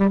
So, 0.00 0.06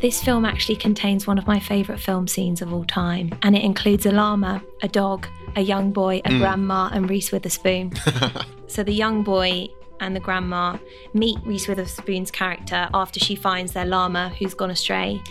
this 0.00 0.20
film 0.20 0.44
actually 0.44 0.74
contains 0.74 1.24
one 1.24 1.38
of 1.38 1.46
my 1.46 1.60
favourite 1.60 2.00
film 2.00 2.26
scenes 2.26 2.60
of 2.62 2.72
all 2.72 2.84
time, 2.84 3.30
and 3.42 3.56
it 3.56 3.62
includes 3.62 4.06
a 4.06 4.10
llama, 4.10 4.60
a 4.82 4.88
dog, 4.88 5.28
a 5.54 5.60
young 5.60 5.92
boy, 5.92 6.20
a 6.24 6.30
mm. 6.30 6.40
grandma, 6.40 6.90
and 6.92 7.08
Reese 7.08 7.30
Witherspoon. 7.30 7.92
so, 8.66 8.82
the 8.82 8.92
young 8.92 9.22
boy 9.22 9.68
and 10.00 10.14
the 10.14 10.20
grandma 10.20 10.76
meet 11.12 11.38
Reese 11.44 11.68
Witherspoon's 11.68 12.30
character 12.30 12.88
after 12.92 13.20
she 13.20 13.34
finds 13.34 13.72
their 13.72 13.86
llama 13.86 14.30
who's 14.38 14.54
gone 14.54 14.70
astray. 14.70 15.22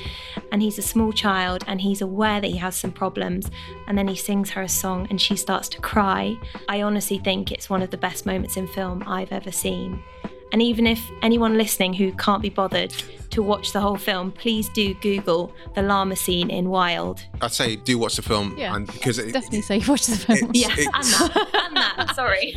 And 0.52 0.62
he's 0.62 0.78
a 0.78 0.82
small 0.82 1.12
child 1.12 1.64
and 1.68 1.82
he's 1.82 2.02
aware 2.02 2.40
that 2.42 2.48
he 2.48 2.58
has 2.58 2.76
some 2.76 2.92
problems. 2.92 3.50
And 3.88 3.98
then 3.98 4.08
he 4.08 4.16
sings 4.16 4.50
her 4.52 4.62
a 4.62 4.70
song 4.70 5.08
and 5.10 5.20
she 5.22 5.36
starts 5.36 5.68
to 5.70 5.82
cry. 5.82 6.36
I 6.70 6.82
honestly 6.82 7.18
think 7.20 7.52
it's 7.52 7.70
one 7.70 7.82
of 7.82 7.90
the 7.92 7.98
best 7.98 8.26
moments 8.26 8.58
in 8.58 8.68
film 8.68 9.04
I've 9.06 9.32
ever 9.32 9.52
seen. 9.52 10.02
And 10.52 10.62
even 10.62 10.86
if 10.86 11.04
anyone 11.24 11.58
listening 11.58 11.94
who 11.94 12.12
can't 12.14 12.42
be 12.42 12.50
bothered 12.50 12.92
to 13.32 13.42
watch 13.42 13.74
the 13.74 13.82
whole 13.82 13.98
film, 13.98 14.32
please 14.32 14.70
do 14.70 14.94
Google 14.96 15.52
the 15.74 15.82
llama 15.82 16.16
scene 16.16 16.52
in 16.52 16.70
Wild. 16.70 17.26
I'd 17.42 17.52
say 17.52 17.76
do 17.76 17.98
watch 17.98 18.18
the 18.18 18.22
film, 18.22 18.56
Yeah, 18.56 18.76
and 18.76 18.86
because 18.86 19.18
it, 19.18 19.34
Definitely 19.34 19.64
say 19.64 19.80
watch 19.88 20.06
the 20.06 20.16
film. 20.16 20.52
it's- 20.52 20.78
Yeah, 20.78 20.86
and 20.94 21.04
that, 21.06 21.66
and 21.68 21.76
that, 21.76 22.16
sorry. 22.16 22.56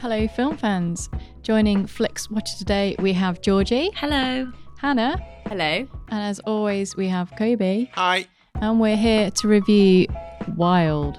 Hello, 0.00 0.26
film 0.28 0.56
fans. 0.56 1.08
Joining 1.42 1.86
Flix 1.86 2.30
Watcher 2.30 2.56
today, 2.58 2.96
we 2.98 3.12
have 3.12 3.40
Georgie, 3.42 3.90
Hello. 3.94 4.50
Hannah, 4.78 5.16
Hello. 5.46 5.64
and 5.64 5.88
as 6.22 6.38
always, 6.40 6.96
we 6.96 7.08
have 7.08 7.30
Kobe. 7.36 7.88
Hi. 7.92 8.26
And 8.56 8.80
we're 8.80 8.96
here 8.96 9.30
to 9.30 9.48
review 9.48 10.06
Wild. 10.56 11.18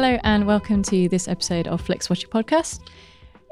Hello 0.00 0.16
and 0.22 0.46
welcome 0.46 0.84
to 0.84 1.08
this 1.08 1.26
episode 1.26 1.66
of 1.66 1.80
Flix 1.80 2.08
Watcher 2.08 2.28
Podcast. 2.28 2.88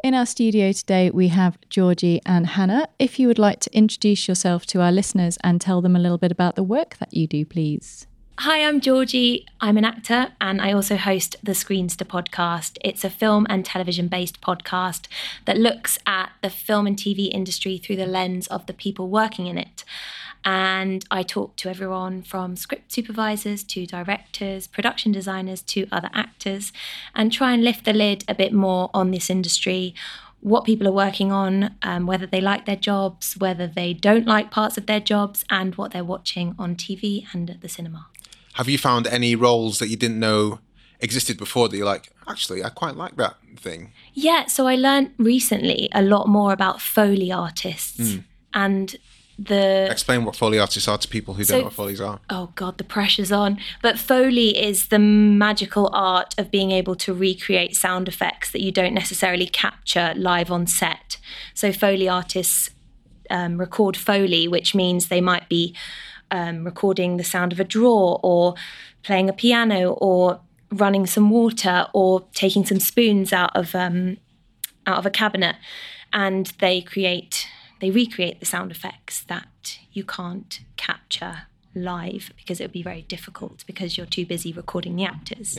In 0.04 0.14
our 0.14 0.24
studio 0.24 0.70
today, 0.70 1.10
we 1.10 1.26
have 1.26 1.58
Georgie 1.70 2.20
and 2.24 2.46
Hannah. 2.46 2.86
If 3.00 3.18
you 3.18 3.26
would 3.26 3.40
like 3.40 3.58
to 3.62 3.76
introduce 3.76 4.28
yourself 4.28 4.64
to 4.66 4.80
our 4.80 4.92
listeners 4.92 5.38
and 5.42 5.60
tell 5.60 5.82
them 5.82 5.96
a 5.96 5.98
little 5.98 6.18
bit 6.18 6.30
about 6.30 6.54
the 6.54 6.62
work 6.62 6.98
that 6.98 7.12
you 7.12 7.26
do, 7.26 7.44
please. 7.44 8.06
Hi, 8.40 8.62
I'm 8.62 8.82
Georgie. 8.82 9.46
I'm 9.62 9.78
an 9.78 9.86
actor 9.86 10.32
and 10.42 10.60
I 10.60 10.70
also 10.70 10.96
host 10.96 11.36
the 11.42 11.52
Screenster 11.52 12.06
podcast. 12.06 12.76
It's 12.84 13.02
a 13.02 13.08
film 13.08 13.46
and 13.48 13.64
television 13.64 14.08
based 14.08 14.42
podcast 14.42 15.06
that 15.46 15.56
looks 15.56 15.98
at 16.06 16.32
the 16.42 16.50
film 16.50 16.86
and 16.86 16.98
TV 16.98 17.30
industry 17.32 17.78
through 17.78 17.96
the 17.96 18.04
lens 18.04 18.46
of 18.48 18.66
the 18.66 18.74
people 18.74 19.08
working 19.08 19.46
in 19.46 19.56
it. 19.56 19.84
And 20.44 21.02
I 21.10 21.22
talk 21.22 21.56
to 21.56 21.70
everyone 21.70 22.20
from 22.20 22.56
script 22.56 22.92
supervisors 22.92 23.64
to 23.64 23.86
directors, 23.86 24.66
production 24.66 25.12
designers 25.12 25.62
to 25.62 25.88
other 25.90 26.10
actors, 26.12 26.74
and 27.14 27.32
try 27.32 27.54
and 27.54 27.64
lift 27.64 27.86
the 27.86 27.94
lid 27.94 28.22
a 28.28 28.34
bit 28.34 28.52
more 28.52 28.90
on 28.92 29.12
this 29.12 29.30
industry, 29.30 29.94
what 30.40 30.64
people 30.64 30.86
are 30.86 30.92
working 30.92 31.32
on, 31.32 31.74
um, 31.82 32.04
whether 32.06 32.26
they 32.26 32.42
like 32.42 32.66
their 32.66 32.76
jobs, 32.76 33.34
whether 33.38 33.66
they 33.66 33.94
don't 33.94 34.26
like 34.26 34.50
parts 34.50 34.76
of 34.76 34.84
their 34.84 35.00
jobs, 35.00 35.42
and 35.48 35.74
what 35.76 35.92
they're 35.92 36.04
watching 36.04 36.54
on 36.58 36.76
TV 36.76 37.24
and 37.32 37.48
at 37.48 37.62
the 37.62 37.68
cinema. 37.68 38.08
Have 38.56 38.68
you 38.68 38.78
found 38.78 39.06
any 39.06 39.34
roles 39.36 39.78
that 39.78 39.88
you 39.88 39.96
didn't 39.96 40.18
know 40.20 40.60
existed 41.00 41.36
before 41.38 41.68
that 41.68 41.76
you're 41.76 41.86
like, 41.86 42.10
actually, 42.28 42.64
I 42.64 42.68
quite 42.70 42.96
like 42.96 43.16
that 43.16 43.36
thing? 43.56 43.92
Yeah, 44.14 44.46
so 44.46 44.66
I 44.66 44.74
learned 44.76 45.12
recently 45.18 45.88
a 45.92 46.02
lot 46.02 46.26
more 46.28 46.52
about 46.52 46.80
Foley 46.80 47.30
artists 47.32 48.16
and 48.54 48.96
the 49.38 49.86
Explain 49.90 50.24
what 50.24 50.34
Foley 50.34 50.58
artists 50.58 50.88
are 50.88 50.96
to 50.96 51.06
people 51.08 51.34
who 51.34 51.44
So- 51.44 51.52
don't 51.52 51.60
know 51.60 51.64
what 51.66 51.74
Foley's 51.74 52.00
are. 52.00 52.20
oh 52.30 52.52
god, 52.54 52.78
the 52.78 52.84
pressure's 52.84 53.30
on. 53.30 53.58
But 53.82 53.98
Foley 53.98 54.58
is 54.58 54.88
the 54.88 54.98
magical 54.98 55.90
art 55.92 56.34
of 56.38 56.50
being 56.50 56.70
able 56.70 56.94
to 56.96 57.12
recreate 57.12 57.76
sound 57.76 58.08
effects 58.08 58.50
that 58.52 58.62
you 58.62 58.72
don't 58.72 58.94
necessarily 58.94 59.46
capture 59.46 60.14
live 60.16 60.50
on 60.50 60.66
set. 60.66 61.18
So 61.52 61.70
Foley 61.72 62.08
artists 62.08 62.70
um, 63.28 63.58
record 63.58 63.96
Foley, 63.96 64.48
which 64.48 64.74
means 64.74 65.08
they 65.08 65.20
might 65.20 65.48
be 65.50 65.74
um, 66.30 66.64
recording 66.64 67.16
the 67.16 67.24
sound 67.24 67.52
of 67.52 67.60
a 67.60 67.64
drawer 67.64 68.20
or 68.22 68.54
playing 69.02 69.28
a 69.28 69.32
piano 69.32 69.92
or 69.92 70.40
running 70.72 71.06
some 71.06 71.30
water 71.30 71.86
or 71.92 72.26
taking 72.34 72.64
some 72.64 72.80
spoons 72.80 73.32
out 73.32 73.54
of 73.54 73.74
um, 73.74 74.16
out 74.86 74.98
of 74.98 75.06
a 75.06 75.10
cabinet, 75.10 75.56
and 76.12 76.46
they 76.58 76.80
create 76.80 77.48
they 77.80 77.90
recreate 77.90 78.40
the 78.40 78.46
sound 78.46 78.70
effects 78.70 79.24
that 79.24 79.78
you 79.92 80.04
can't 80.04 80.60
capture 80.76 81.42
live 81.74 82.32
because 82.36 82.58
it 82.58 82.64
would 82.64 82.72
be 82.72 82.82
very 82.82 83.02
difficult 83.02 83.62
because 83.66 83.96
you're 83.96 84.06
too 84.06 84.24
busy 84.24 84.52
recording 84.52 84.96
the 84.96 85.04
actors. 85.04 85.58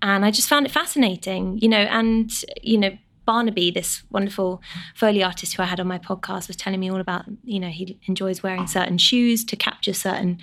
And 0.00 0.24
I 0.24 0.30
just 0.30 0.48
found 0.48 0.64
it 0.64 0.72
fascinating, 0.72 1.58
you 1.58 1.68
know, 1.68 1.78
and 1.78 2.30
you 2.62 2.78
know. 2.78 2.96
Barnaby, 3.24 3.70
this 3.70 4.02
wonderful 4.10 4.60
Foley 4.94 5.22
artist 5.22 5.54
who 5.54 5.62
I 5.62 5.66
had 5.66 5.80
on 5.80 5.86
my 5.86 5.98
podcast, 5.98 6.48
was 6.48 6.56
telling 6.56 6.80
me 6.80 6.90
all 6.90 7.00
about, 7.00 7.24
you 7.44 7.60
know, 7.60 7.68
he 7.68 7.98
enjoys 8.06 8.42
wearing 8.42 8.66
certain 8.66 8.98
shoes 8.98 9.44
to 9.46 9.56
capture 9.56 9.92
certain 9.92 10.38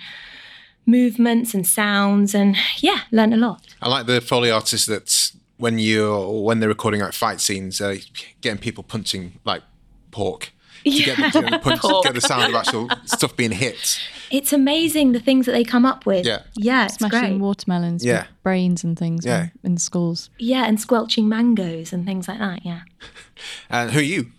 movements 0.86 1.54
and 1.54 1.66
sounds, 1.66 2.34
and 2.34 2.56
yeah, 2.78 3.00
learned 3.10 3.34
a 3.34 3.36
lot. 3.36 3.66
I 3.82 3.88
like 3.88 4.06
the 4.06 4.20
Foley 4.20 4.50
artists 4.50 4.86
that 4.86 5.32
when 5.58 5.78
you're 5.78 6.42
when 6.42 6.60
they're 6.60 6.68
recording 6.68 7.00
like 7.00 7.12
fight 7.12 7.40
scenes, 7.40 7.80
uh, 7.80 7.96
getting 8.40 8.58
people 8.58 8.84
punching 8.84 9.38
like 9.44 9.62
pork 10.10 10.52
to 10.84 10.90
get, 10.90 11.32
the, 11.32 11.40
to 11.42 11.58
punch, 11.62 11.80
Pork. 11.80 12.04
get 12.04 12.14
the 12.14 12.20
sound 12.20 12.54
of 12.54 12.54
actual 12.54 12.88
stuff 13.04 13.36
being 13.36 13.50
hit. 13.50 14.00
It's 14.30 14.52
amazing 14.52 15.12
the 15.12 15.20
things 15.20 15.46
that 15.46 15.52
they 15.52 15.64
come 15.64 15.86
up 15.86 16.04
with. 16.06 16.26
Yeah. 16.26 16.42
yeah, 16.54 16.84
it's 16.86 16.94
Smashing 16.94 17.20
great. 17.20 17.40
watermelons 17.40 18.04
Yeah. 18.04 18.22
with 18.22 18.42
brains 18.42 18.84
and 18.84 18.98
things 18.98 19.24
Yeah. 19.24 19.48
in, 19.64 19.72
in 19.72 19.76
schools. 19.78 20.30
Yeah, 20.38 20.64
and 20.66 20.80
squelching 20.80 21.28
mangoes 21.28 21.92
and 21.92 22.04
things 22.04 22.28
like 22.28 22.38
that. 22.38 22.64
Yeah. 22.64 22.80
And 23.70 23.90
who 23.92 24.00
are 24.00 24.02
you? 24.02 24.32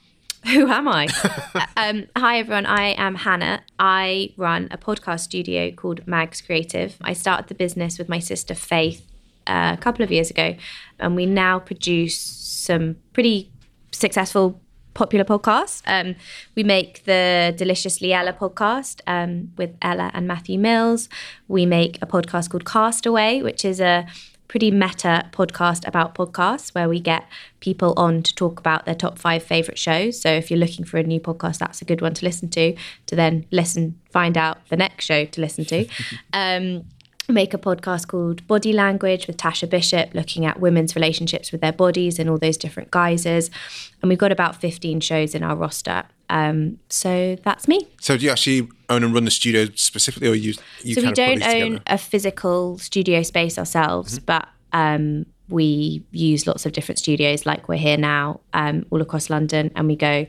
Who 0.54 0.68
am 0.70 0.88
I? 0.88 1.08
um, 1.78 2.08
hi, 2.16 2.40
everyone. 2.40 2.66
I 2.66 2.90
am 2.98 3.16
Hannah. 3.16 3.62
I 3.80 4.34
run 4.38 4.68
a 4.72 4.78
podcast 4.78 5.22
studio 5.22 5.72
called 5.72 6.06
Mags 6.08 6.42
Creative. 6.42 6.96
I 7.02 7.14
started 7.14 7.48
the 7.48 7.56
business 7.56 7.98
with 7.98 8.08
my 8.10 8.20
sister 8.20 8.56
Faith 8.56 9.06
uh, 9.48 9.76
a 9.78 9.82
couple 9.82 10.04
of 10.04 10.12
years 10.12 10.30
ago, 10.30 10.56
and 11.00 11.16
we 11.16 11.26
now 11.26 11.60
produce 11.60 12.18
some 12.18 12.98
pretty 13.14 13.52
successful 13.92 14.62
popular 14.94 15.26
podcasts. 15.26 15.82
Um, 15.86 16.16
we 16.56 16.64
make 16.64 17.06
the 17.06 17.54
Deliciously 17.56 18.14
Ella 18.14 18.34
podcast 18.34 19.02
um, 19.08 19.52
with 19.58 19.76
Ella 19.82 20.12
and 20.14 20.28
Matthew 20.28 20.60
Mills. 20.60 21.10
We 21.48 21.66
make 21.66 21.98
a 22.02 22.06
podcast 22.06 22.50
called 22.50 22.66
Castaway, 22.66 23.42
which 23.42 23.64
is 23.64 23.80
a 23.80 24.08
pretty 24.50 24.72
meta 24.72 25.30
podcast 25.32 25.88
about 25.88 26.16
podcasts 26.16 26.74
where 26.74 26.90
we 26.90 27.00
get 27.00 27.26
people 27.62 27.94
on 27.96 28.24
to 28.24 28.34
talk 28.36 28.60
about 28.60 28.86
their 28.86 28.96
top 28.96 29.18
five 29.18 29.44
favorite 29.44 29.78
shows. 29.78 30.20
So 30.20 30.30
if 30.30 30.50
you're 30.50 30.60
looking 30.60 30.84
for 30.84 30.98
a 30.98 31.04
new 31.04 31.20
podcast, 31.20 31.60
that's 31.60 31.82
a 31.82 31.86
good 31.86 32.02
one 32.02 32.16
to 32.16 32.26
listen 32.26 32.50
to, 32.50 32.76
to 33.06 33.16
then 33.16 33.46
listen, 33.52 34.00
find 34.12 34.38
out 34.38 34.58
the 34.70 34.76
next 34.76 35.06
show 35.06 35.24
to 35.24 35.42
listen 35.42 35.66
to. 35.66 35.88
um, 36.34 36.86
make 37.34 37.54
a 37.54 37.58
podcast 37.58 38.08
called 38.08 38.46
Body 38.48 38.74
Language 38.74 39.28
with 39.28 39.38
Tasha 39.38 39.70
Bishop, 39.70 40.14
looking 40.14 40.46
at 40.46 40.60
women's 40.60 40.96
relationships 40.96 41.52
with 41.52 41.62
their 41.62 41.72
bodies 41.72 42.20
and 42.20 42.30
all 42.30 42.38
those 42.38 42.58
different 42.58 42.92
guises. 42.92 43.50
And 44.02 44.10
we've 44.10 44.18
got 44.18 44.32
about 44.32 44.56
15 44.56 45.00
shows 45.00 45.36
in 45.36 45.44
our 45.44 45.56
roster. 45.56 46.04
Um, 46.30 46.80
so 46.90 47.38
that's 47.44 47.68
me. 47.68 47.88
So 48.00 48.18
do 48.18 48.26
you 48.26 48.32
actually 48.32 48.70
own 48.90 49.04
and 49.04 49.14
run 49.14 49.26
the 49.26 49.32
studio 49.32 49.68
specifically, 49.76 50.28
or 50.28 50.36
you? 50.36 50.54
you 50.84 50.96
so 50.96 51.02
we 51.02 51.12
don't 51.12 51.44
own 51.44 51.62
together? 51.62 51.84
a 51.88 51.98
physical 51.98 52.78
studio 52.78 53.24
space 53.24 53.58
ourselves, 53.58 54.20
but 54.20 54.48
um, 54.74 55.26
we 55.50 56.04
use 56.12 56.46
lots 56.46 56.66
of 56.66 56.72
different 56.72 57.00
studios, 57.00 57.46
like 57.46 57.68
we're 57.68 57.78
here 57.78 57.98
now, 57.98 58.40
um, 58.54 58.86
all 58.92 59.02
across 59.02 59.30
London, 59.30 59.72
and 59.76 59.88
we 59.88 59.96
go 59.96 60.28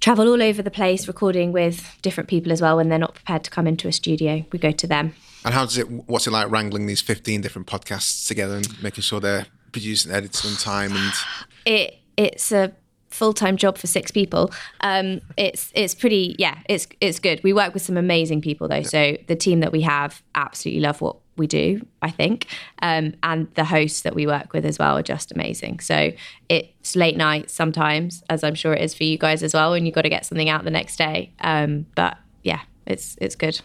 travel 0.00 0.28
all 0.28 0.42
over 0.42 0.62
the 0.62 0.70
place, 0.70 1.06
recording 1.06 1.52
with 1.52 1.96
different 2.02 2.28
people 2.28 2.52
as 2.52 2.60
well. 2.60 2.76
When 2.76 2.88
they're 2.88 2.98
not 2.98 3.14
prepared 3.14 3.44
to 3.44 3.50
come 3.50 3.66
into 3.66 3.88
a 3.88 3.92
studio, 3.92 4.44
we 4.52 4.58
go 4.58 4.72
to 4.72 4.86
them. 4.86 5.14
And 5.46 5.54
how 5.54 5.64
does 5.64 5.78
it? 5.78 5.88
What's 5.88 6.26
it 6.26 6.32
like 6.32 6.50
wrangling 6.50 6.86
these 6.86 7.00
fifteen 7.00 7.40
different 7.40 7.68
podcasts 7.68 8.26
together 8.26 8.56
and 8.56 8.82
making 8.82 9.02
sure 9.02 9.20
they're 9.20 9.46
produced 9.70 10.04
and 10.04 10.12
edited 10.12 10.44
on 10.44 10.56
time? 10.56 10.92
And 10.92 11.12
it 11.64 11.98
it's 12.16 12.50
a 12.50 12.72
full 13.10 13.32
time 13.32 13.56
job 13.56 13.78
for 13.78 13.86
six 13.86 14.10
people. 14.10 14.50
Um, 14.80 15.20
it's 15.36 15.70
it's 15.76 15.94
pretty 15.94 16.34
yeah 16.36 16.58
it's 16.68 16.88
it's 17.00 17.20
good. 17.20 17.40
We 17.44 17.52
work 17.52 17.74
with 17.74 17.82
some 17.82 17.96
amazing 17.96 18.40
people 18.40 18.66
though, 18.66 18.82
so 18.82 19.16
the 19.28 19.36
team 19.36 19.60
that 19.60 19.70
we 19.70 19.82
have 19.82 20.20
absolutely 20.34 20.80
love 20.80 21.00
what 21.00 21.16
we 21.36 21.46
do. 21.46 21.86
I 22.02 22.10
think, 22.10 22.48
um, 22.82 23.14
and 23.22 23.46
the 23.54 23.66
hosts 23.66 24.00
that 24.00 24.16
we 24.16 24.26
work 24.26 24.52
with 24.52 24.66
as 24.66 24.80
well 24.80 24.98
are 24.98 25.02
just 25.02 25.30
amazing. 25.30 25.78
So 25.78 26.10
it's 26.48 26.96
late 26.96 27.16
nights 27.16 27.52
sometimes, 27.52 28.24
as 28.28 28.42
I'm 28.42 28.56
sure 28.56 28.74
it 28.74 28.82
is 28.82 28.94
for 28.94 29.04
you 29.04 29.16
guys 29.16 29.44
as 29.44 29.54
well, 29.54 29.74
and 29.74 29.86
you've 29.86 29.94
got 29.94 30.02
to 30.02 30.08
get 30.08 30.26
something 30.26 30.48
out 30.48 30.64
the 30.64 30.70
next 30.72 30.96
day. 30.96 31.32
Um, 31.38 31.86
but 31.94 32.18
yeah, 32.42 32.62
it's 32.84 33.16
it's 33.20 33.36
good. 33.36 33.60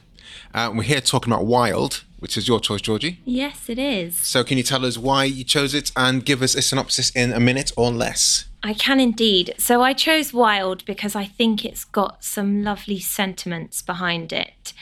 Uh, 0.53 0.71
we're 0.75 0.83
here 0.83 1.01
talking 1.01 1.31
about 1.31 1.45
Wild, 1.45 2.03
which 2.19 2.37
is 2.37 2.47
your 2.47 2.59
choice, 2.59 2.81
Georgie. 2.81 3.19
Yes, 3.25 3.69
it 3.69 3.79
is. 3.79 4.17
So 4.17 4.43
can 4.43 4.57
you 4.57 4.63
tell 4.63 4.85
us 4.85 4.97
why 4.97 5.23
you 5.23 5.43
chose 5.43 5.73
it 5.73 5.91
and 5.95 6.25
give 6.25 6.41
us 6.41 6.55
a 6.55 6.61
synopsis 6.61 7.09
in 7.11 7.33
a 7.33 7.39
minute 7.39 7.71
or 7.77 7.91
less? 7.91 8.45
I 8.63 8.73
can 8.73 8.99
indeed. 8.99 9.55
So 9.57 9.81
I 9.81 9.93
chose 9.93 10.33
Wild 10.33 10.85
because 10.85 11.15
I 11.15 11.25
think 11.25 11.65
it's 11.65 11.83
got 11.83 12.23
some 12.23 12.63
lovely 12.63 12.99
sentiments 12.99 13.81
behind 13.81 14.31
it. 14.31 14.73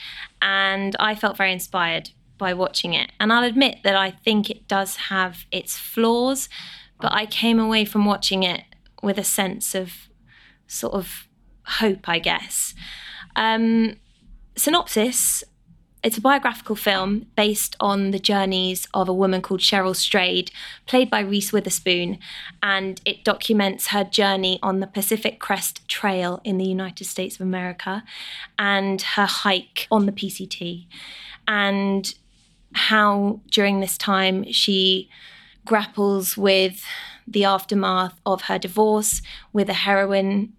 And 0.42 0.96
I 1.00 1.14
felt 1.14 1.36
very 1.36 1.52
inspired 1.52 2.10
by 2.36 2.52
watching 2.54 2.94
it. 2.94 3.12
And 3.20 3.32
I'll 3.32 3.44
admit 3.44 3.78
that 3.84 3.96
I 3.96 4.10
think 4.10 4.50
it 4.50 4.66
does 4.68 4.96
have 4.96 5.44
its 5.50 5.78
flaws, 5.78 6.48
but 7.00 7.12
I 7.12 7.26
came 7.26 7.58
away 7.58 7.84
from 7.84 8.04
watching 8.04 8.42
it 8.42 8.64
with 9.02 9.18
a 9.18 9.24
sense 9.24 9.74
of 9.74 10.08
sort 10.66 10.94
of 10.94 11.28
hope, 11.64 12.08
I 12.08 12.18
guess. 12.18 12.74
Um, 13.36 13.94
synopsis 14.60 15.42
it's 16.02 16.16
a 16.16 16.20
biographical 16.22 16.76
film 16.76 17.26
based 17.36 17.76
on 17.78 18.10
the 18.10 18.18
journeys 18.18 18.88
of 18.94 19.08
a 19.08 19.12
woman 19.12 19.42
called 19.42 19.60
Cheryl 19.60 19.94
Strayed, 19.94 20.50
played 20.86 21.10
by 21.10 21.20
Reese 21.20 21.52
Witherspoon, 21.52 22.18
and 22.62 23.00
it 23.04 23.22
documents 23.22 23.88
her 23.88 24.02
journey 24.04 24.58
on 24.62 24.80
the 24.80 24.86
Pacific 24.86 25.40
Crest 25.40 25.86
Trail 25.88 26.40
in 26.42 26.56
the 26.56 26.64
United 26.64 27.04
States 27.04 27.34
of 27.34 27.42
America 27.42 28.02
and 28.58 29.02
her 29.02 29.26
hike 29.26 29.86
on 29.90 30.06
the 30.06 30.12
PCT, 30.12 30.86
and 31.46 32.14
how 32.72 33.40
during 33.50 33.80
this 33.80 33.98
time 33.98 34.50
she 34.50 35.10
grapples 35.66 36.36
with 36.36 36.82
the 37.26 37.44
aftermath 37.44 38.18
of 38.24 38.42
her 38.42 38.58
divorce, 38.58 39.20
with 39.52 39.68
a 39.68 39.74
heroin 39.74 40.54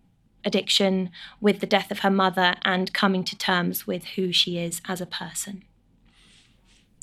addiction, 0.46 1.10
with 1.40 1.60
the 1.60 1.68
death 1.68 1.92
of 1.92 2.00
her 2.00 2.12
mother, 2.12 2.56
and 2.64 2.94
coming 2.94 3.24
to 3.26 3.38
terms 3.38 3.86
with 3.88 4.06
who 4.16 4.32
she 4.32 4.58
is 4.58 4.82
as 4.88 5.02
a 5.02 5.06
person. 5.06 5.64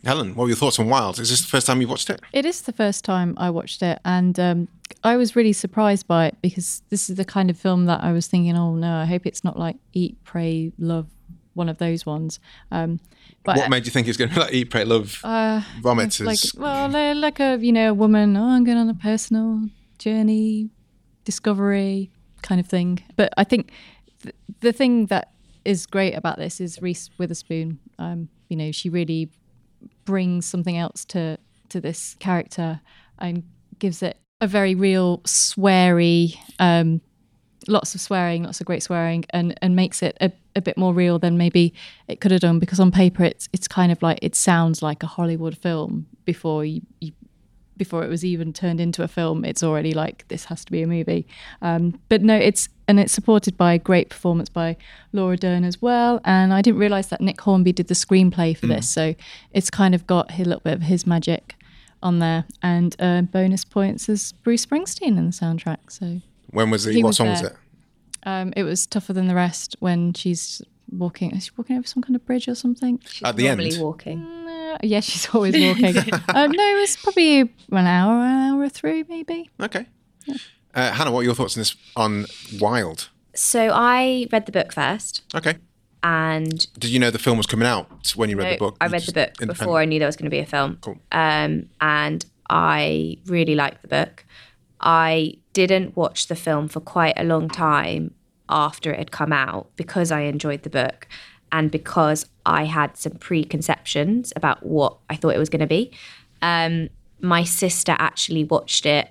Helen, 0.05 0.35
what 0.35 0.45
were 0.45 0.49
your 0.49 0.57
thoughts 0.57 0.79
on 0.79 0.89
Wild? 0.89 1.19
Is 1.19 1.31
this 1.31 1.41
the 1.41 1.49
first 1.49 1.67
time 1.67 1.81
you've 1.81 1.91
watched 1.91 2.09
it? 2.09 2.21
It 2.33 2.45
is 2.45 2.63
the 2.63 2.73
first 2.73 3.05
time 3.05 3.35
I 3.37 3.51
watched 3.51 3.83
it, 3.83 3.99
and 4.05 4.39
um, 4.39 4.69
I 5.03 5.17
was 5.17 5.35
really 5.35 5.53
surprised 5.53 6.07
by 6.07 6.27
it 6.27 6.37
because 6.41 6.83
this 6.89 7.11
is 7.11 7.17
the 7.17 7.25
kind 7.25 7.51
of 7.51 7.59
film 7.59 7.87
that 7.87 8.03
I 8.03 8.13
was 8.13 8.27
thinking, 8.27 8.57
oh 8.57 8.75
no, 8.75 8.97
I 8.97 9.07
hope 9.07 9.27
it's 9.27 9.43
not 9.43 9.59
like 9.59 9.77
Eat, 9.93 10.17
Pray, 10.23 10.73
Love, 10.79 11.09
one 11.55 11.69
of 11.69 11.79
those 11.79 12.07
ones. 12.07 12.39
Um, 12.71 13.01
but 13.43 13.57
What 13.57 13.71
made 13.71 13.87
you 13.87 13.91
think 13.91 14.07
it's 14.07 14.17
going 14.17 14.29
to 14.29 14.35
be 14.37 14.41
like 14.41 14.53
Eat, 14.53 14.71
Pray, 14.71 14.85
Love, 14.85 15.19
Vomit? 15.83 16.07
it's 16.07 16.21
like 16.21 16.39
well, 16.57 17.17
like 17.17 17.41
a 17.41 17.59
you 17.59 17.73
know 17.73 17.91
a 17.91 17.95
woman. 17.95 18.37
Oh, 18.37 18.45
I'm 18.45 18.63
going 18.63 18.79
on 18.79 18.89
a 18.89 18.95
personal 18.95 19.63
journey, 19.99 20.71
discovery 21.25 22.13
kind 22.43 22.61
of 22.61 22.67
thing. 22.67 23.03
But 23.17 23.33
I 23.37 23.45
think 23.45 23.71
th- 24.23 24.35
the 24.61 24.73
thing 24.73 25.07
that 25.07 25.33
is 25.65 25.87
great 25.87 26.15
about 26.15 26.39
this 26.39 26.61
is 26.61 26.81
Reese 26.81 27.11
Witherspoon. 27.19 27.79
Um, 27.99 28.29
you 28.49 28.57
know, 28.57 28.73
she 28.73 28.89
really 28.89 29.31
brings 30.05 30.47
something 30.47 30.77
else 30.77 31.05
to 31.07 31.39
to 31.69 31.81
this 31.81 32.17
character 32.19 32.81
and 33.19 33.45
gives 33.79 34.03
it 34.03 34.17
a 34.41 34.47
very 34.47 34.75
real 34.75 35.19
sweary 35.19 36.37
um 36.59 37.01
lots 37.67 37.95
of 37.95 38.01
swearing 38.01 38.45
lots 38.45 38.61
of 38.61 38.67
great 38.67 38.83
swearing 38.83 39.25
and 39.31 39.55
and 39.61 39.77
makes 39.77 40.03
it 40.03 40.17
a, 40.21 40.33
a 40.57 40.63
bit 40.63 40.79
more 40.79 40.95
real 40.95 41.19
than 41.19 41.37
maybe 41.37 41.75
it 42.09 42.21
could 42.21 42.31
have 42.31 42.41
done 42.41 42.59
because 42.59 42.81
on 42.81 42.91
paper 42.91 43.23
it's 43.23 43.49
it's 43.53 43.69
kind 43.69 43.93
of 43.93 44.01
like 44.03 44.19
it 44.23 44.35
sounds 44.35 44.83
like 44.83 45.03
a 45.03 45.07
hollywood 45.07 45.57
film 45.57 46.07
before 46.25 46.65
you, 46.65 46.81
you 47.01 47.13
before 47.79 48.05
it 48.05 48.09
was 48.09 48.25
even 48.25 48.53
turned 48.53 48.81
into 48.81 49.03
a 49.03 49.09
film 49.09 49.45
it's 49.45 49.63
already 49.63 49.93
like 49.95 50.27
this 50.29 50.47
has 50.47 50.65
to 50.65 50.73
be 50.73 50.83
a 50.83 50.87
movie 50.87 51.27
um, 51.63 51.99
but 52.09 52.21
no 52.23 52.35
it's 52.37 52.69
and 52.87 52.99
it's 53.01 53.13
supported 53.13 53.57
by 53.57 53.73
a 53.75 53.79
great 53.79 54.11
performance 54.11 54.49
by 54.49 54.77
laura 55.13 55.37
dern 55.37 55.65
as 55.65 55.81
well 55.81 56.21
and 56.25 56.53
i 56.53 56.61
didn't 56.61 56.81
realize 56.81 57.09
that 57.09 57.21
nick 57.21 57.41
hornby 57.41 57.73
did 57.73 57.89
the 57.89 57.95
screenplay 57.95 58.57
for 58.57 58.67
this 58.67 58.89
so 58.91 59.15
it's 59.53 59.71
kind 59.71 59.95
of 59.95 60.07
got 60.07 60.31
a 60.39 60.43
little 60.43 60.61
bit 60.61 60.75
of 60.75 60.83
his 60.83 61.07
magic 61.07 61.55
on 62.03 62.19
there 62.19 62.45
and 62.63 62.95
uh, 63.01 63.23
bonus 63.23 63.65
points 63.65 64.09
as 64.09 64.33
bruce 64.33 64.65
springsteen 64.67 65.17
in 65.19 65.27
the 65.27 65.33
soundtrack 65.33 65.79
so 65.89 66.21
when 66.51 66.71
was 66.71 66.87
it? 66.87 66.97
What 66.97 67.09
was 67.09 67.17
song 67.17 67.29
was 67.29 67.43
it? 67.43 67.57
um, 68.25 68.53
it 68.57 68.63
was 68.63 68.87
tougher 68.87 69.13
than 69.13 69.27
the 69.29 69.35
rest 69.35 69.77
when 69.81 70.13
she's 70.15 70.63
walking 70.91 71.33
is 71.33 71.45
she 71.45 71.51
walking 71.57 71.77
over 71.77 71.87
some 71.87 72.03
kind 72.03 72.17
of 72.17 72.25
bridge 72.25 72.49
or 72.49 72.55
something 72.55 72.99
She's 73.05 73.23
At 73.29 73.37
the 73.37 73.45
Normally 73.49 73.73
end? 73.75 73.83
walking. 73.83 74.27
Yeah 74.83 75.01
she's 75.01 75.29
always 75.35 75.55
walking 75.55 75.97
um, 76.35 76.51
no 76.53 76.63
it 76.77 76.81
was 76.81 76.97
probably 76.97 77.41
an 77.41 77.51
hour 77.73 78.13
an 78.15 78.51
hour 78.51 78.69
through 78.69 79.05
maybe 79.09 79.49
Okay. 79.61 79.87
Uh, 80.75 80.93
Hannah, 80.93 81.11
what 81.11 81.21
are 81.21 81.25
your 81.25 81.35
thoughts 81.35 81.57
on 81.57 81.61
this 81.63 81.75
on 81.97 82.27
Wild? 82.61 83.09
So 83.35 83.71
I 83.73 84.27
read 84.31 84.47
the 84.47 84.53
book 84.53 84.73
first, 84.73 85.23
Okay. 85.35 85.57
and 86.03 86.71
Did 86.79 86.91
you 86.91 86.99
know 86.99 87.11
the 87.11 87.19
film 87.19 87.39
was 87.39 87.47
coming 87.47 87.67
out 87.67 88.13
when 88.15 88.29
you 88.31 88.37
read 88.37 88.45
No, 88.45 88.51
the 88.51 88.59
book? 88.59 88.77
I 88.81 88.87
read 88.89 89.03
the 89.03 89.13
book 89.13 89.35
before 89.49 89.79
I 89.81 89.87
knew 89.87 89.99
there 89.99 90.07
was 90.07 90.17
going 90.17 90.27
to 90.27 90.31
be 90.31 90.39
a 90.41 90.47
film. 90.47 90.79
Cool. 90.83 90.99
Um, 91.13 91.69
and 91.81 92.25
I 92.51 93.17
really 93.27 93.55
liked 93.55 93.83
the 93.83 93.89
book. 93.89 94.25
I 94.81 95.35
didn't 95.55 95.97
watch 95.97 96.29
the 96.29 96.37
film 96.37 96.69
for 96.69 96.81
quite 96.81 97.15
a 97.17 97.25
long 97.25 97.49
time 97.49 98.13
after 98.49 98.93
it 98.93 98.99
had 98.99 99.11
come 99.11 99.33
out 99.33 99.71
because 99.77 100.13
I 100.13 100.21
enjoyed 100.23 100.63
the 100.63 100.71
book 100.71 101.09
and 101.53 101.71
because 101.71 102.27
I 102.47 102.65
had 102.65 102.97
some 102.97 103.13
preconceptions 103.13 104.33
about 104.37 104.65
what 104.65 104.97
I 105.11 105.17
thought 105.17 105.35
it 105.35 105.39
was 105.39 105.49
going 105.49 105.61
to 105.61 105.67
be. 105.67 105.93
Um, 106.43 106.89
my 107.21 107.45
sister 107.45 107.97
actually 107.99 108.45
watched 108.45 108.87
it 108.87 109.11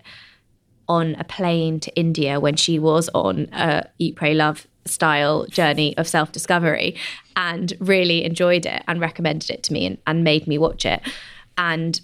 on 0.88 1.16
a 1.16 1.24
plane 1.24 1.80
to 1.82 1.96
India 1.96 2.40
when 2.40 2.56
she 2.56 2.80
was 2.80 3.10
on 3.14 3.50
a 3.52 3.84
Eat, 4.00 4.16
Pray, 4.16 4.34
Love 4.34 4.68
style 4.86 5.46
journey 5.48 5.98
of 5.98 6.08
self 6.08 6.32
discovery 6.32 6.96
and 7.36 7.74
really 7.80 8.24
enjoyed 8.24 8.66
it 8.66 8.84
and 8.88 9.02
recommended 9.02 9.50
it 9.50 9.64
to 9.64 9.74
me 9.74 9.86
and, 9.86 9.98
and 10.08 10.24
made 10.24 10.48
me 10.48 10.58
watch 10.58 10.86
it. 10.86 11.02
And 11.58 12.00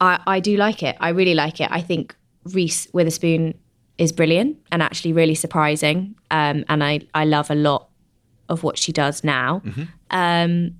I, 0.00 0.20
I 0.26 0.40
do 0.40 0.56
like 0.56 0.82
it. 0.82 0.96
I 1.00 1.10
really 1.10 1.34
like 1.34 1.60
it. 1.60 1.68
I 1.70 1.80
think 1.80 2.14
Reese 2.44 2.86
Witherspoon 2.92 3.58
is 3.98 4.12
brilliant 4.12 4.58
and 4.70 4.82
actually 4.82 5.12
really 5.12 5.34
surprising. 5.34 6.14
Um, 6.30 6.64
and 6.68 6.84
I, 6.84 7.00
I 7.14 7.24
love 7.24 7.50
a 7.50 7.54
lot 7.54 7.88
of 8.48 8.62
what 8.62 8.78
she 8.78 8.92
does 8.92 9.24
now. 9.24 9.62
Um, 10.10 10.76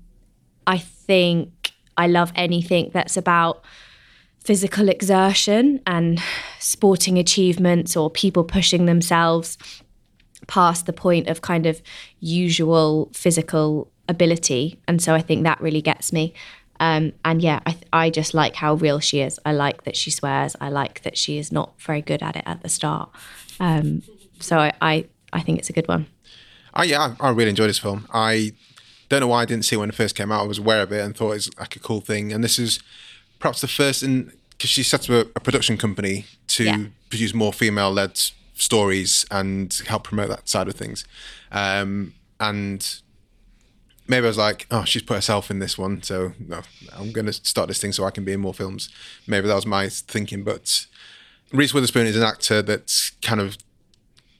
I 0.67 0.77
think 0.77 1.71
I 1.97 2.07
love 2.07 2.31
anything 2.35 2.91
that's 2.93 3.17
about 3.17 3.63
physical 4.39 4.87
exertion 4.89 5.81
and 5.85 6.21
sporting 6.59 7.17
achievements 7.17 7.95
or 7.97 8.09
people 8.09 8.43
pushing 8.43 8.85
themselves 8.85 9.57
past 10.47 10.85
the 10.85 10.93
point 10.93 11.27
of 11.27 11.41
kind 11.41 11.65
of 11.65 11.81
usual 12.19 13.09
physical 13.13 13.91
ability. 14.07 14.79
And 14.87 15.01
so 15.01 15.13
I 15.13 15.21
think 15.21 15.43
that 15.43 15.59
really 15.61 15.81
gets 15.81 16.11
me. 16.13 16.33
Um, 16.79 17.11
and 17.25 17.41
yeah, 17.41 17.59
I, 17.65 17.75
I 17.91 18.09
just 18.09 18.33
like 18.33 18.55
how 18.55 18.75
real 18.75 18.99
she 18.99 19.19
is. 19.19 19.39
I 19.45 19.51
like 19.51 19.83
that 19.83 19.97
she 19.97 20.11
swears. 20.11 20.55
I 20.61 20.69
like 20.69 21.03
that 21.03 21.17
she 21.17 21.37
is 21.37 21.51
not 21.51 21.79
very 21.81 22.01
good 22.01 22.23
at 22.23 22.35
it 22.37 22.43
at 22.45 22.63
the 22.63 22.69
start. 22.69 23.09
Um, 23.59 24.01
so 24.39 24.57
I, 24.57 24.71
I 24.81 25.05
I 25.33 25.41
think 25.41 25.59
it's 25.59 25.69
a 25.69 25.73
good 25.73 25.87
one. 25.87 26.07
Oh 26.79 26.83
yeah, 26.83 27.13
I, 27.19 27.27
I 27.27 27.29
really 27.31 27.49
enjoyed 27.49 27.69
this 27.69 27.77
film. 27.79 28.07
I 28.13 28.53
don't 29.09 29.19
know 29.19 29.27
why 29.27 29.41
I 29.41 29.45
didn't 29.45 29.65
see 29.65 29.75
it 29.75 29.79
when 29.79 29.89
it 29.89 29.95
first 29.95 30.15
came 30.15 30.31
out. 30.31 30.43
I 30.43 30.47
was 30.47 30.59
aware 30.59 30.81
of 30.81 30.91
it 30.93 31.03
and 31.03 31.15
thought 31.15 31.31
it 31.31 31.35
was 31.35 31.59
like 31.59 31.75
a 31.75 31.79
cool 31.79 31.99
thing. 31.99 32.31
And 32.31 32.43
this 32.43 32.57
is 32.57 32.79
perhaps 33.39 33.59
the 33.61 33.67
first 33.67 34.01
in 34.03 34.31
because 34.51 34.69
she 34.69 34.83
set 34.83 35.09
up 35.09 35.27
a, 35.27 35.29
a 35.35 35.39
production 35.41 35.77
company 35.77 36.25
to 36.49 36.63
Yeah. 36.63 36.85
produce 37.09 37.33
more 37.33 37.51
female-led 37.53 38.19
stories 38.55 39.25
and 39.31 39.73
help 39.87 40.03
promote 40.03 40.29
that 40.29 40.47
side 40.47 40.67
of 40.67 40.75
things. 40.75 41.05
Um, 41.51 42.13
and 42.39 42.85
maybe 44.07 44.25
I 44.25 44.27
was 44.27 44.37
like, 44.37 44.67
oh, 44.71 44.83
she's 44.85 45.01
put 45.01 45.15
herself 45.15 45.49
in 45.49 45.59
this 45.59 45.77
one, 45.77 46.01
so 46.03 46.33
no, 46.39 46.61
I'm 46.97 47.11
going 47.11 47.25
to 47.25 47.33
start 47.33 47.67
this 47.69 47.79
thing 47.79 47.91
so 47.93 48.03
I 48.05 48.11
can 48.11 48.23
be 48.25 48.33
in 48.33 48.39
more 48.41 48.53
films. 48.53 48.89
Maybe 49.27 49.47
that 49.47 49.55
was 49.55 49.65
my 49.65 49.89
thinking. 49.89 50.43
But 50.43 50.85
Reese 51.53 51.73
Witherspoon 51.73 52.05
is 52.07 52.17
an 52.17 52.23
actor 52.23 52.61
that's 52.61 53.11
kind 53.21 53.39
of 53.41 53.57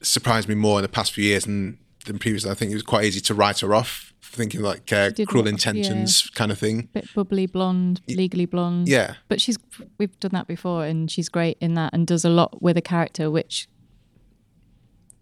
surprised 0.02 0.48
me 0.48 0.54
more 0.54 0.78
in 0.78 0.82
the 0.82 0.88
past 0.88 1.12
few 1.12 1.24
years 1.24 1.44
than, 1.44 1.78
than 2.10 2.18
previously. 2.18 2.50
I 2.50 2.54
think 2.54 2.70
it 2.70 2.74
was 2.74 2.82
quite 2.82 3.04
easy 3.04 3.20
to 3.20 3.34
write 3.34 3.60
her 3.60 3.74
off, 3.74 4.12
thinking 4.22 4.60
like 4.62 4.92
uh, 4.92 5.10
cruel 5.26 5.44
what- 5.44 5.50
intentions 5.50 6.28
kind 6.34 6.52
of 6.52 6.58
thing. 6.58 6.88
bit 6.92 7.08
bubbly 7.14 7.46
blonde, 7.46 8.00
legally 8.08 8.46
blonde. 8.46 8.88
Yeah. 8.88 9.14
But 9.28 9.40
she's 9.40 9.56
we've 9.98 10.18
done 10.20 10.32
that 10.34 10.46
before 10.46 10.84
and 10.84 11.10
she's 11.10 11.28
great 11.28 11.56
in 11.60 11.74
that 11.74 11.92
and 11.94 12.06
does 12.06 12.24
a 12.24 12.30
lot 12.30 12.60
with 12.62 12.76
a 12.76 12.82
character 12.82 13.30
which 13.30 13.68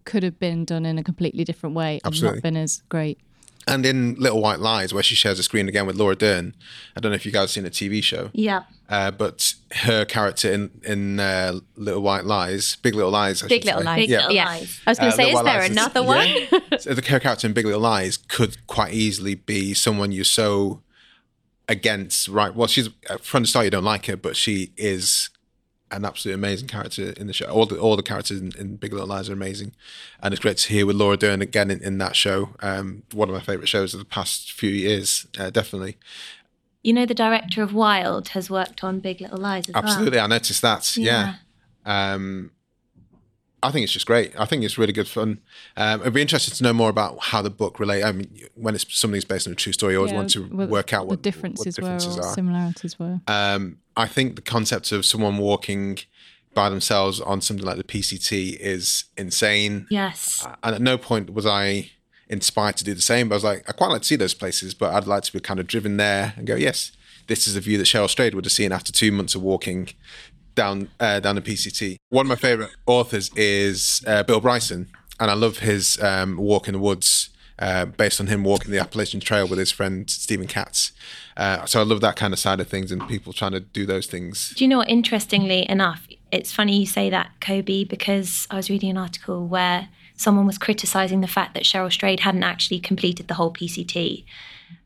could 0.05 0.23
have 0.23 0.39
been 0.39 0.65
done 0.65 0.85
in 0.85 0.97
a 0.97 1.03
completely 1.03 1.43
different 1.43 1.75
way 1.75 1.93
and 2.03 2.13
Absolutely. 2.13 2.37
not 2.37 2.43
been 2.43 2.57
as 2.57 2.81
great. 2.89 3.19
And 3.69 3.85
in 3.85 4.15
Little 4.15 4.41
White 4.41 4.59
Lies, 4.59 4.93
where 4.93 5.03
she 5.03 5.15
shares 5.15 5.37
a 5.39 5.43
screen 5.43 5.67
again 5.69 5.85
with 5.85 5.95
Laura 5.95 6.15
Dern, 6.15 6.55
I 6.95 6.99
don't 6.99 7.11
know 7.11 7.15
if 7.15 7.25
you 7.25 7.31
guys 7.31 7.41
have 7.41 7.49
seen 7.51 7.65
a 7.65 7.69
TV 7.69 8.03
show. 8.03 8.29
Yeah. 8.33 8.63
Uh, 8.89 9.11
but 9.11 9.53
her 9.85 10.03
character 10.05 10.51
in 10.51 10.71
in 10.83 11.19
uh, 11.19 11.59
Little 11.75 12.01
White 12.01 12.25
Lies, 12.25 12.77
Big 12.81 12.95
Little 12.95 13.11
Lies, 13.11 13.43
I 13.43 13.47
Big 13.47 13.63
Little 13.65 13.81
say. 13.81 13.85
Lies. 13.85 13.97
Big 13.99 14.09
Yeah. 14.09 14.17
Little 14.17 14.35
Yeah. 14.35 14.45
Lies. 14.45 14.81
I 14.87 14.89
was 14.91 14.99
going 14.99 15.07
Uh, 15.07 15.11
to 15.11 15.17
say, 15.17 15.23
Little 15.25 15.39
is 15.39 15.43
White 15.45 15.51
there 15.51 15.61
Lies 15.61 15.69
another 15.71 16.03
one? 16.03 16.27
yeah. 16.27 16.59
So 16.79 16.93
the 16.93 17.01
her 17.09 17.19
character 17.19 17.47
in 17.47 17.53
Big 17.53 17.65
Little 17.65 17.81
Lies 17.81 18.17
could 18.17 18.65
quite 18.67 18.93
easily 18.93 19.35
be 19.35 19.73
someone 19.73 20.11
you're 20.11 20.23
so 20.25 20.81
against, 21.67 22.27
right? 22.27 22.53
Well, 22.55 22.67
she's 22.67 22.89
uh, 23.09 23.17
from 23.21 23.43
the 23.43 23.47
start 23.47 23.65
you 23.65 23.71
don't 23.71 23.83
like 23.83 24.07
her, 24.07 24.17
but 24.17 24.35
she 24.35 24.71
is 24.77 25.29
an 25.91 26.05
absolutely 26.05 26.39
amazing 26.39 26.67
character 26.67 27.11
in 27.17 27.27
the 27.27 27.33
show. 27.33 27.47
All 27.47 27.65
the 27.65 27.79
all 27.79 27.95
the 27.95 28.03
characters 28.03 28.39
in, 28.39 28.51
in 28.57 28.75
Big 28.75 28.93
Little 28.93 29.07
Lies 29.07 29.29
are 29.29 29.33
amazing, 29.33 29.73
and 30.21 30.33
it's 30.33 30.41
great 30.41 30.57
to 30.57 30.73
hear 30.73 30.85
with 30.85 30.95
Laura 30.95 31.17
Dern 31.17 31.41
again 31.41 31.71
in, 31.71 31.81
in 31.81 31.97
that 31.99 32.15
show. 32.15 32.55
Um, 32.61 33.03
one 33.13 33.29
of 33.29 33.33
my 33.33 33.41
favorite 33.41 33.67
shows 33.67 33.93
of 33.93 33.99
the 33.99 34.05
past 34.05 34.51
few 34.51 34.69
years, 34.69 35.27
uh, 35.37 35.49
definitely. 35.49 35.97
You 36.83 36.93
know, 36.93 37.05
the 37.05 37.13
director 37.13 37.61
of 37.61 37.73
Wild 37.73 38.29
has 38.29 38.49
worked 38.49 38.83
on 38.83 38.99
Big 38.99 39.19
Little 39.21 39.39
Lies 39.39 39.67
as 39.67 39.75
well. 39.75 39.83
Absolutely, 39.83 40.19
I 40.19 40.27
noticed 40.27 40.61
that. 40.61 40.95
Yeah. 40.95 41.35
Um, 41.85 42.51
I 43.61 43.71
think 43.71 43.83
it's 43.83 43.93
just 43.93 44.05
great. 44.05 44.33
I 44.39 44.45
think 44.45 44.63
it's 44.63 44.77
really 44.77 44.93
good 44.93 45.07
fun. 45.07 45.39
Um, 45.75 46.01
I'd 46.03 46.13
be 46.13 46.21
interested 46.21 46.53
to 46.55 46.63
know 46.63 46.73
more 46.73 46.89
about 46.89 47.17
how 47.19 47.41
the 47.41 47.49
book 47.49 47.79
relate. 47.79 48.03
I 48.03 48.11
mean, 48.11 48.29
when 48.55 48.75
it's 48.75 48.85
something's 48.97 49.25
based 49.25 49.47
on 49.47 49.53
a 49.53 49.55
true 49.55 49.73
story, 49.73 49.93
you 49.93 49.97
always 49.99 50.11
Yeah, 50.11 50.17
want 50.17 50.29
to 50.31 50.43
what 50.43 50.69
work 50.69 50.93
out 50.93 51.03
the 51.03 51.09
what 51.09 51.21
differences, 51.21 51.65
what 51.77 51.83
differences 51.83 52.15
were 52.17 52.23
or 52.23 52.27
are. 52.27 52.33
similarities 52.33 52.97
were. 52.99 53.19
Um, 53.27 53.79
I 53.97 54.07
think 54.07 54.35
the 54.35 54.41
concept 54.41 54.91
of 54.91 55.05
someone 55.05 55.37
walking 55.37 55.97
by 56.53 56.69
themselves 56.69 57.19
on 57.21 57.41
something 57.41 57.65
like 57.65 57.77
the 57.77 57.83
PCT 57.83 58.57
is 58.59 59.05
insane. 59.17 59.87
Yes. 59.89 60.47
And 60.63 60.75
at 60.75 60.81
no 60.81 60.97
point 60.97 61.33
was 61.33 61.45
I 61.45 61.91
inspired 62.29 62.77
to 62.77 62.83
do 62.83 62.93
the 62.93 63.01
same. 63.01 63.27
But 63.29 63.35
I 63.35 63.37
was 63.37 63.43
like, 63.43 63.69
I 63.69 63.73
quite 63.73 63.87
like 63.89 64.01
to 64.01 64.07
see 64.07 64.15
those 64.15 64.33
places, 64.33 64.73
but 64.73 64.93
I'd 64.93 65.05
like 65.07 65.23
to 65.23 65.33
be 65.33 65.39
kind 65.39 65.59
of 65.59 65.67
driven 65.67 65.97
there 65.97 66.33
and 66.37 66.47
go, 66.47 66.55
yes, 66.55 66.91
this 67.27 67.47
is 67.47 67.55
a 67.55 67.59
view 67.61 67.77
that 67.77 67.83
Cheryl 67.85 68.09
Strayed 68.09 68.33
would 68.33 68.45
have 68.45 68.51
seen 68.51 68.71
after 68.71 68.91
two 68.91 69.11
months 69.11 69.35
of 69.35 69.41
walking 69.43 69.89
down 70.59 70.89
uh, 70.99 71.19
down 71.21 71.35
the 71.35 71.41
PCT. 71.41 71.95
One 72.09 72.25
of 72.25 72.29
my 72.29 72.35
favorite 72.35 72.71
authors 72.85 73.31
is 73.35 74.03
uh, 74.05 74.23
Bill 74.23 74.41
Bryson, 74.41 74.89
and 75.19 75.31
I 75.31 75.33
love 75.33 75.59
his 75.59 76.01
um, 76.03 76.35
Walk 76.37 76.67
in 76.67 76.73
the 76.73 76.79
Woods. 76.79 77.29
Uh, 77.61 77.83
based 77.83 78.21
on 78.21 78.27
him 78.27 78.45
walking 78.45 78.71
the 78.71 78.79
Appalachian 78.79 79.19
Trail 79.19 79.45
with 79.45 79.59
his 79.59 79.69
friend 79.69 80.09
Stephen 80.09 80.47
Katz, 80.47 80.93
uh, 81.35 81.65
so 81.65 81.81
I 81.81 81.83
love 81.83 81.99
that 81.99 82.15
kind 82.15 82.31
of 82.31 82.39
side 82.39 82.61
of 82.61 82.69
things 82.69 82.89
and 82.89 83.05
people 83.05 83.33
trying 83.33 83.51
to 83.51 83.59
do 83.59 83.85
those 83.85 84.07
things. 84.07 84.53
Do 84.55 84.63
you 84.63 84.69
know 84.69 84.77
what? 84.77 84.87
Interestingly 84.87 85.69
enough, 85.69 86.07
it's 86.31 86.53
funny 86.53 86.79
you 86.79 86.85
say 86.85 87.09
that, 87.09 87.31
Kobe, 87.41 87.83
because 87.83 88.47
I 88.49 88.55
was 88.55 88.69
reading 88.69 88.91
an 88.91 88.97
article 88.97 89.45
where 89.45 89.89
someone 90.15 90.45
was 90.45 90.57
criticizing 90.57 91.19
the 91.19 91.27
fact 91.27 91.53
that 91.53 91.63
Cheryl 91.63 91.91
Strayed 91.91 92.21
hadn't 92.21 92.43
actually 92.43 92.79
completed 92.79 93.27
the 93.27 93.33
whole 93.33 93.51
PCT, 93.51 94.23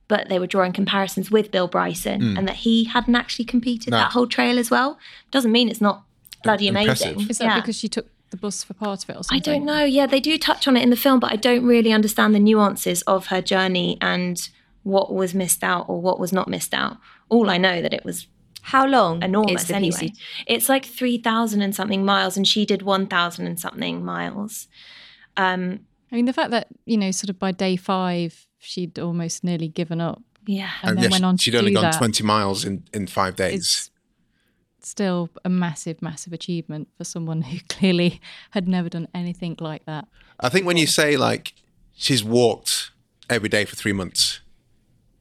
but 0.07 0.29
they 0.29 0.39
were 0.39 0.47
drawing 0.47 0.73
comparisons 0.73 1.31
with 1.31 1.51
Bill 1.51 1.67
Bryson 1.67 2.21
mm. 2.21 2.37
and 2.37 2.47
that 2.47 2.57
he 2.57 2.83
hadn't 2.85 3.15
actually 3.15 3.45
competed 3.45 3.91
No. 3.91 3.97
that 3.97 4.11
whole 4.11 4.27
trail 4.27 4.59
as 4.59 4.69
well. 4.69 4.97
Doesn't 5.31 5.51
mean 5.51 5.69
it's 5.69 5.81
not 5.81 6.03
bloody 6.43 6.67
Impressive. 6.67 7.13
amazing. 7.13 7.29
Is 7.29 7.37
that 7.37 7.45
Yeah. 7.45 7.59
because 7.61 7.77
she 7.77 7.87
took 7.87 8.07
the 8.29 8.37
bus 8.37 8.63
for 8.63 8.73
part 8.73 9.03
of 9.03 9.09
it 9.09 9.15
or 9.15 9.23
something? 9.23 9.37
I 9.37 9.39
don't 9.39 9.65
know. 9.65 9.83
Yeah, 9.85 10.05
they 10.07 10.19
do 10.19 10.37
touch 10.37 10.67
on 10.67 10.75
it 10.75 10.83
in 10.83 10.89
the 10.89 10.95
film, 10.95 11.19
but 11.19 11.31
I 11.31 11.35
don't 11.35 11.63
really 11.65 11.93
understand 11.93 12.35
the 12.35 12.39
nuances 12.39 13.01
of 13.03 13.27
her 13.27 13.41
journey 13.41 13.97
and 14.01 14.49
what 14.83 15.13
was 15.13 15.33
missed 15.33 15.63
out 15.63 15.85
or 15.87 16.01
what 16.01 16.19
was 16.19 16.33
not 16.33 16.47
missed 16.49 16.73
out. 16.73 16.97
All 17.29 17.49
I 17.49 17.57
know 17.57 17.81
that 17.81 17.93
it 17.93 18.03
was 18.03 18.27
How 18.67 18.85
long 18.85 19.21
enormous 19.23 19.63
is 19.63 19.67
the 19.69 19.75
anyway. 19.75 19.97
PCT? 20.09 20.17
It's 20.47 20.67
like 20.69 20.85
3,000 20.85 21.61
and 21.61 21.73
something 21.75 22.03
miles, 22.05 22.35
and 22.37 22.47
she 22.47 22.65
did 22.65 22.81
1,000 22.81 23.45
and 23.47 23.59
something 23.59 24.03
miles. 24.03 24.67
Um, 25.37 25.81
I 26.13 26.15
mean, 26.15 26.25
the 26.25 26.33
fact 26.33 26.51
that, 26.51 26.67
you 26.85 26.95
know, 26.95 27.09
sort 27.09 27.31
of 27.31 27.39
by 27.39 27.51
day 27.51 27.75
five, 27.75 28.45
she'd 28.59 28.99
almost 28.99 29.43
nearly 29.43 29.67
given 29.67 29.99
up 29.99 30.21
Yeah. 30.45 30.69
and, 30.83 30.91
uh, 30.91 31.01
then 31.01 31.03
yes, 31.05 31.11
went 31.11 31.25
on 31.25 31.37
to 31.37 31.43
she'd 31.43 31.51
do 31.51 31.57
only 31.57 31.73
gone 31.73 31.83
that. 31.85 31.97
20 31.97 32.23
miles 32.23 32.63
in, 32.63 32.83
in 32.93 33.07
five 33.07 33.35
days. 33.35 33.89
It's 34.77 34.89
still 34.89 35.29
a 35.43 35.49
massive, 35.49 36.03
massive 36.03 36.31
achievement 36.31 36.87
for 36.97 37.03
someone 37.03 37.41
who 37.41 37.57
clearly 37.67 38.21
had 38.51 38.67
never 38.67 38.89
done 38.89 39.07
anything 39.15 39.55
like 39.59 39.85
that. 39.85 40.07
I 40.39 40.49
think 40.49 40.67
when 40.67 40.77
you 40.77 40.85
say 40.85 41.17
like 41.17 41.53
she's 41.95 42.23
walked 42.23 42.91
every 43.27 43.49
day 43.49 43.65
for 43.65 43.75
three 43.75 43.93
months, 43.93 44.41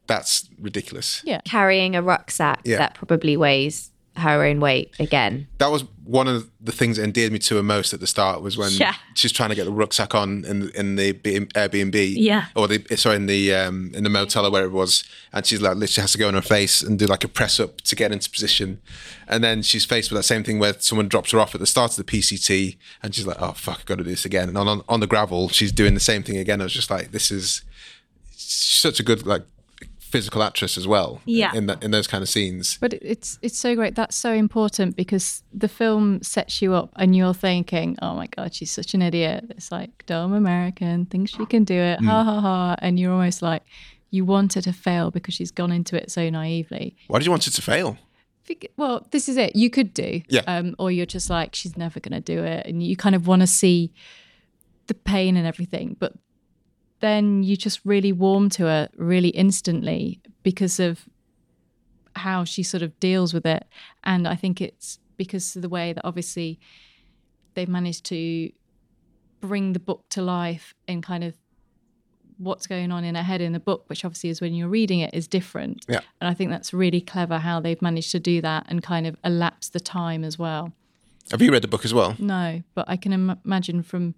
that's 0.06 0.50
ridiculous. 0.60 1.22
Yeah. 1.24 1.40
Carrying 1.46 1.96
a 1.96 2.02
rucksack 2.02 2.60
Yeah. 2.64 2.76
that 2.78 2.94
probably 2.94 3.34
weighs 3.38 3.91
her 4.16 4.44
own 4.44 4.60
weight 4.60 4.92
again. 4.98 5.48
That 5.58 5.70
was 5.70 5.84
one 6.04 6.28
of 6.28 6.50
the 6.60 6.72
things 6.72 6.96
that 6.98 7.04
endeared 7.04 7.32
me 7.32 7.38
to 7.38 7.56
her 7.56 7.62
most 7.62 7.94
at 7.94 8.00
the 8.00 8.06
start 8.06 8.42
was 8.42 8.58
when 8.58 8.70
Yeah. 8.72 8.94
she's 9.14 9.32
trying 9.32 9.48
to 9.48 9.54
get 9.54 9.64
the 9.64 9.70
rucksack 9.72 10.14
on 10.14 10.44
in 10.44 10.68
in 10.70 10.96
the 10.96 11.14
Airbnb, 11.14 12.14
Yeah. 12.16 12.46
or 12.54 12.68
the 12.68 12.84
sorry 12.96 13.16
in 13.16 13.26
the 13.26 13.54
um, 13.54 13.90
in 13.94 14.04
the 14.04 14.10
motel 14.10 14.44
or 14.46 14.50
where 14.50 14.64
it 14.64 14.72
was, 14.72 15.04
and 15.32 15.46
she's 15.46 15.62
like 15.62 15.76
literally 15.76 16.02
has 16.02 16.12
to 16.12 16.18
go 16.18 16.28
on 16.28 16.34
her 16.34 16.42
face 16.42 16.82
and 16.82 16.98
do 16.98 17.06
like 17.06 17.24
a 17.24 17.28
press 17.28 17.58
up 17.58 17.80
to 17.82 17.96
get 17.96 18.12
into 18.12 18.28
position, 18.28 18.82
and 19.28 19.42
then 19.42 19.62
she's 19.62 19.84
faced 19.84 20.10
with 20.10 20.18
that 20.18 20.24
same 20.24 20.44
thing 20.44 20.58
where 20.58 20.74
someone 20.78 21.08
drops 21.08 21.30
her 21.30 21.40
off 21.40 21.54
at 21.54 21.60
the 21.60 21.66
start 21.66 21.92
of 21.92 21.96
the 21.96 22.04
PCT, 22.04 22.76
and 23.02 23.14
she's 23.14 23.26
like, 23.26 23.40
oh 23.40 23.52
fuck, 23.52 23.80
I 23.80 23.84
got 23.86 23.98
to 23.98 24.04
do 24.04 24.10
this 24.10 24.24
again, 24.26 24.48
and 24.48 24.58
on, 24.58 24.68
on 24.68 24.82
on 24.88 25.00
the 25.00 25.06
gravel 25.06 25.48
she's 25.48 25.72
doing 25.72 25.94
the 25.94 26.00
same 26.00 26.22
thing 26.22 26.36
again. 26.36 26.60
I 26.60 26.64
was 26.64 26.74
just 26.74 26.90
like, 26.90 27.12
this 27.12 27.30
is 27.30 27.62
such 28.36 29.00
a 29.00 29.02
good 29.02 29.24
like 29.26 29.42
physical 30.12 30.42
actress 30.42 30.76
as 30.76 30.86
well, 30.86 31.20
Yeah. 31.24 31.52
in 31.58 31.66
that 31.66 31.82
in 31.82 31.90
those 31.90 32.06
kind 32.06 32.22
of 32.22 32.28
scenes. 32.28 32.78
But 32.80 32.92
it's 32.94 33.38
it's 33.42 33.58
so 33.58 33.74
great. 33.74 33.94
That's 33.94 34.14
so 34.26 34.32
important 34.32 34.94
because 34.96 35.42
the 35.52 35.68
film 35.68 36.22
sets 36.22 36.60
you 36.62 36.74
up, 36.74 36.90
and 36.96 37.16
you're 37.16 37.34
thinking, 37.34 37.96
"Oh 38.02 38.14
my 38.14 38.26
god, 38.36 38.54
she's 38.54 38.70
such 38.70 38.94
an 38.94 39.02
idiot." 39.02 39.44
It's 39.50 39.72
like 39.72 39.90
dumb 40.06 40.32
American 40.34 41.06
thinks 41.06 41.32
she 41.32 41.46
can 41.46 41.64
do 41.64 41.74
it, 41.90 41.98
ha 42.04 42.22
ha 42.24 42.40
ha, 42.40 42.76
and 42.84 43.00
you're 43.00 43.12
almost 43.12 43.40
like 43.42 43.62
you 44.10 44.24
want 44.26 44.52
her 44.54 44.60
to 44.60 44.72
fail 44.72 45.10
because 45.10 45.34
she's 45.34 45.50
gone 45.50 45.72
into 45.72 45.96
it 46.00 46.10
so 46.10 46.28
naively. 46.28 46.94
Why 47.08 47.18
did 47.18 47.24
you 47.26 47.32
want 47.32 47.44
her 47.46 47.50
to 47.50 47.62
fail? 47.62 47.96
Well, 48.76 49.06
this 49.12 49.28
is 49.30 49.36
it. 49.38 49.56
You 49.56 49.70
could 49.70 49.94
do, 49.94 50.20
Yeah. 50.28 50.42
um, 50.46 50.74
or 50.78 50.90
you're 50.90 51.06
just 51.06 51.30
like 51.30 51.54
she's 51.54 51.74
never 51.78 51.98
going 52.00 52.12
to 52.22 52.34
do 52.34 52.44
it, 52.44 52.66
and 52.66 52.82
you 52.82 52.96
kind 52.96 53.14
of 53.14 53.26
want 53.26 53.40
to 53.40 53.46
see 53.46 53.92
the 54.88 54.94
pain 54.94 55.36
and 55.38 55.46
everything, 55.46 55.96
but 55.98 56.12
then 57.02 57.42
you 57.42 57.56
just 57.56 57.80
really 57.84 58.12
warm 58.12 58.48
to 58.48 58.62
her 58.62 58.88
really 58.96 59.30
instantly 59.30 60.20
because 60.42 60.80
of 60.80 61.08
how 62.14 62.44
she 62.44 62.62
sort 62.62 62.82
of 62.82 62.98
deals 63.00 63.34
with 63.34 63.44
it. 63.44 63.64
And 64.04 64.26
I 64.26 64.36
think 64.36 64.60
it's 64.60 64.98
because 65.16 65.56
of 65.56 65.62
the 65.62 65.68
way 65.68 65.92
that 65.92 66.04
obviously 66.04 66.60
they've 67.54 67.68
managed 67.68 68.04
to 68.06 68.50
bring 69.40 69.72
the 69.72 69.80
book 69.80 70.04
to 70.10 70.22
life 70.22 70.74
and 70.86 71.02
kind 71.02 71.24
of 71.24 71.34
what's 72.38 72.66
going 72.66 72.92
on 72.92 73.04
in 73.04 73.16
her 73.16 73.22
head 73.22 73.40
in 73.40 73.52
the 73.52 73.60
book, 73.60 73.84
which 73.88 74.04
obviously 74.04 74.30
is 74.30 74.40
when 74.40 74.54
you're 74.54 74.68
reading 74.68 75.00
it 75.00 75.12
is 75.12 75.26
different. 75.26 75.84
Yeah. 75.88 76.00
And 76.20 76.30
I 76.30 76.34
think 76.34 76.50
that's 76.50 76.72
really 76.72 77.00
clever 77.00 77.38
how 77.38 77.60
they've 77.60 77.82
managed 77.82 78.12
to 78.12 78.20
do 78.20 78.40
that 78.42 78.66
and 78.68 78.82
kind 78.82 79.06
of 79.06 79.16
elapse 79.24 79.68
the 79.68 79.80
time 79.80 80.22
as 80.22 80.38
well. 80.38 80.72
Have 81.32 81.42
you 81.42 81.50
read 81.50 81.62
the 81.62 81.68
book 81.68 81.84
as 81.84 81.92
well? 81.92 82.14
No, 82.18 82.62
but 82.74 82.84
I 82.88 82.96
can 82.96 83.12
Im- 83.12 83.40
imagine 83.44 83.82
from 83.82 84.14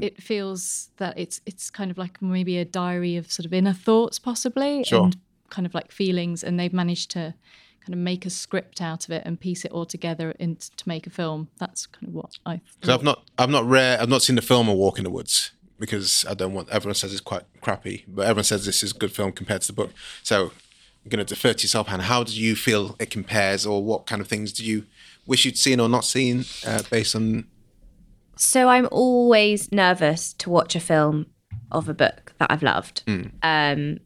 it 0.00 0.22
feels 0.22 0.90
that 0.98 1.18
it's 1.18 1.40
it's 1.46 1.70
kind 1.70 1.90
of 1.90 1.98
like 1.98 2.20
maybe 2.20 2.58
a 2.58 2.64
diary 2.64 3.16
of 3.16 3.30
sort 3.32 3.46
of 3.46 3.52
inner 3.52 3.72
thoughts 3.72 4.18
possibly 4.18 4.84
Sure. 4.84 5.04
and 5.04 5.16
kind 5.50 5.66
of 5.66 5.74
like 5.74 5.90
feelings 5.92 6.44
and 6.44 6.58
they've 6.60 6.72
managed 6.72 7.10
to 7.12 7.34
kind 7.80 7.94
of 7.94 7.98
make 7.98 8.26
a 8.26 8.30
script 8.30 8.82
out 8.82 9.04
of 9.06 9.10
it 9.12 9.22
and 9.24 9.40
piece 9.40 9.64
it 9.64 9.72
all 9.72 9.86
together 9.86 10.32
in, 10.38 10.56
to 10.56 10.86
make 10.86 11.06
a 11.06 11.10
film. 11.10 11.48
That's 11.58 11.86
kind 11.86 12.08
of 12.08 12.14
what 12.14 12.38
I 12.44 12.60
Because 12.80 12.94
I've 12.94 13.02
not, 13.02 13.22
I've 13.38 13.48
not 13.48 13.64
read, 13.64 14.00
I've 14.00 14.10
not 14.10 14.20
seen 14.22 14.36
the 14.36 14.42
film 14.42 14.68
A 14.68 14.74
Walk 14.74 14.98
in 14.98 15.04
the 15.04 15.10
Woods 15.10 15.52
because 15.78 16.26
I 16.28 16.34
don't 16.34 16.52
want. 16.52 16.68
Everyone 16.68 16.94
says 16.96 17.12
it's 17.12 17.20
quite 17.22 17.44
crappy, 17.62 18.04
but 18.06 18.22
everyone 18.26 18.44
says 18.44 18.66
this 18.66 18.82
is 18.82 18.90
a 18.92 18.98
good 18.98 19.12
film 19.12 19.32
compared 19.32 19.62
to 19.62 19.68
the 19.68 19.72
book. 19.72 19.92
So 20.22 20.46
I'm 21.04 21.08
going 21.08 21.24
to 21.24 21.34
defer 21.34 21.54
to 21.54 21.62
yourself, 21.62 21.86
Hannah. 21.86 22.02
How 22.02 22.24
do 22.24 22.32
you 22.38 22.56
feel 22.56 22.94
it 22.98 23.10
compares, 23.10 23.64
or 23.64 23.82
what 23.82 24.04
kind 24.06 24.20
of 24.20 24.28
things 24.28 24.52
do 24.52 24.64
you 24.66 24.84
wish 25.26 25.44
you'd 25.46 25.56
seen 25.56 25.78
or 25.80 25.88
not 25.88 26.04
seen, 26.04 26.44
uh, 26.66 26.82
based 26.90 27.14
on 27.16 27.46
So 28.38 28.68
I'm 28.68 28.88
always 28.92 29.70
nervous 29.72 30.32
to 30.34 30.50
watch 30.50 30.76
a 30.76 30.80
film 30.80 31.26
of 31.72 31.88
a 31.88 31.94
book 31.94 32.32
that 32.38 32.50
I've 32.50 32.62
loved. 32.62 33.02
Um, 33.42 33.98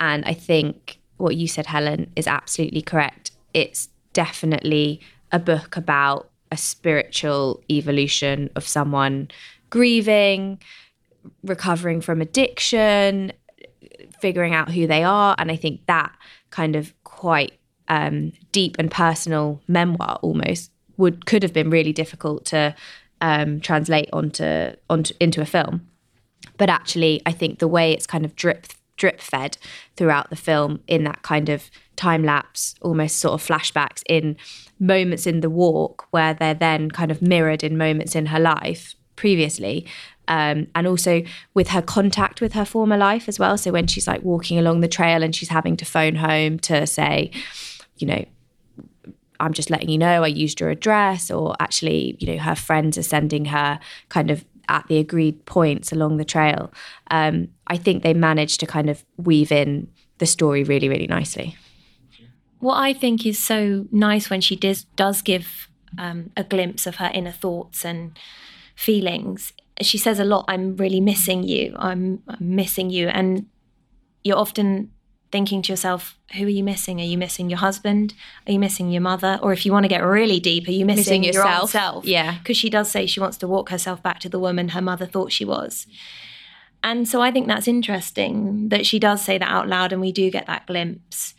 and 0.00 0.24
I 0.24 0.34
think 0.34 1.00
what 1.16 1.36
you 1.36 1.48
said, 1.48 1.66
Helen, 1.66 2.10
is 2.16 2.26
absolutely 2.26 2.82
correct. 2.82 3.32
It's 3.52 3.88
definitely 4.12 5.00
a 5.30 5.38
book 5.38 5.76
about 5.76 6.30
a 6.50 6.56
spiritual 6.56 7.62
evolution 7.70 8.50
of 8.54 8.66
someone 8.66 9.28
grieving, 9.70 10.60
recovering 11.42 12.00
from 12.00 12.20
addiction, 12.20 13.32
figuring 14.20 14.54
out 14.54 14.70
who 14.70 14.86
they 14.86 15.02
are. 15.02 15.34
And 15.38 15.50
I 15.50 15.56
think 15.56 15.86
that 15.86 16.12
kind 16.50 16.76
of 16.76 16.92
quite 17.04 17.52
um, 17.88 18.32
deep 18.52 18.76
and 18.78 18.90
personal 18.90 19.60
memoir 19.66 20.18
almost 20.22 20.70
would 20.98 21.26
could 21.26 21.42
have 21.42 21.52
been 21.52 21.70
really 21.70 21.92
difficult 21.92 22.44
to 22.46 22.74
um, 23.22 23.60
translate 23.60 24.10
onto 24.12 24.72
onto 24.90 25.14
into 25.18 25.40
a 25.40 25.46
film. 25.46 25.88
But 26.58 26.68
actually, 26.68 27.22
I 27.24 27.32
think 27.32 27.60
the 27.60 27.68
way 27.68 27.92
it's 27.92 28.06
kind 28.06 28.26
of 28.26 28.36
drip 28.36 28.66
drip 28.96 29.20
fed 29.20 29.56
throughout 29.96 30.28
the 30.28 30.36
film 30.36 30.80
in 30.86 31.04
that 31.04 31.22
kind 31.22 31.48
of 31.48 31.70
time 31.96 32.22
lapse, 32.22 32.74
almost 32.82 33.18
sort 33.18 33.34
of 33.34 33.46
flashbacks 33.46 34.02
in 34.06 34.36
moments 34.78 35.26
in 35.26 35.40
the 35.40 35.48
walk 35.48 36.06
where 36.10 36.34
they're 36.34 36.52
then 36.52 36.90
kind 36.90 37.10
of 37.10 37.22
mirrored 37.22 37.64
in 37.64 37.78
moments 37.78 38.14
in 38.14 38.26
her 38.26 38.40
life 38.40 38.94
previously. 39.16 39.86
Um, 40.28 40.68
and 40.74 40.86
also 40.86 41.22
with 41.52 41.68
her 41.68 41.82
contact 41.82 42.40
with 42.40 42.52
her 42.52 42.64
former 42.64 42.96
life 42.96 43.28
as 43.28 43.38
well. 43.38 43.58
So 43.58 43.72
when 43.72 43.86
she's 43.86 44.06
like 44.06 44.22
walking 44.22 44.58
along 44.58 44.80
the 44.80 44.88
trail 44.88 45.22
and 45.22 45.34
she's 45.34 45.48
having 45.48 45.76
to 45.78 45.84
phone 45.84 46.14
home 46.16 46.58
to 46.60 46.86
say, 46.86 47.32
you 47.96 48.06
know, 48.06 48.24
I'm 49.42 49.52
just 49.52 49.70
letting 49.70 49.88
you 49.88 49.98
know 49.98 50.22
I 50.22 50.28
used 50.28 50.60
your 50.60 50.70
address, 50.70 51.30
or 51.30 51.54
actually, 51.58 52.16
you 52.20 52.26
know, 52.28 52.38
her 52.38 52.54
friends 52.54 52.96
are 52.96 53.02
sending 53.02 53.46
her 53.46 53.78
kind 54.08 54.30
of 54.30 54.44
at 54.68 54.86
the 54.86 54.98
agreed 54.98 55.44
points 55.44 55.92
along 55.92 56.16
the 56.16 56.24
trail. 56.24 56.72
Um, 57.10 57.48
I 57.66 57.76
think 57.76 58.02
they 58.02 58.14
managed 58.14 58.60
to 58.60 58.66
kind 58.66 58.88
of 58.88 59.04
weave 59.16 59.50
in 59.50 59.88
the 60.18 60.26
story 60.26 60.62
really, 60.62 60.88
really 60.88 61.08
nicely. 61.08 61.56
What 62.60 62.76
I 62.76 62.92
think 62.92 63.26
is 63.26 63.38
so 63.38 63.86
nice 63.90 64.30
when 64.30 64.40
she 64.40 64.54
does 64.54 64.84
does 64.96 65.20
give 65.22 65.68
um, 65.98 66.30
a 66.36 66.44
glimpse 66.44 66.86
of 66.86 66.96
her 66.96 67.10
inner 67.12 67.32
thoughts 67.32 67.84
and 67.84 68.16
feelings. 68.76 69.52
She 69.80 69.98
says 69.98 70.20
a 70.20 70.24
lot. 70.24 70.44
I'm 70.46 70.76
really 70.76 71.00
missing 71.00 71.42
you. 71.42 71.74
I'm, 71.76 72.22
I'm 72.28 72.54
missing 72.54 72.90
you, 72.90 73.08
and 73.08 73.46
you're 74.22 74.38
often 74.38 74.92
thinking 75.32 75.62
to 75.62 75.72
yourself, 75.72 76.16
who 76.36 76.44
are 76.44 76.50
you 76.50 76.62
missing? 76.62 77.00
Are 77.00 77.04
you 77.04 77.18
missing 77.18 77.50
your 77.50 77.58
husband? 77.58 78.14
Are 78.46 78.52
you 78.52 78.58
missing 78.58 78.90
your 78.90 79.00
mother? 79.00 79.40
Or 79.42 79.52
if 79.52 79.66
you 79.66 79.72
want 79.72 79.84
to 79.84 79.88
get 79.88 80.04
really 80.04 80.38
deep, 80.38 80.68
are 80.68 80.72
you 80.72 80.84
missing, 80.86 81.22
Missing 81.22 81.24
your 81.24 81.42
own 81.42 81.48
yourself. 81.50 81.70
self? 81.70 82.04
Yeah. 82.04 82.38
Because 82.38 82.56
she 82.56 82.70
does 82.70 82.90
say 82.90 83.06
she 83.06 83.18
wants 83.18 83.38
to 83.38 83.48
walk 83.48 83.70
herself 83.70 84.02
back 84.02 84.20
to 84.20 84.28
the 84.28 84.38
woman 84.38 84.68
her 84.68 84.82
mother 84.82 85.06
thought 85.06 85.32
she 85.32 85.44
was. 85.44 85.86
And 86.84 87.08
so 87.08 87.20
I 87.22 87.30
think 87.30 87.46
that's 87.46 87.66
interesting 87.66 88.68
that 88.68 88.86
she 88.86 88.98
does 88.98 89.22
say 89.22 89.38
that 89.38 89.48
out 89.48 89.68
loud 89.68 89.92
and 89.92 90.00
we 90.00 90.12
do 90.12 90.30
get 90.30 90.46
that 90.46 90.66
glimpse. 90.66 91.34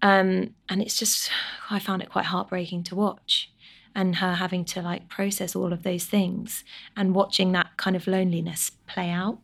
Um, 0.00 0.54
and 0.68 0.82
it's 0.82 0.98
just, 0.98 1.30
I 1.70 1.78
found 1.78 2.02
it 2.02 2.10
quite 2.10 2.24
heartbreaking 2.26 2.82
to 2.84 2.96
watch 2.96 3.50
and 3.94 4.16
her 4.16 4.34
having 4.34 4.64
to 4.64 4.82
like 4.82 5.08
process 5.08 5.54
all 5.54 5.72
of 5.72 5.82
those 5.82 6.06
things 6.06 6.64
and 6.96 7.14
watching 7.14 7.52
that 7.52 7.76
kind 7.76 7.94
of 7.94 8.06
loneliness 8.06 8.72
play 8.88 9.10
out. 9.10 9.38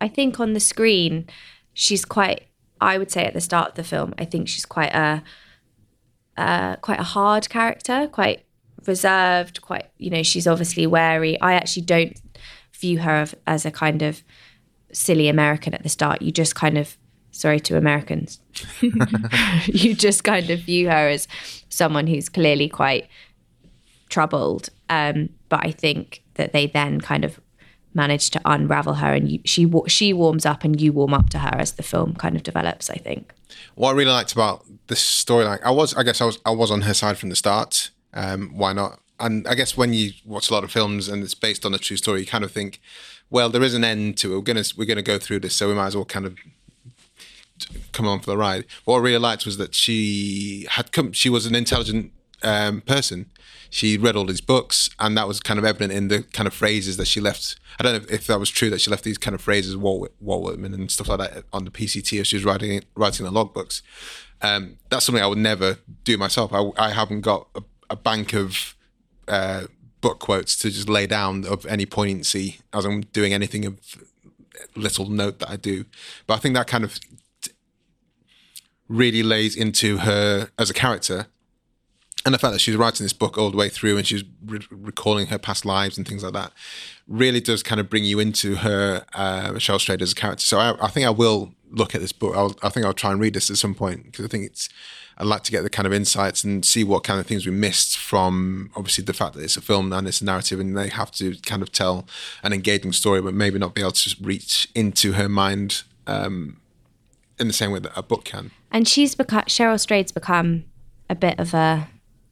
I 0.00 0.08
think 0.08 0.40
on 0.40 0.52
the 0.54 0.60
screen, 0.60 1.26
she's 1.74 2.04
quite. 2.04 2.46
I 2.80 2.98
would 2.98 3.10
say 3.10 3.24
at 3.24 3.34
the 3.34 3.40
start 3.40 3.70
of 3.70 3.74
the 3.74 3.84
film, 3.84 4.14
I 4.18 4.24
think 4.24 4.48
she's 4.48 4.66
quite 4.66 4.94
a, 4.94 5.22
uh, 6.36 6.76
quite 6.76 7.00
a 7.00 7.04
hard 7.04 7.48
character, 7.48 8.08
quite 8.10 8.44
reserved. 8.86 9.62
Quite, 9.62 9.86
you 9.98 10.10
know, 10.10 10.22
she's 10.22 10.46
obviously 10.46 10.86
wary. 10.86 11.40
I 11.40 11.54
actually 11.54 11.82
don't 11.82 12.20
view 12.72 13.00
her 13.00 13.26
as 13.46 13.66
a 13.66 13.70
kind 13.70 14.02
of 14.02 14.22
silly 14.92 15.28
American 15.28 15.74
at 15.74 15.82
the 15.82 15.88
start. 15.88 16.22
You 16.22 16.32
just 16.32 16.54
kind 16.54 16.78
of, 16.78 16.96
sorry 17.30 17.60
to 17.60 17.76
Americans, 17.76 18.40
you 19.66 19.94
just 19.94 20.24
kind 20.24 20.50
of 20.50 20.60
view 20.60 20.88
her 20.88 21.08
as 21.08 21.28
someone 21.68 22.06
who's 22.06 22.28
clearly 22.28 22.68
quite 22.68 23.08
troubled. 24.08 24.70
Um, 24.88 25.30
but 25.48 25.64
I 25.64 25.70
think 25.70 26.22
that 26.34 26.52
they 26.52 26.66
then 26.66 27.00
kind 27.00 27.24
of 27.24 27.40
manage 27.94 28.30
to 28.30 28.40
unravel 28.44 28.94
her, 28.94 29.12
and 29.12 29.30
you, 29.30 29.40
she 29.44 29.70
she 29.86 30.12
warms 30.12 30.46
up, 30.46 30.64
and 30.64 30.80
you 30.80 30.92
warm 30.92 31.14
up 31.14 31.30
to 31.30 31.38
her 31.38 31.56
as 31.58 31.72
the 31.72 31.82
film 31.82 32.14
kind 32.14 32.36
of 32.36 32.42
develops. 32.42 32.90
I 32.90 32.96
think. 32.96 33.32
What 33.74 33.90
I 33.90 33.92
really 33.92 34.10
liked 34.10 34.32
about 34.32 34.64
this 34.86 35.00
storyline, 35.00 35.60
I 35.64 35.70
was, 35.70 35.94
I 35.94 36.02
guess, 36.02 36.20
I 36.20 36.24
was, 36.24 36.38
I 36.44 36.50
was 36.50 36.70
on 36.70 36.82
her 36.82 36.94
side 36.94 37.18
from 37.18 37.30
the 37.30 37.36
start. 37.36 37.90
Um, 38.12 38.52
why 38.56 38.72
not? 38.72 39.00
And 39.18 39.46
I 39.46 39.54
guess 39.54 39.76
when 39.76 39.92
you 39.92 40.12
watch 40.24 40.50
a 40.50 40.54
lot 40.54 40.64
of 40.64 40.70
films 40.70 41.08
and 41.08 41.22
it's 41.22 41.34
based 41.34 41.66
on 41.66 41.74
a 41.74 41.78
true 41.78 41.96
story, 41.96 42.20
you 42.20 42.26
kind 42.26 42.44
of 42.44 42.50
think, 42.50 42.80
well, 43.28 43.48
there 43.50 43.62
is 43.62 43.74
an 43.74 43.84
end 43.84 44.16
to 44.18 44.32
it. 44.32 44.36
We're 44.36 44.42
gonna, 44.42 44.64
we're 44.76 44.86
gonna 44.86 45.02
go 45.02 45.18
through 45.18 45.40
this, 45.40 45.54
so 45.54 45.68
we 45.68 45.74
might 45.74 45.88
as 45.88 45.96
well 45.96 46.04
kind 46.04 46.26
of 46.26 46.36
come 47.92 48.08
on 48.08 48.20
for 48.20 48.30
the 48.30 48.36
ride. 48.36 48.64
What 48.84 48.96
I 48.96 49.00
really 49.00 49.18
liked 49.18 49.44
was 49.44 49.56
that 49.58 49.74
she 49.74 50.66
had 50.70 50.92
come. 50.92 51.12
She 51.12 51.28
was 51.28 51.46
an 51.46 51.54
intelligent 51.54 52.12
um, 52.42 52.80
person. 52.80 53.30
She 53.70 53.96
read 53.96 54.16
all 54.16 54.26
these 54.26 54.40
books, 54.40 54.90
and 54.98 55.16
that 55.16 55.28
was 55.28 55.40
kind 55.40 55.58
of 55.58 55.64
evident 55.64 55.92
in 55.92 56.08
the 56.08 56.22
kind 56.24 56.46
of 56.46 56.52
phrases 56.52 56.96
that 56.96 57.06
she 57.06 57.20
left. 57.20 57.56
I 57.78 57.84
don't 57.84 58.02
know 58.02 58.08
if, 58.10 58.26
that 58.26 58.40
was 58.40 58.50
true 58.50 58.68
that 58.70 58.80
she 58.80 58.90
left 58.90 59.04
these 59.04 59.16
kind 59.16 59.34
of 59.34 59.40
phrases, 59.40 59.76
Walt, 59.76 60.12
Walt 60.20 60.42
Whitman 60.42 60.74
and 60.74 60.90
stuff 60.90 61.08
like 61.08 61.18
that, 61.18 61.44
on 61.52 61.64
the 61.64 61.70
PCT 61.70 62.20
as 62.20 62.26
she 62.26 62.36
was 62.36 62.44
writing 62.44 62.82
writing 62.94 63.24
the 63.24 63.32
logbooks. 63.32 63.82
Um, 64.42 64.76
that's 64.88 65.06
something 65.06 65.22
I 65.22 65.26
would 65.26 65.38
never 65.38 65.78
do 66.04 66.18
myself. 66.18 66.52
I, 66.52 66.70
I 66.76 66.90
haven't 66.90 67.20
got 67.20 67.48
a, 67.54 67.62
a 67.90 67.96
bank 67.96 68.34
of 68.34 68.74
uh, 69.28 69.66
book 70.00 70.18
quotes 70.18 70.56
to 70.56 70.70
just 70.70 70.88
lay 70.88 71.06
down 71.06 71.44
of 71.46 71.64
any 71.66 71.86
poignancy 71.86 72.60
as 72.72 72.84
I'm 72.84 73.02
doing 73.02 73.32
anything 73.32 73.64
of 73.64 73.78
little 74.74 75.08
note 75.08 75.38
that 75.38 75.50
I 75.50 75.56
do. 75.56 75.84
But 76.26 76.34
I 76.34 76.36
think 76.38 76.54
that 76.54 76.66
kind 76.66 76.84
of 76.84 76.98
really 78.88 79.22
lays 79.22 79.54
into 79.54 79.98
her 79.98 80.50
as 80.58 80.70
a 80.70 80.74
character. 80.74 81.26
And 82.26 82.34
the 82.34 82.38
fact 82.38 82.52
that 82.52 82.58
she's 82.58 82.76
writing 82.76 83.04
this 83.04 83.14
book 83.14 83.38
all 83.38 83.50
the 83.50 83.56
way 83.56 83.70
through 83.70 83.96
and 83.96 84.06
she's 84.06 84.24
re- 84.44 84.60
recalling 84.70 85.28
her 85.28 85.38
past 85.38 85.64
lives 85.64 85.96
and 85.96 86.06
things 86.06 86.22
like 86.22 86.34
that 86.34 86.52
really 87.08 87.40
does 87.40 87.62
kind 87.62 87.80
of 87.80 87.88
bring 87.88 88.04
you 88.04 88.20
into 88.20 88.56
her, 88.56 89.04
uh, 89.14 89.50
Michelle 89.52 89.76
as 89.76 89.88
a 89.88 90.14
character. 90.14 90.44
So 90.44 90.58
I, 90.58 90.76
I 90.84 90.88
think 90.88 91.06
I 91.06 91.10
will 91.10 91.54
look 91.70 91.94
at 91.94 92.00
this 92.00 92.12
book. 92.12 92.36
I'll, 92.36 92.54
I 92.62 92.68
think 92.68 92.84
I'll 92.84 92.92
try 92.92 93.10
and 93.10 93.20
read 93.20 93.34
this 93.34 93.50
at 93.50 93.56
some 93.56 93.74
point 93.74 94.04
because 94.04 94.24
I 94.24 94.28
think 94.28 94.44
it's, 94.44 94.68
I'd 95.16 95.26
like 95.26 95.44
to 95.44 95.50
get 95.50 95.62
the 95.62 95.70
kind 95.70 95.86
of 95.86 95.94
insights 95.94 96.44
and 96.44 96.64
see 96.64 96.84
what 96.84 97.04
kind 97.04 97.18
of 97.18 97.26
things 97.26 97.46
we 97.46 97.52
missed 97.52 97.96
from 97.96 98.70
obviously 98.76 99.04
the 99.04 99.12
fact 99.12 99.34
that 99.34 99.42
it's 99.42 99.56
a 99.56 99.62
film 99.62 99.92
and 99.92 100.06
it's 100.06 100.20
a 100.20 100.24
narrative 100.24 100.60
and 100.60 100.76
they 100.76 100.88
have 100.88 101.10
to 101.12 101.36
kind 101.36 101.62
of 101.62 101.72
tell 101.72 102.06
an 102.42 102.52
engaging 102.52 102.92
story, 102.92 103.22
but 103.22 103.32
maybe 103.32 103.58
not 103.58 103.74
be 103.74 103.80
able 103.80 103.92
to 103.92 104.16
reach 104.20 104.68
into 104.74 105.12
her 105.12 105.28
mind 105.28 105.84
um, 106.06 106.60
in 107.38 107.46
the 107.46 107.52
same 107.54 107.70
way 107.70 107.78
that 107.78 107.92
a 107.96 108.02
book 108.02 108.24
can. 108.24 108.50
And 108.70 108.86
she's 108.86 109.14
become 109.14 109.44
Cheryl 109.44 109.80
Strayed's 109.80 110.12
become 110.12 110.64
a 111.08 111.14
bit 111.14 111.38
of 111.38 111.54
a 111.54 111.88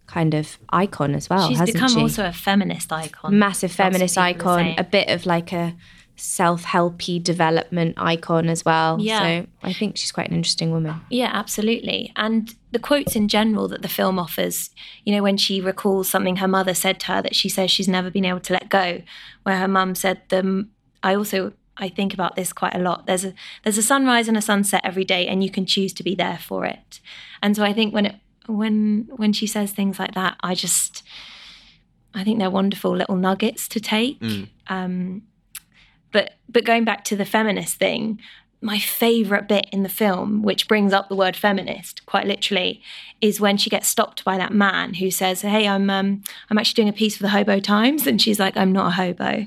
kind 0.09 0.35
of 0.35 0.59
icon 0.71 1.15
as 1.15 1.31
well, 1.31 1.49
She's 1.49 1.61
become 1.61 1.91
she? 1.91 2.01
also 2.01 2.27
a 2.27 2.33
feminist 2.33 2.93
icon. 2.93 3.39
Massive 3.39 3.71
feminist 3.71 4.19
icon, 4.19 4.75
a 4.77 4.83
bit 4.83 5.09
of 5.09 5.27
like 5.27 5.53
a 5.53 5.77
self-helpy 6.17 7.23
development 7.23 7.95
icon 7.97 8.49
as 8.49 8.65
well. 8.65 8.99
Yeah. 9.01 9.43
So 9.43 9.47
I 9.63 9.73
think 9.73 9.97
she's 9.97 10.11
quite 10.11 10.29
an 10.29 10.35
interesting 10.35 10.73
woman. 10.73 11.01
Yeah, 11.11 11.31
absolutely. 11.33 12.13
And 12.17 12.53
the 12.73 12.81
quotes 12.81 13.15
in 13.15 13.29
general 13.29 13.69
that 13.69 13.83
the 13.83 13.89
film 13.89 14.19
offers, 14.19 14.71
you 15.05 15.15
know, 15.15 15.23
when 15.23 15.37
she 15.37 15.61
recalls 15.61 16.09
something 16.09 16.37
her 16.37 16.49
mother 16.49 16.75
said 16.75 16.99
to 17.01 17.07
her 17.07 17.23
that 17.23 17.37
she 17.37 17.49
says 17.49 17.71
she's 17.71 17.87
never 17.87 18.11
been 18.11 18.25
able 18.25 18.41
to 18.41 18.53
let 18.53 18.69
go, 18.69 19.03
where 19.45 19.59
her 19.59 19.69
mum 19.69 19.95
said 19.95 20.23
them 20.29 20.71
I 21.03 21.15
also 21.15 21.53
I 21.77 21.89
think 21.89 22.13
about 22.13 22.35
this 22.35 22.53
quite 22.53 22.75
a 22.75 22.81
lot. 22.81 23.07
There's 23.07 23.25
a 23.25 23.35
there's 23.63 23.79
a 23.79 23.83
sunrise 23.83 24.27
and 24.27 24.37
a 24.37 24.43
sunset 24.43 24.81
every 24.83 25.05
day 25.05 25.29
and 25.29 25.45
you 25.45 25.51
can 25.51 25.67
choose 25.67 25.93
to 25.95 26.03
be 26.03 26.17
there 26.17 26.39
for 26.39 26.65
it. 26.65 27.01
And 27.43 27.55
so 27.55 27.63
I 27.63 27.73
think 27.73 27.95
when 27.95 28.07
it 28.07 28.17
when 28.49 29.09
when 29.17 29.33
she 29.33 29.47
says 29.47 29.73
things 29.73 29.99
like 29.99 30.15
that, 30.15 30.37
I 30.43 30.55
just 30.55 31.03
I 32.15 32.25
think 32.25 32.39
they're 32.39 32.51
wonderful 32.51 32.97
little 32.97 33.17
nuggets 33.17 33.69
to 33.69 33.81
take. 33.81 34.19
Um, 34.69 35.23
but 36.13 36.35
but 36.49 36.65
going 36.65 36.85
back 36.85 37.05
to 37.05 37.17
the 37.17 37.25
feminist 37.25 37.77
thing, 37.77 38.21
my 38.61 38.79
favorite 38.79 39.47
bit 39.47 39.67
in 39.71 39.83
the 39.83 39.89
film, 39.89 40.43
which 40.43 40.67
brings 40.67 40.93
up 40.93 41.09
the 41.09 41.15
word 41.17 41.37
feminist 41.37 42.05
quite 42.07 42.27
literally, 42.27 42.83
is 43.21 43.41
when 43.41 43.57
she 43.57 43.71
gets 43.71 43.87
stopped 43.89 44.25
by 44.25 44.37
that 44.39 44.53
man 44.53 44.95
who 44.95 45.11
says, 45.11 45.43
"Hey, 45.43 45.69
I'm 45.69 45.91
um, 45.91 46.23
I'm 46.51 46.59
actually 46.59 46.83
doing 46.83 46.89
a 46.89 46.93
piece 46.93 47.17
for 47.17 47.23
the 47.23 47.29
Hobo 47.31 47.61
Times," 47.61 48.07
and 48.07 48.21
she's 48.21 48.41
like, 48.41 48.57
"I'm 48.57 48.73
not 48.73 48.89
a 48.89 48.91
hobo." 48.93 49.47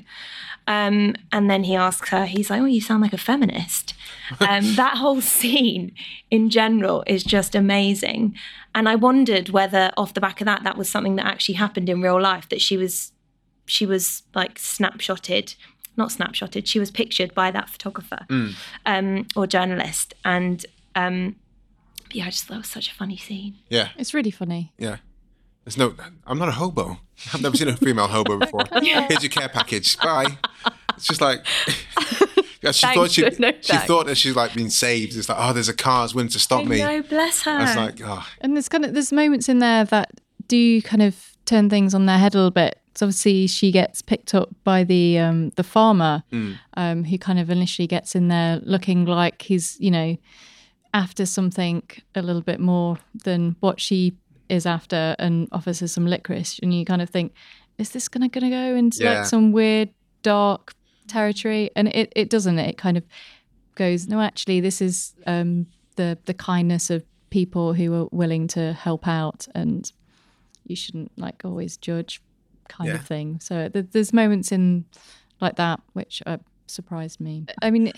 Um, 0.66 1.16
and 1.32 1.50
then 1.50 1.64
he 1.64 1.74
asks 1.76 2.08
her, 2.10 2.24
he's 2.26 2.48
like, 2.50 2.60
"Oh, 2.62 2.66
you 2.66 2.80
sound 2.80 3.02
like 3.02 3.12
a 3.12 3.18
feminist." 3.18 3.94
Um, 4.40 4.74
that 4.76 4.96
whole 4.98 5.20
scene 5.20 5.92
in 6.30 6.50
general 6.50 7.02
is 7.06 7.24
just 7.24 7.54
amazing, 7.54 8.36
and 8.74 8.88
I 8.88 8.94
wondered 8.94 9.48
whether, 9.50 9.90
off 9.96 10.14
the 10.14 10.20
back 10.20 10.40
of 10.40 10.44
that, 10.46 10.62
that 10.64 10.76
was 10.78 10.88
something 10.88 11.16
that 11.16 11.26
actually 11.26 11.56
happened 11.56 11.88
in 11.88 12.00
real 12.00 12.20
life. 12.20 12.48
That 12.48 12.60
she 12.60 12.76
was 12.76 13.12
she 13.66 13.86
was 13.86 14.22
like 14.34 14.56
snapshotted 14.58 15.54
not 15.96 16.08
snapshotted 16.08 16.66
she 16.66 16.78
was 16.80 16.90
pictured 16.90 17.32
by 17.34 17.50
that 17.50 17.68
photographer 17.70 18.26
um, 18.86 19.26
or 19.36 19.46
journalist 19.46 20.14
and 20.24 20.66
um, 20.96 21.36
yeah 22.12 22.24
i 22.26 22.30
just 22.30 22.44
thought 22.46 22.54
it 22.54 22.58
was 22.58 22.68
such 22.68 22.90
a 22.90 22.94
funny 22.94 23.16
scene 23.16 23.54
Yeah, 23.68 23.90
It's 23.96 24.12
really 24.14 24.30
funny. 24.32 24.72
yeah. 24.78 24.96
There's 25.64 25.76
no. 25.76 25.94
I'm 26.26 26.38
not 26.38 26.48
a 26.48 26.52
hobo. 26.52 26.98
I've 27.32 27.40
never 27.42 27.56
seen 27.56 27.68
a 27.68 27.76
female 27.76 28.08
hobo 28.08 28.38
before. 28.38 28.64
Here's 28.82 29.22
your 29.22 29.30
care 29.30 29.48
package. 29.48 29.96
Bye. 29.98 30.38
It's 30.96 31.06
just 31.06 31.20
like. 31.20 31.44
Yeah, 32.62 32.70
she 32.70 32.82
Thanks, 32.86 32.96
thought 32.96 33.10
she, 33.10 33.22
no 33.40 33.50
she 33.60 33.72
thanks. 33.72 33.86
thought 33.86 34.06
that 34.06 34.14
she's 34.16 34.36
like 34.36 34.54
being 34.54 34.70
saved. 34.70 35.16
It's 35.16 35.28
like, 35.28 35.36
oh, 35.40 35.52
there's 35.52 35.68
a 35.68 35.74
car 35.74 36.04
that's 36.04 36.14
willing 36.14 36.28
to 36.28 36.38
stop 36.38 36.64
me. 36.64 36.78
No, 36.78 37.02
bless 37.02 37.42
her. 37.42 37.50
I 37.50 37.62
was 37.62 37.74
like, 37.74 38.00
oh, 38.04 38.24
And 38.40 38.54
there's 38.54 38.68
kind 38.68 38.84
of 38.84 38.94
there's 38.94 39.12
moments 39.12 39.48
in 39.48 39.58
there 39.58 39.84
that 39.86 40.12
do 40.46 40.80
kind 40.82 41.02
of 41.02 41.36
turn 41.44 41.68
things 41.68 41.92
on 41.92 42.06
their 42.06 42.18
head 42.18 42.34
a 42.34 42.38
little 42.38 42.52
bit. 42.52 42.78
So 42.94 43.06
obviously 43.06 43.48
she 43.48 43.72
gets 43.72 44.00
picked 44.00 44.32
up 44.32 44.50
by 44.62 44.84
the 44.84 45.18
um, 45.18 45.50
the 45.56 45.64
farmer, 45.64 46.22
um, 46.74 47.02
who 47.02 47.18
kind 47.18 47.40
of 47.40 47.50
initially 47.50 47.88
gets 47.88 48.14
in 48.14 48.28
there 48.28 48.60
looking 48.62 49.06
like 49.06 49.42
he's 49.42 49.76
you 49.80 49.90
know 49.90 50.16
after 50.94 51.26
something 51.26 51.82
a 52.14 52.22
little 52.22 52.42
bit 52.42 52.60
more 52.60 52.96
than 53.24 53.56
what 53.58 53.80
she 53.80 54.14
is 54.52 54.66
after, 54.66 55.16
and 55.18 55.48
offers 55.52 55.80
her 55.80 55.88
some 55.88 56.06
licorice, 56.06 56.60
and 56.62 56.72
you 56.74 56.84
kind 56.84 57.02
of 57.02 57.10
think, 57.10 57.32
is 57.78 57.90
this 57.90 58.08
gonna 58.08 58.28
gonna 58.28 58.50
go 58.50 58.76
into 58.76 59.02
Yeah. 59.02 59.18
like 59.20 59.26
some 59.26 59.52
weird 59.52 59.88
dark 60.22 60.74
territory? 61.08 61.70
And 61.76 61.88
it 61.88 62.12
it 62.14 62.30
doesn't. 62.30 62.58
It 62.58 62.76
kind 62.76 62.96
of 62.96 63.04
goes 63.74 64.06
no 64.06 64.20
actually 64.20 64.60
this 64.60 64.82
is 64.82 65.14
um 65.26 65.66
the 65.96 66.18
the 66.26 66.34
kindness 66.34 66.90
of 66.90 67.02
people 67.30 67.72
who 67.72 67.94
are 67.94 68.08
willing 68.12 68.46
to 68.46 68.74
help 68.74 69.08
out 69.08 69.48
and 69.54 69.90
you 70.66 70.76
shouldn't 70.76 71.10
like 71.16 71.42
always 71.44 71.78
judge 71.78 72.20
kind 72.68 72.88
Yeah. 72.88 72.96
of 72.96 73.06
thing 73.06 73.40
so 73.40 73.68
th- 73.70 73.86
there's 73.92 74.12
moments 74.12 74.52
in 74.52 74.84
like 75.40 75.56
that 75.56 75.80
which 75.94 76.22
uh, 76.26 76.36
surprised 76.66 77.18
me 77.18 77.46
i 77.62 77.70
mean 77.70 77.92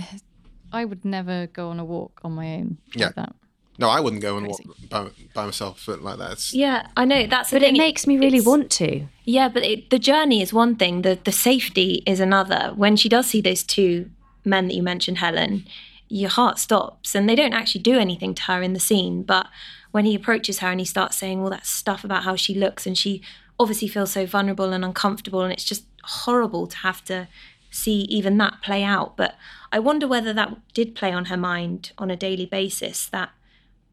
i 0.73 0.85
would 0.85 1.05
never 1.05 1.49
go 1.49 1.71
on 1.71 1.81
a 1.81 1.85
walk 1.85 2.21
on 2.23 2.33
my 2.33 2.55
own 2.55 2.79
Yeah. 2.95 3.07
like 3.07 3.15
that 3.17 3.35
no, 3.79 3.89
I 3.89 4.01
wouldn't 4.01 4.23
go 4.23 4.37
and 4.37 4.47
walk 4.47 4.61
by, 4.89 5.09
by 5.35 5.45
myself 5.47 5.87
like 5.89 6.19
that. 6.19 6.33
It's, 6.33 6.55
yeah, 6.55 6.87
I 6.97 7.05
know 7.05 7.27
that's. 7.27 7.51
the 7.51 7.57
But 7.57 7.63
it 7.65 7.75
makes 7.77 8.07
me 8.07 8.17
really 8.17 8.39
it's- 8.39 8.47
want 8.47 8.71
to. 8.73 9.07
Yeah, 9.25 9.49
but 9.49 9.63
it, 9.65 9.91
the 9.91 9.99
journey 9.99 10.43
is 10.43 10.53
one 10.53 10.77
thing. 10.77 11.03
The 11.03 11.19
the 11.25 11.33
safety 11.33 12.03
is 12.07 12.21
another. 12.21 12.73
When 12.77 12.97
she 12.97 13.09
does 13.09 13.27
see 13.27 13.41
those 13.41 13.63
two 13.63 14.11
men 14.45 14.69
that 14.69 14.75
you 14.75 14.83
mentioned, 14.83 15.19
Helen, 15.19 15.65
your 16.09 16.31
heart 16.31 16.59
stops, 16.59 17.15
and 17.15 17.29
they 17.29 17.35
don't 17.35 17.55
actually 17.55 17.81
do 17.83 17.99
anything 17.99 18.35
to 18.35 18.43
her 18.43 18.63
in 18.63 18.75
the 18.75 18.81
scene. 18.81 19.23
But 19.23 19.47
when 19.93 20.05
he 20.05 20.15
approaches 20.15 20.59
her 20.59 20.69
and 20.69 20.81
he 20.81 20.87
starts 20.87 21.17
saying 21.17 21.41
all 21.41 21.51
that 21.51 21.67
stuff 21.67 22.05
about 22.05 22.25
how 22.25 22.37
she 22.37 22.55
looks, 22.55 22.87
and 22.87 22.97
she 22.99 23.23
obviously 23.59 23.89
feels 23.89 24.11
so 24.13 24.27
vulnerable 24.27 24.73
and 24.73 24.85
uncomfortable, 24.85 25.43
and 25.43 25.53
it's 25.53 25.65
just 25.65 25.85
horrible 26.03 26.67
to 26.67 26.77
have 26.79 27.03
to 27.07 27.27
see 27.71 28.03
even 28.03 28.37
that 28.39 28.61
play 28.63 28.85
out. 28.85 29.17
But 29.17 29.35
I 29.73 29.79
wonder 29.79 30.07
whether 30.07 30.33
that 30.35 30.55
did 30.75 30.95
play 30.95 31.13
on 31.13 31.25
her 31.27 31.37
mind 31.37 31.93
on 31.99 32.11
a 32.11 32.17
daily 32.17 32.47
basis. 32.47 33.07
That 33.07 33.31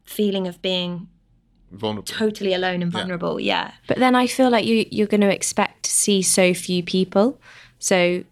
feeling 0.04 0.46
of 0.46 0.60
being 0.62 1.08
vulnerable. 1.70 2.04
totally 2.04 2.54
alone 2.54 2.82
and 2.82 2.92
vulnerable. 2.92 3.40
Yeah. 3.40 3.72
But 3.86 3.98
then 3.98 4.14
I 4.14 4.26
feel 4.26 4.50
like 4.50 4.66
you 4.66 4.86
you're 4.90 5.06
going 5.06 5.22
to 5.22 5.32
expect 5.32 5.84
to 5.84 5.90
see 5.90 6.22
so 6.22 6.54
few 6.54 6.82
people. 6.82 7.40
So 7.78 8.24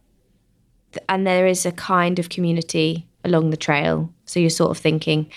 and 1.09 1.27
there 1.27 1.47
is 1.47 1.65
a 1.67 1.73
kind 1.73 2.19
of 2.19 2.29
community 2.29 3.07
along 3.25 3.51
the 3.51 3.57
trail. 3.57 4.13
So 4.25 4.41
you're 4.41 4.51
sort 4.51 4.71
of 4.71 4.79
thinking, 4.79 5.31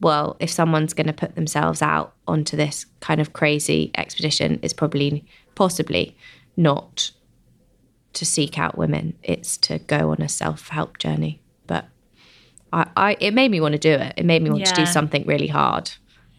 well, 0.00 0.36
if 0.40 0.50
someone's 0.50 0.94
going 0.94 1.06
to 1.06 1.12
put 1.12 1.34
themselves 1.34 1.82
out 1.82 2.14
onto 2.26 2.56
this 2.56 2.86
kind 3.00 3.20
of 3.20 3.32
crazy 3.32 3.90
expedition, 3.96 4.58
it's 4.62 4.72
probably 4.72 5.24
possibly 5.54 6.16
not 6.56 7.10
to 8.14 8.24
seek 8.24 8.58
out 8.58 8.78
women. 8.78 9.14
It's 9.22 9.56
to 9.58 9.78
go 9.80 10.10
on 10.10 10.22
a 10.22 10.28
self-help 10.28 10.98
journey. 10.98 11.40
But 12.74 12.88
I, 12.96 13.10
I 13.10 13.16
it 13.20 13.34
made 13.34 13.50
me 13.50 13.60
want 13.60 13.72
to 13.72 13.78
do 13.78 13.92
it. 13.92 14.14
It 14.16 14.24
made 14.24 14.42
me 14.42 14.50
want 14.50 14.66
to 14.66 14.74
do 14.74 14.86
something 14.86 15.24
really 15.26 15.46
hard 15.46 15.92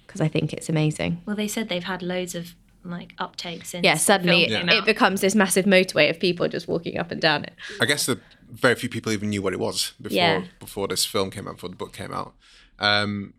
because 0.06 0.22
I 0.22 0.28
think 0.28 0.54
it's 0.54 0.70
amazing. 0.70 1.22
Well, 1.26 1.36
they 1.36 1.48
said 1.48 1.70
they've 1.70 1.84
had 1.84 2.02
loads 2.02 2.36
of 2.36 2.56
like 2.84 3.16
uptakes 3.18 3.68
since. 3.68 3.84
yeah, 3.84 3.96
suddenly 3.96 4.48
film 4.48 4.68
came 4.68 4.78
it 4.78 4.86
becomes 4.86 5.22
this 5.22 5.34
massive 5.34 5.66
motorway 5.66 6.10
of 6.10 6.20
people 6.20 6.48
just 6.48 6.68
walking 6.68 6.98
up 6.98 7.10
and 7.12 7.22
down 7.22 7.46
it. 7.46 7.54
I 7.82 7.86
guess 7.86 8.06
the 8.06 8.20
very 8.52 8.76
few 8.76 8.90
people 8.90 9.12
even 9.12 9.30
knew 9.30 9.42
what 9.42 9.54
it 9.54 9.60
was 9.60 9.94
before 10.02 10.16
Yeah. 10.16 10.44
before 10.60 10.88
this 10.88 11.06
film 11.06 11.32
came 11.32 11.48
out, 11.48 11.56
before 11.56 11.70
the 11.70 11.76
book 11.76 11.94
came 11.94 12.14
out. 12.14 12.36
Um, 12.80 13.34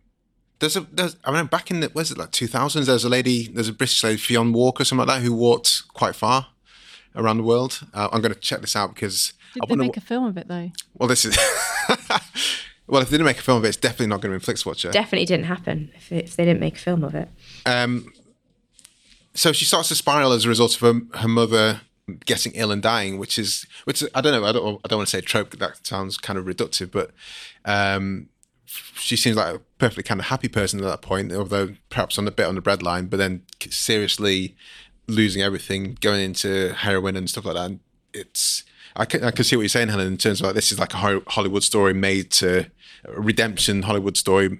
there's 0.59 0.75
a 0.75 0.81
there's 0.91 1.17
I 1.23 1.31
mean 1.31 1.45
back 1.45 1.69
in 1.71 1.79
the 1.81 1.91
was 1.93 2.11
it 2.11 2.17
like 2.17 2.31
2000s? 2.31 2.85
There's 2.87 3.05
a 3.05 3.09
lady, 3.09 3.47
there's 3.47 3.69
a 3.69 3.73
British 3.73 4.03
lady, 4.03 4.17
Fionn 4.17 4.53
Walker, 4.53 4.81
or 4.81 4.85
something 4.85 5.07
like 5.07 5.17
that, 5.19 5.23
who 5.23 5.33
walked 5.33 5.87
quite 5.93 6.15
far 6.15 6.47
around 7.15 7.37
the 7.37 7.43
world. 7.43 7.79
Uh, 7.93 8.09
I'm 8.11 8.21
going 8.21 8.33
to 8.33 8.39
check 8.39 8.61
this 8.61 8.75
out 8.75 8.93
because 8.95 9.33
did 9.53 9.63
I 9.63 9.67
they 9.67 9.75
make 9.75 9.97
a 9.97 10.01
film 10.01 10.25
of 10.25 10.37
it 10.37 10.47
though 10.47 10.71
well, 10.95 11.07
this 11.07 11.25
is 11.25 11.37
well, 12.87 13.01
if 13.01 13.09
they 13.09 13.17
didn't 13.17 13.25
make 13.25 13.39
a 13.39 13.41
film 13.41 13.57
of 13.57 13.65
it, 13.65 13.69
it's 13.69 13.77
definitely 13.77 14.07
not 14.07 14.21
going 14.21 14.37
to 14.37 14.39
be 14.39 14.51
in 14.51 14.55
Flixwatcher. 14.55 14.91
Definitely 14.91 15.25
didn't 15.25 15.45
happen 15.45 15.91
if, 15.95 16.11
if 16.11 16.35
they 16.35 16.45
didn't 16.45 16.61
make 16.61 16.75
a 16.75 16.79
film 16.79 17.03
of 17.03 17.15
it. 17.15 17.29
Um, 17.65 18.13
so 19.33 19.51
she 19.51 19.65
starts 19.65 19.89
to 19.89 19.95
spiral 19.95 20.31
as 20.31 20.45
a 20.45 20.49
result 20.49 20.75
of 20.75 20.81
her, 20.81 21.19
her 21.19 21.27
mother 21.27 21.81
getting 22.25 22.53
ill 22.53 22.71
and 22.71 22.81
dying, 22.81 23.17
which 23.17 23.37
is 23.37 23.65
which 23.83 24.03
I 24.15 24.21
don't 24.21 24.31
know. 24.31 24.47
I 24.47 24.51
don't 24.51 24.81
I 24.83 24.87
don't 24.87 24.99
want 24.99 25.09
to 25.09 25.17
say 25.17 25.21
trope. 25.21 25.57
That 25.57 25.85
sounds 25.85 26.17
kind 26.17 26.39
of 26.39 26.45
reductive, 26.45 26.91
but 26.91 27.11
um, 27.65 28.29
she 28.65 29.15
seems 29.15 29.35
like 29.35 29.55
a 29.55 29.59
perfectly 29.77 30.03
kind 30.03 30.19
of 30.19 30.27
happy 30.27 30.47
person 30.47 30.79
at 30.79 30.85
that 30.85 31.01
point, 31.01 31.31
although 31.33 31.75
perhaps 31.89 32.17
on 32.17 32.27
a 32.27 32.31
bit 32.31 32.47
on 32.47 32.55
the 32.55 32.61
breadline. 32.61 33.09
But 33.09 33.17
then 33.17 33.43
seriously 33.69 34.55
losing 35.07 35.41
everything, 35.41 35.97
going 36.01 36.21
into 36.21 36.73
heroin 36.73 37.15
and 37.15 37.29
stuff 37.29 37.45
like 37.45 37.55
that. 37.55 37.65
And 37.65 37.79
it's 38.13 38.63
I 38.95 39.05
can, 39.05 39.23
I 39.23 39.31
can 39.31 39.43
see 39.43 39.55
what 39.55 39.61
you're 39.61 39.69
saying, 39.69 39.89
Helen, 39.89 40.07
in 40.07 40.17
terms 40.17 40.41
of 40.41 40.47
like 40.47 40.55
this 40.55 40.71
is 40.71 40.79
like 40.79 40.93
a 40.93 41.21
Hollywood 41.27 41.63
story 41.63 41.93
made 41.93 42.31
to 42.31 42.71
redemption 43.05 43.83
Hollywood 43.83 44.17
story 44.17 44.59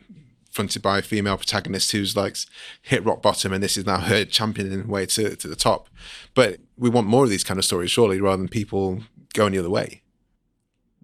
fronted 0.51 0.81
by 0.81 0.99
a 0.99 1.01
female 1.01 1.37
protagonist 1.37 1.91
who's 1.91 2.15
like 2.15 2.35
hit 2.81 3.05
rock 3.05 3.21
bottom 3.21 3.53
and 3.53 3.61
this 3.61 3.77
is 3.77 3.85
now 3.85 3.99
her 3.99 4.25
championing 4.25 4.87
way 4.87 5.05
to, 5.05 5.35
to 5.35 5.47
the 5.47 5.55
top. 5.55 5.87
But 6.33 6.59
we 6.77 6.89
want 6.89 7.07
more 7.07 7.25
of 7.25 7.29
these 7.29 7.43
kind 7.43 7.59
of 7.59 7.65
stories, 7.65 7.91
surely, 7.91 8.19
rather 8.19 8.37
than 8.37 8.47
people 8.47 9.03
going 9.33 9.53
the 9.53 9.59
other 9.59 9.69
way. 9.69 10.01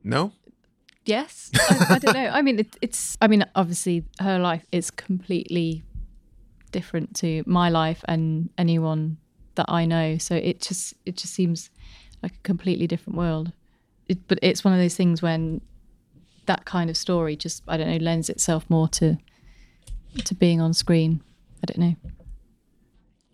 No? 0.04 0.34
yes 1.06 1.52
I, 1.54 1.86
I 1.90 2.00
don't 2.00 2.14
know 2.14 2.30
i 2.30 2.42
mean 2.42 2.60
it, 2.60 2.78
it's 2.82 3.18
i 3.22 3.28
mean 3.28 3.46
obviously 3.56 4.06
her 4.20 4.40
life 4.40 4.66
is 4.72 4.90
completely 4.90 5.84
different 6.72 7.16
to 7.18 7.44
my 7.46 7.70
life 7.70 8.04
and 8.08 8.50
anyone 8.58 9.18
that 9.56 9.66
i 9.68 9.86
know 9.86 10.18
so 10.18 10.36
it 10.36 10.62
just 10.62 10.94
it 11.06 11.18
just 11.18 11.34
seems 11.34 11.70
like 12.22 12.34
a 12.34 12.40
completely 12.44 12.88
different 12.88 13.18
world 13.18 13.52
it, 14.08 14.28
but 14.28 14.40
it's 14.42 14.64
one 14.64 14.74
of 14.74 14.80
those 14.80 14.96
things 14.96 15.22
when 15.22 15.62
that 16.46 16.66
kind 16.66 16.90
of 16.90 16.98
story 16.98 17.36
just 17.36 17.64
i 17.68 17.78
don't 17.78 17.90
know 17.90 17.98
lends 17.98 18.30
itself 18.30 18.66
more 18.70 18.88
to 18.88 19.18
to 20.24 20.36
being 20.36 20.62
on 20.62 20.74
screen 20.74 21.22
i 21.62 21.66
don't 21.66 21.80
know 21.80 21.96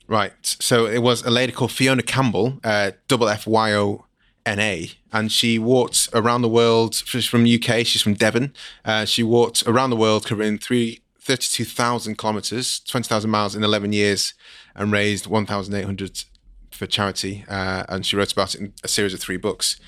Right. 0.10 0.34
So 0.42 0.88
it 0.88 1.04
was 1.04 1.22
a 1.22 1.30
lady 1.30 1.52
called 1.52 1.70
Ffyona 1.70 2.04
Campbell, 2.04 2.60
uh, 2.64 2.92
double 3.08 3.30
F 3.30 3.46
Y 3.46 3.74
O 3.74 4.06
N 4.44 4.60
A, 4.60 4.92
and 5.14 5.32
she 5.32 5.60
walked 5.60 6.10
around 6.14 6.42
the 6.42 6.50
world. 6.50 6.96
She's 6.96 7.28
from 7.28 7.44
UK. 7.44 7.86
She's 7.86 8.02
from 8.02 8.16
Devon. 8.16 8.52
Uh, 8.84 9.06
she 9.06 9.22
walked 9.22 9.62
around 9.68 9.92
the 9.92 9.96
world, 9.96 10.26
covering 10.26 10.58
three. 10.58 11.02
32,000 11.22 12.18
kilometers, 12.18 12.80
20,000 12.80 13.30
miles 13.30 13.56
in 13.56 13.64
11 13.64 13.94
years, 13.94 14.34
and 14.74 14.92
raised 14.92 15.28
1,800 15.28 16.24
for 16.72 16.88
charity. 16.88 17.46
Uh, 17.48 17.84
and 17.88 18.04
she 18.04 18.16
wrote 18.16 18.32
about 18.32 18.56
it 18.56 18.62
in 18.62 18.74
a 18.84 18.88
series 18.88 19.14
of 19.14 19.20
three 19.20 19.38
books. 19.38 19.80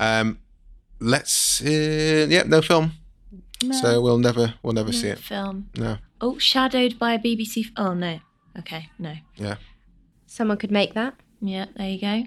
Um, 0.00 0.40
let's, 1.00 1.60
uh, 1.64 2.26
yeah, 2.28 2.42
no 2.44 2.62
film. 2.62 2.92
So 3.80 4.00
we'll 4.00 4.18
never, 4.18 4.54
we'll 4.62 4.72
never 4.74 4.92
see 4.92 5.08
it. 5.08 5.18
film. 5.18 5.68
No, 5.76 5.98
Oh, 6.20 6.38
shadowed 6.38 6.98
by 6.98 7.14
a 7.14 7.18
BBC. 7.18 7.64
F- 7.66 7.72
oh 7.76 7.94
no. 7.94 8.20
Okay, 8.58 8.88
no. 8.98 9.14
yeah. 9.36 9.56
Someone 10.26 10.56
could 10.58 10.70
make 10.70 10.94
that. 10.94 11.14
Yeah, 11.40 11.66
there 11.76 11.88
you 11.88 12.00
go. 12.00 12.24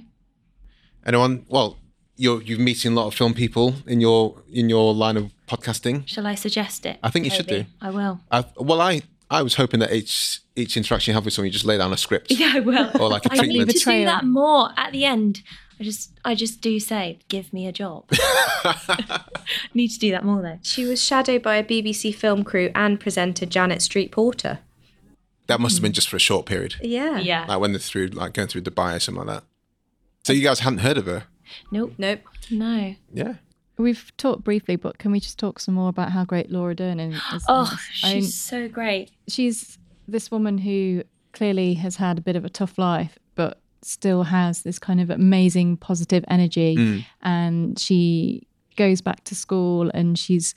Anyone? 1.05 1.45
Well, 1.49 1.77
you're 2.17 2.41
you're 2.41 2.59
meeting 2.59 2.91
a 2.91 2.95
lot 2.95 3.07
of 3.07 3.13
film 3.15 3.33
people 3.33 3.75
in 3.87 3.99
your 4.01 4.41
in 4.51 4.69
your 4.69 4.93
line 4.93 5.17
of 5.17 5.31
podcasting. 5.47 6.07
Shall 6.07 6.27
I 6.27 6.35
suggest 6.35 6.85
it? 6.85 6.99
I 7.03 7.09
think 7.09 7.25
you 7.25 7.31
should 7.31 7.47
do. 7.47 7.65
I 7.81 7.89
will. 7.89 8.19
I, 8.31 8.45
well, 8.57 8.81
I 8.81 9.01
I 9.29 9.41
was 9.41 9.55
hoping 9.55 9.79
that 9.79 9.91
each 9.93 10.41
each 10.55 10.77
interaction 10.77 11.11
you 11.11 11.15
have 11.15 11.25
with 11.25 11.33
someone, 11.33 11.47
you 11.47 11.51
just 11.53 11.65
lay 11.65 11.77
down 11.77 11.91
a 11.93 11.97
script. 11.97 12.31
Yeah, 12.37 12.53
I 12.55 12.59
will. 12.59 12.91
Or 13.01 13.09
like 13.09 13.25
a 13.25 13.31
I 13.33 13.37
treatment. 13.37 13.41
I 13.41 13.45
need 13.45 13.57
treatment. 13.65 13.79
to 13.79 13.91
do 13.99 14.05
that 14.05 14.25
more 14.25 14.69
at 14.77 14.91
the 14.91 15.05
end. 15.05 15.41
I 15.81 15.83
just, 15.83 16.11
I 16.23 16.35
just 16.35 16.61
do 16.61 16.79
say, 16.79 17.17
give 17.27 17.51
me 17.51 17.65
a 17.65 17.71
job. 17.71 18.05
need 19.73 19.87
to 19.87 19.97
do 19.97 20.11
that 20.11 20.23
more 20.23 20.39
though. 20.43 20.59
She 20.61 20.85
was 20.85 21.03
shadowed 21.03 21.41
by 21.41 21.55
a 21.55 21.63
BBC 21.63 22.13
film 22.13 22.43
crew 22.43 22.69
and 22.75 22.99
presenter 22.99 23.47
Janet 23.47 23.81
Street 23.81 24.11
Porter. 24.11 24.59
That 25.47 25.59
must 25.59 25.77
have 25.77 25.79
hmm. 25.79 25.85
been 25.85 25.93
just 25.93 26.07
for 26.07 26.17
a 26.17 26.19
short 26.19 26.45
period, 26.45 26.75
Yeah. 26.83 27.17
Yeah. 27.17 27.45
like 27.47 27.59
when 27.59 27.71
they're 27.71 27.79
through, 27.79 28.09
like 28.09 28.33
going 28.33 28.47
through 28.47 28.61
Dubai 28.61 28.97
or 28.97 28.99
something 28.99 29.25
like 29.25 29.39
that. 29.39 29.43
So 30.23 30.33
you 30.33 30.43
guys 30.43 30.59
hadn't 30.59 30.79
heard 30.79 30.99
of 30.99 31.07
her? 31.07 31.23
Nope. 31.71 31.93
Nope. 31.97 32.19
No. 32.51 32.93
Yeah. 33.11 33.33
we've 33.77 34.15
talked 34.17 34.43
briefly 34.43 34.75
but 34.75 34.99
can 34.99 35.11
we 35.11 35.19
just 35.19 35.39
talk 35.39 35.59
some 35.59 35.73
more 35.73 35.89
about 35.89 36.11
how 36.11 36.23
great 36.23 36.51
laura 36.51 36.75
dern 36.75 36.99
is 36.99 37.15
is 37.33 37.43
Oh, 37.49 37.63
this? 37.63 38.01
I 38.03 38.13
mean, 38.13 38.21
she's 38.21 38.39
so 38.39 38.67
great. 38.67 39.09
she's 39.27 39.79
this 40.07 40.29
woman 40.29 40.59
who 40.59 41.03
clearly 41.33 41.73
has 41.75 41.95
had 41.95 42.19
a 42.19 42.21
bit 42.21 42.35
of 42.35 42.45
a 42.45 42.49
tough 42.49 42.77
life, 42.77 43.17
but 43.17 43.20
still 43.83 44.23
has 44.23 44.61
this 44.61 44.79
kind 44.79 45.01
of 45.01 45.09
amazing 45.09 45.77
positive 45.77 46.23
energy. 46.27 46.75
Mm. 46.77 47.05
And 47.21 47.79
she 47.79 48.47
goes 48.77 49.01
back 49.01 49.23
to 49.25 49.35
school 49.35 49.89
and 49.93 50.17
she's 50.17 50.55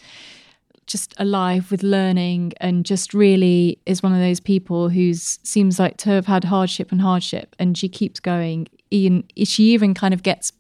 just 0.87 1.15
alive 1.19 1.71
with 1.71 1.83
learning 1.83 2.53
and 2.61 2.85
just 2.85 3.15
really 3.15 3.79
is 3.87 4.03
one 4.03 4.13
of 4.13 4.21
those 4.21 4.41
people 4.41 4.91
who 4.91 5.15
seems 5.15 5.79
like 5.79 5.97
to 5.97 6.11
have 6.11 6.27
had 6.27 6.45
hardship 6.45 6.93
and 6.93 7.01
hardship. 7.01 7.57
And 7.59 7.77
she 7.77 7.89
keeps 7.89 8.21
going. 8.21 8.69
Even 8.91 9.25
she 9.45 9.73
even 9.73 9.95
kind 9.95 10.15
of 10.15 10.23
gets 10.23 10.53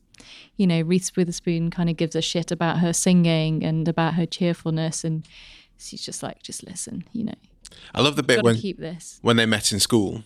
you 0.56 0.66
know 0.66 0.80
reese 0.82 1.14
witherspoon 1.16 1.70
kind 1.70 1.90
of 1.90 1.96
gives 1.96 2.14
a 2.14 2.22
shit 2.22 2.50
about 2.50 2.78
her 2.78 2.92
singing 2.92 3.64
and 3.64 3.86
about 3.86 4.14
her 4.14 4.26
cheerfulness. 4.26 5.04
And 5.04 5.26
she's 5.78 6.02
just 6.02 6.22
like 6.22 6.42
just 6.42 6.66
listen 6.66 7.04
you 7.12 7.24
know. 7.24 7.34
I 7.94 8.00
love 8.00 8.16
the 8.16 8.22
bit 8.22 8.42
when 8.42 8.56
keep 8.56 8.78
this. 8.78 9.18
when 9.22 9.36
they 9.36 9.46
met 9.46 9.72
in 9.72 9.80
school, 9.80 10.22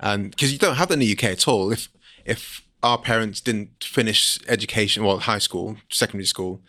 and 0.00 0.30
because 0.30 0.52
you 0.52 0.58
don't 0.58 0.76
have 0.76 0.88
that 0.88 0.94
in 0.94 1.00
the 1.00 1.12
UK 1.12 1.24
at 1.24 1.48
all. 1.48 1.72
If 1.72 1.88
if 2.24 2.62
our 2.82 2.98
parents 2.98 3.40
didn't 3.40 3.82
finish 3.84 4.38
education, 4.48 5.04
well, 5.04 5.18
high 5.18 5.38
school, 5.38 5.76
secondary 5.90 6.26
school, 6.26 6.60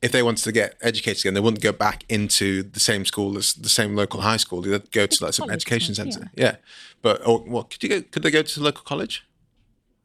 if 0.00 0.10
they 0.12 0.22
wanted 0.22 0.42
to 0.44 0.52
get 0.52 0.76
educated 0.80 1.22
again, 1.22 1.34
they 1.34 1.40
wouldn't 1.40 1.62
go 1.62 1.72
back 1.72 2.04
into 2.08 2.62
the 2.62 2.80
same 2.80 3.04
school 3.04 3.36
as 3.36 3.52
the 3.54 3.68
same 3.68 3.94
local 3.94 4.20
high 4.22 4.38
school. 4.38 4.62
They'd 4.62 4.90
go 4.90 5.06
to 5.06 5.24
like 5.24 5.34
some 5.34 5.46
college, 5.48 5.56
education 5.62 5.94
centre. 5.94 6.30
Yeah. 6.34 6.56
but 7.02 7.26
or 7.26 7.40
what 7.40 7.70
could 7.70 7.82
you 7.82 7.88
go? 7.88 8.02
Could 8.02 8.22
they 8.22 8.30
go 8.30 8.42
to 8.42 8.58
the 8.58 8.64
local 8.64 8.82
college? 8.84 9.24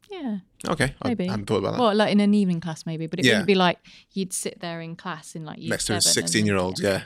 yeah 0.10 0.38
Okay, 0.68 0.96
I, 1.02 1.10
maybe 1.10 1.28
I 1.28 1.32
hadn't 1.32 1.48
thought 1.48 1.58
about 1.58 1.74
that. 1.74 1.80
well 1.82 1.94
like 1.94 2.12
in 2.14 2.22
an 2.22 2.34
evening 2.34 2.62
class 2.62 2.86
maybe 2.86 3.08
but 3.08 3.20
it 3.20 3.26
Yeah. 3.26 3.34
wouldn't 3.34 3.48
be 3.48 3.56
like 3.56 3.78
you'd 4.14 4.32
sit 4.34 4.62
there 4.62 4.80
in 4.82 4.96
class 4.96 5.36
in 5.36 5.44
like 5.46 5.60
Next 5.60 5.86
to 5.88 5.96
a 5.96 6.02
sixteen-year-old, 6.02 6.80
yeah. 6.80 7.04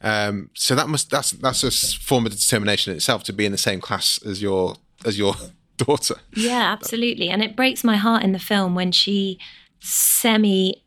Um, 0.00 0.50
so 0.54 0.76
that 0.76 0.88
must 0.88 1.10
that's 1.10 1.32
that's 1.32 1.64
a 1.64 1.70
form 2.00 2.26
of 2.26 2.32
determination 2.32 2.92
in 2.92 2.96
itself 2.96 3.24
to 3.24 3.32
be 3.32 3.44
in 3.44 3.50
the 3.52 3.58
same 3.58 3.80
class 3.80 4.20
as 4.24 4.40
your 4.40 4.76
as 5.04 5.18
your 5.18 5.34
daughter. 5.76 6.16
Yeah, 6.34 6.72
absolutely. 6.72 7.28
And 7.28 7.42
it 7.42 7.56
breaks 7.56 7.84
my 7.84 7.96
heart 7.96 8.22
in 8.22 8.32
the 8.32 8.38
film 8.38 8.74
when 8.74 8.92
she 8.92 9.38
semi 9.80 10.82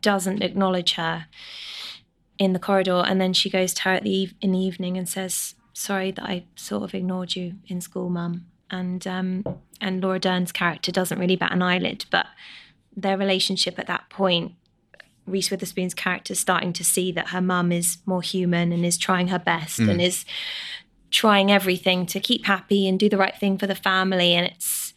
doesn't 0.00 0.42
acknowledge 0.42 0.94
her 0.94 1.26
in 2.38 2.54
the 2.54 2.58
corridor 2.58 3.04
and 3.06 3.20
then 3.20 3.34
she 3.34 3.50
goes 3.50 3.74
to 3.74 3.82
her 3.82 3.90
at 3.90 4.02
the 4.02 4.10
eve- 4.10 4.34
in 4.40 4.52
the 4.52 4.58
evening 4.58 4.96
and 4.96 5.08
says, 5.08 5.54
"Sorry 5.74 6.10
that 6.10 6.24
I 6.24 6.44
sort 6.56 6.84
of 6.84 6.94
ignored 6.94 7.36
you 7.36 7.56
in 7.66 7.80
school, 7.80 8.08
mum." 8.08 8.46
And 8.70 9.06
um 9.06 9.44
and 9.80 10.02
Laura 10.02 10.18
Dern's 10.18 10.52
character 10.52 10.90
doesn't 10.92 11.18
really 11.18 11.36
bat 11.36 11.52
an 11.52 11.62
eyelid, 11.62 12.06
but 12.10 12.26
their 12.96 13.16
relationship 13.16 13.78
at 13.78 13.86
that 13.86 14.08
point 14.10 14.52
Reese 15.26 15.50
Witherspoon's 15.50 15.94
character 15.94 16.32
is 16.32 16.40
starting 16.40 16.72
to 16.72 16.84
see 16.84 17.12
that 17.12 17.28
her 17.28 17.40
mum 17.40 17.72
is 17.72 17.98
more 18.04 18.22
human 18.22 18.72
and 18.72 18.84
is 18.84 18.98
trying 18.98 19.28
her 19.28 19.38
best 19.38 19.78
and 19.78 20.00
is 20.00 20.24
trying 21.10 21.50
everything 21.50 22.06
to 22.06 22.20
keep 22.20 22.44
happy 22.46 22.86
and 22.88 22.98
do 22.98 23.08
the 23.08 23.16
right 23.16 23.36
thing 23.36 23.58
for 23.58 23.66
the 23.66 23.74
family 23.74 24.34
and 24.34 24.46
it's 24.46 24.94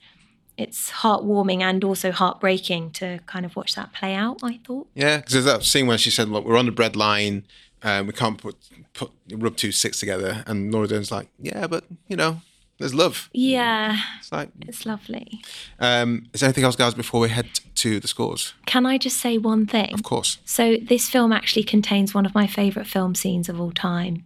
it's 0.56 0.92
heartwarming 0.92 1.62
and 1.62 1.84
also 1.84 2.12
heartbreaking 2.12 2.92
to 2.92 3.20
kind 3.26 3.44
of 3.46 3.56
watch 3.56 3.74
that 3.74 3.92
play 3.92 4.14
out 4.14 4.38
i 4.44 4.60
thought 4.66 4.88
Yeah, 4.94 5.18
because 5.18 5.34
there's 5.34 5.46
that 5.46 5.64
scene 5.64 5.88
where 5.88 5.98
she 5.98 6.12
said, 6.12 6.30
"Look, 6.30 6.46
we're 6.46 6.58
on 6.58 6.68
the 6.68 6.72
bread 6.72 6.96
line. 6.96 7.46
Um, 7.82 8.06
we 8.08 8.14
can't 8.14 8.38
put 8.38 8.56
put 8.94 9.12
rub 9.32 9.58
two 9.58 9.72
sticks 9.72 10.00
together." 10.00 10.44
And 10.46 10.72
Laura 10.72 10.88
Dern's 10.88 11.12
like, 11.12 11.28
"Yeah, 11.40 11.66
but 11.68 11.86
you 12.08 12.16
know, 12.16 12.42
there's 12.78 12.94
love." 12.94 13.30
yeah 13.34 13.98
It's 14.20 14.32
like, 14.32 14.50
it's 14.68 14.86
lovely 14.86 15.42
um, 15.80 16.28
is 16.34 16.42
there 16.42 16.48
anything 16.48 16.64
else, 16.66 16.76
guys, 16.76 16.94
before 16.94 17.20
we 17.22 17.30
head 17.30 17.48
to 17.76 18.00
the 18.00 18.08
scores? 18.08 18.54
can 18.68 18.86
i 18.86 18.98
just 19.00 19.18
say 19.18 19.40
one 19.40 19.66
thing 19.66 19.92
Of 19.94 20.04
course. 20.04 20.38
So 20.46 20.78
this 20.78 21.10
film 21.10 21.34
actually 21.34 21.64
contains 21.64 22.14
one 22.14 22.26
of 22.28 22.34
my 22.36 22.46
favourite 22.48 22.88
film 22.88 23.16
scenes 23.16 23.50
of 23.50 23.60
all 23.60 23.72
time. 23.72 24.24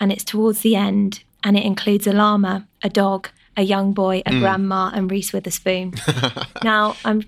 And 0.00 0.10
it's 0.10 0.24
towards 0.24 0.60
the 0.60 0.76
end 0.76 1.22
and 1.44 1.56
it 1.56 1.64
includes 1.64 2.06
a 2.06 2.12
llama, 2.12 2.66
a 2.82 2.88
dog, 2.88 3.28
a 3.56 3.62
young 3.62 3.92
boy, 3.92 4.22
a 4.26 4.38
grandma, 4.38 4.90
and 4.94 5.10
Reese 5.10 5.32
Witherspoon. 5.32 5.94
now 6.64 6.96
I'm 7.04 7.22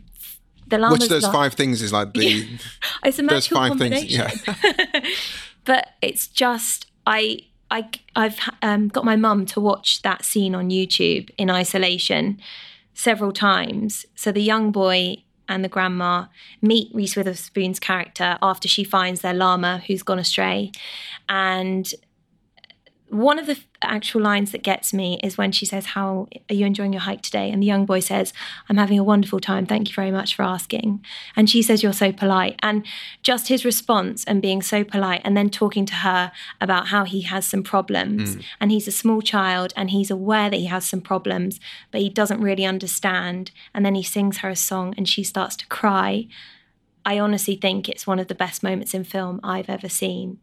the 0.68 0.78
llama's 0.78 1.00
Which 1.00 1.08
those 1.10 1.22
not- 1.22 1.32
five 1.32 1.54
things 1.54 1.82
is 1.82 1.92
like 1.92 2.14
the 2.14 2.48
it's 3.04 3.18
a 3.18 3.22
those 3.22 3.50
magical 3.50 3.58
five 3.58 3.78
things? 3.78 4.04
Yeah. 4.04 4.30
but 5.64 5.90
it's 6.00 6.26
just 6.26 6.86
I 7.06 7.40
I 7.70 7.88
I've 8.16 8.38
um, 8.62 8.88
got 8.88 9.04
my 9.04 9.16
mum 9.16 9.46
to 9.46 9.60
watch 9.60 10.02
that 10.02 10.24
scene 10.24 10.54
on 10.54 10.70
YouTube 10.70 11.30
in 11.36 11.50
isolation 11.50 12.40
several 12.94 13.32
times. 13.32 14.06
So 14.14 14.32
the 14.32 14.42
young 14.42 14.72
boy 14.72 15.22
and 15.48 15.64
the 15.64 15.68
grandma 15.68 16.26
meet 16.62 16.94
Reese 16.94 17.16
Witherspoon's 17.16 17.80
character 17.80 18.38
after 18.40 18.68
she 18.68 18.84
finds 18.84 19.20
their 19.20 19.34
llama 19.34 19.82
who's 19.86 20.02
gone 20.02 20.18
astray, 20.18 20.72
and 21.28 21.92
one 23.12 23.38
of 23.38 23.46
the 23.46 23.58
actual 23.82 24.22
lines 24.22 24.52
that 24.52 24.62
gets 24.62 24.94
me 24.94 25.20
is 25.22 25.36
when 25.36 25.52
she 25.52 25.66
says, 25.66 25.86
How 25.86 26.28
are 26.48 26.54
you 26.54 26.64
enjoying 26.64 26.94
your 26.94 27.02
hike 27.02 27.20
today? 27.20 27.50
And 27.50 27.62
the 27.62 27.66
young 27.66 27.84
boy 27.84 28.00
says, 28.00 28.32
I'm 28.70 28.78
having 28.78 28.98
a 28.98 29.04
wonderful 29.04 29.38
time. 29.38 29.66
Thank 29.66 29.90
you 29.90 29.94
very 29.94 30.10
much 30.10 30.34
for 30.34 30.44
asking. 30.44 31.04
And 31.36 31.50
she 31.50 31.60
says, 31.60 31.82
You're 31.82 31.92
so 31.92 32.10
polite. 32.10 32.58
And 32.62 32.86
just 33.22 33.48
his 33.48 33.66
response 33.66 34.24
and 34.24 34.40
being 34.40 34.62
so 34.62 34.82
polite 34.82 35.20
and 35.24 35.36
then 35.36 35.50
talking 35.50 35.84
to 35.86 35.94
her 35.96 36.32
about 36.58 36.88
how 36.88 37.04
he 37.04 37.20
has 37.22 37.44
some 37.44 37.62
problems. 37.62 38.36
Mm. 38.36 38.44
And 38.60 38.70
he's 38.70 38.88
a 38.88 38.92
small 38.92 39.20
child 39.20 39.74
and 39.76 39.90
he's 39.90 40.10
aware 40.10 40.48
that 40.48 40.56
he 40.56 40.66
has 40.66 40.86
some 40.86 41.02
problems, 41.02 41.60
but 41.90 42.00
he 42.00 42.08
doesn't 42.08 42.40
really 42.40 42.64
understand. 42.64 43.50
And 43.74 43.84
then 43.84 43.94
he 43.94 44.02
sings 44.02 44.38
her 44.38 44.48
a 44.48 44.56
song 44.56 44.94
and 44.96 45.06
she 45.06 45.22
starts 45.22 45.54
to 45.56 45.66
cry. 45.66 46.28
I 47.04 47.18
honestly 47.18 47.56
think 47.56 47.90
it's 47.90 48.06
one 48.06 48.18
of 48.18 48.28
the 48.28 48.34
best 48.34 48.62
moments 48.62 48.94
in 48.94 49.04
film 49.04 49.38
I've 49.42 49.68
ever 49.68 49.90
seen 49.90 50.38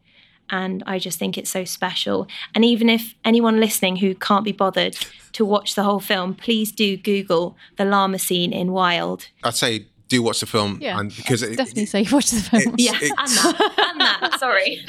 and 0.51 0.83
I 0.87 0.99
just 0.99 1.19
think 1.19 1.37
it's 1.37 1.49
so 1.49 1.63
special. 1.65 2.27
And 2.55 2.63
even 2.65 2.89
if 2.89 3.15
anyone 3.23 3.59
listening 3.59 3.97
who 3.97 4.15
can't 4.15 4.43
be 4.45 4.51
bothered 4.51 4.97
to 5.33 5.45
watch 5.45 5.75
the 5.75 5.83
whole 5.83 5.99
film, 5.99 6.33
please 6.35 6.71
do 6.71 6.97
Google 6.97 7.55
the 7.77 7.85
llama 7.85 8.19
scene 8.19 8.51
in 8.53 8.71
Wild. 8.71 9.27
I'd 9.43 9.55
say 9.55 9.85
do 10.07 10.23
watch 10.23 10.39
the 10.39 10.47
film, 10.47 10.79
yeah 10.81 10.99
and 10.99 11.15
because 11.15 11.43
it, 11.43 11.55
definitely 11.55 11.85
say 11.85 12.03
watch 12.11 12.31
the 12.31 12.41
film 12.41 12.73
it's- 12.73 12.75
Yeah, 12.79 12.97
it- 12.99 13.13
and 13.15 13.29
that, 13.29 13.89
and 13.91 14.01
that. 14.01 14.39
Sorry. 14.39 14.83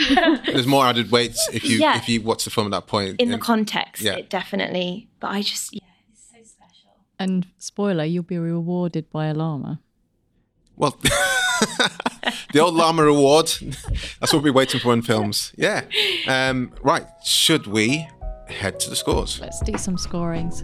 there's 0.46 0.66
more 0.66 0.86
added 0.86 1.10
weight 1.10 1.36
if 1.52 1.62
you 1.64 1.76
Yeah. 1.78 1.98
if 1.98 2.08
you 2.08 2.22
watch 2.22 2.44
the 2.44 2.50
film 2.50 2.66
at 2.66 2.70
that 2.70 2.86
point. 2.86 3.20
in 3.20 3.30
the 3.30 3.36
context, 3.38 4.02
Yeah. 4.02 4.14
it 4.16 4.30
definitely. 4.30 5.08
But 5.20 5.28
I 5.32 5.42
just, 5.42 5.74
yeah, 5.74 5.80
it's 6.10 6.22
so 6.30 6.38
special. 6.42 6.90
and 7.18 7.46
spoiler 7.58 8.04
you'll 8.04 8.22
be 8.22 8.38
rewarded 8.38 9.10
by 9.10 9.26
a 9.26 9.34
llama 9.34 9.80
Well, 10.80 10.96
the 12.52 12.58
old 12.58 12.74
llama 12.74 13.04
reward. 13.04 13.48
That's 14.18 14.32
what 14.32 14.42
we're 14.42 14.50
waiting 14.54 14.80
for 14.80 14.94
in 14.94 15.02
films. 15.02 15.52
Yeah. 15.58 15.84
Um, 16.26 16.72
right. 16.82 17.04
Should 17.22 17.66
we 17.66 18.08
head 18.48 18.80
to 18.80 18.88
the 18.88 18.96
scores? 18.96 19.38
let's 19.40 19.60
do 19.60 19.76
some 19.76 19.98
scorings 19.98 20.62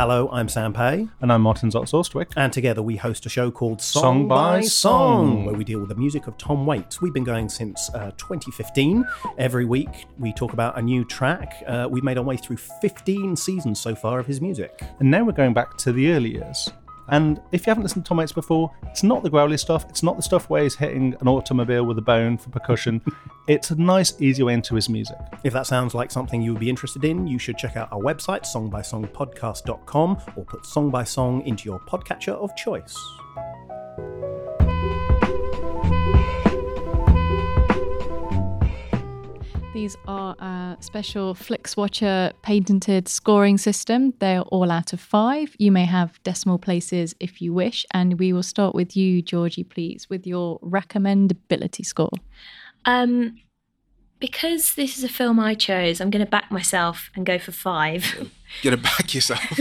Hello, 0.00 0.30
I'm 0.32 0.48
Sam 0.48 0.72
Pay, 0.72 1.08
And 1.20 1.30
I'm 1.30 1.42
Martin 1.42 1.70
Zaltz 1.70 1.92
Austwick. 1.92 2.32
and 2.34 2.50
together 2.50 2.80
we 2.80 2.96
host 2.96 3.26
a 3.26 3.28
show 3.28 3.50
called 3.50 3.82
Song, 3.82 4.02
Song 4.02 4.28
by 4.28 4.62
Song. 4.62 5.44
where 5.44 5.54
we 5.54 5.62
deal 5.62 5.78
with 5.78 5.90
the 5.90 5.94
music 5.94 6.26
of 6.26 6.38
Tom 6.38 6.64
Waits. 6.64 7.02
We've 7.02 7.12
been 7.12 7.22
going 7.22 7.50
since 7.50 7.90
uh, 7.92 8.10
2015. 8.16 9.06
Every 9.36 9.66
week 9.66 10.06
we 10.18 10.32
talk 10.32 10.54
about 10.54 10.78
a 10.78 10.80
new 10.80 11.04
track. 11.04 11.62
Uh, 11.66 11.86
we've 11.90 12.02
made 12.02 12.16
our 12.16 12.24
way 12.24 12.38
through 12.38 12.56
15 12.56 13.36
seasons 13.36 13.78
so 13.78 13.94
far 13.94 14.18
of 14.18 14.26
his 14.26 14.40
music. 14.40 14.80
And 15.00 15.10
now 15.10 15.22
we're 15.22 15.32
going 15.32 15.52
back 15.52 15.76
to 15.76 15.92
the 15.92 16.12
early 16.12 16.32
years. 16.32 16.70
And 17.10 17.40
if 17.52 17.66
you 17.66 17.70
haven't 17.70 17.82
listened 17.82 18.04
to 18.04 18.08
Tom 18.08 18.18
Waits 18.18 18.32
before, 18.32 18.70
it's 18.84 19.02
not 19.02 19.22
the 19.22 19.30
growly 19.30 19.56
stuff. 19.56 19.84
It's 19.88 20.02
not 20.02 20.16
the 20.16 20.22
stuff 20.22 20.48
where 20.48 20.62
he's 20.62 20.76
hitting 20.76 21.16
an 21.20 21.28
automobile 21.28 21.84
with 21.84 21.98
a 21.98 22.02
bone 22.02 22.38
for 22.38 22.50
percussion. 22.50 23.00
it's 23.48 23.70
a 23.70 23.80
nice, 23.80 24.14
easy 24.20 24.42
way 24.42 24.54
into 24.54 24.74
his 24.74 24.88
music. 24.88 25.16
If 25.44 25.52
that 25.52 25.66
sounds 25.66 25.94
like 25.94 26.10
something 26.10 26.40
you 26.40 26.52
would 26.52 26.60
be 26.60 26.70
interested 26.70 27.04
in, 27.04 27.26
you 27.26 27.38
should 27.38 27.58
check 27.58 27.76
out 27.76 27.92
our 27.92 28.00
website, 28.00 28.42
songbysongpodcast.com, 28.42 30.18
or 30.36 30.44
put 30.44 30.64
Song 30.64 30.90
by 30.90 31.04
Song 31.04 31.42
into 31.46 31.64
your 31.68 31.80
podcatcher 31.80 32.34
of 32.34 32.54
choice. 32.56 32.96
These 39.80 39.96
are 40.06 40.36
a 40.38 40.76
special 40.80 41.34
FlixWatcher 41.34 42.34
patented 42.42 43.08
scoring 43.08 43.56
system. 43.56 44.12
They're 44.18 44.42
all 44.42 44.70
out 44.70 44.92
of 44.92 45.00
five. 45.00 45.56
You 45.58 45.72
may 45.72 45.86
have 45.86 46.22
decimal 46.22 46.58
places 46.58 47.14
if 47.18 47.40
you 47.40 47.54
wish. 47.54 47.86
And 47.94 48.18
we 48.18 48.34
will 48.34 48.42
start 48.42 48.74
with 48.74 48.94
you, 48.94 49.22
Georgie, 49.22 49.64
please, 49.64 50.06
with 50.10 50.26
your 50.26 50.58
recommendability 50.60 51.86
score. 51.86 52.10
Um, 52.84 53.38
because 54.18 54.74
this 54.74 54.98
is 54.98 55.04
a 55.04 55.08
film 55.08 55.40
I 55.40 55.54
chose, 55.54 56.02
I'm 56.02 56.10
going 56.10 56.26
to 56.26 56.30
back 56.30 56.50
myself 56.50 57.10
and 57.16 57.24
go 57.24 57.38
for 57.38 57.52
five. 57.52 58.30
Get 58.60 58.74
it 58.74 58.82
back 58.82 59.14
yourself. 59.14 59.40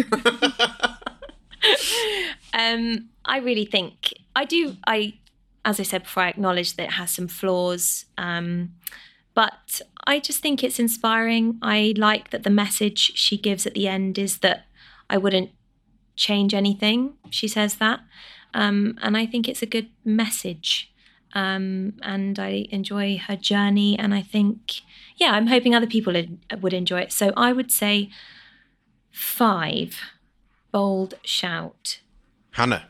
Um, 2.52 3.10
I 3.26 3.38
really 3.38 3.66
think 3.66 4.14
I 4.36 4.44
do. 4.44 4.76
I, 4.88 5.14
as 5.64 5.80
I 5.80 5.84
said 5.84 6.04
before, 6.04 6.24
I 6.24 6.30
acknowledge 6.30 6.76
that 6.76 6.84
it 6.84 6.92
has 6.94 7.12
some 7.12 7.28
flaws, 7.28 8.06
um, 8.18 8.72
but 9.36 9.82
I 10.06 10.20
just 10.20 10.42
think 10.42 10.64
it's 10.64 10.80
inspiring. 10.80 11.60
I 11.62 11.94
like 11.98 12.30
that 12.32 12.44
the 12.44 12.50
message 12.50 13.12
she 13.16 13.38
gives 13.38 13.66
at 13.66 13.74
the 13.74 13.88
end 13.88 14.18
is 14.18 14.40
that 14.40 14.66
I 15.10 15.18
wouldn't 15.18 15.52
change 16.16 16.54
anything. 16.54 17.14
She 17.30 17.48
says 17.48 17.76
that, 17.76 18.02
um, 18.54 18.98
and 19.02 19.16
I 19.18 19.26
think 19.26 19.48
it's 19.48 19.62
a 19.62 19.68
good 19.68 19.90
message. 20.04 20.92
Um, 21.34 21.94
and 22.02 22.40
I 22.40 22.66
enjoy 22.72 23.18
her 23.28 23.36
journey, 23.36 23.98
and 24.00 24.16
I 24.16 24.22
think, 24.24 24.82
yeah, 25.18 25.32
I'm 25.32 25.48
hoping 25.48 25.76
other 25.76 25.86
people 25.86 26.14
would- 26.14 26.40
would 26.62 26.74
enjoy 26.74 27.02
it. 27.02 27.12
So 27.12 27.32
I 27.38 27.54
would 27.54 27.72
say 27.72 28.10
five. 29.12 30.02
Bold 30.72 31.16
shout. 31.24 32.00
Hannah. 32.52 32.90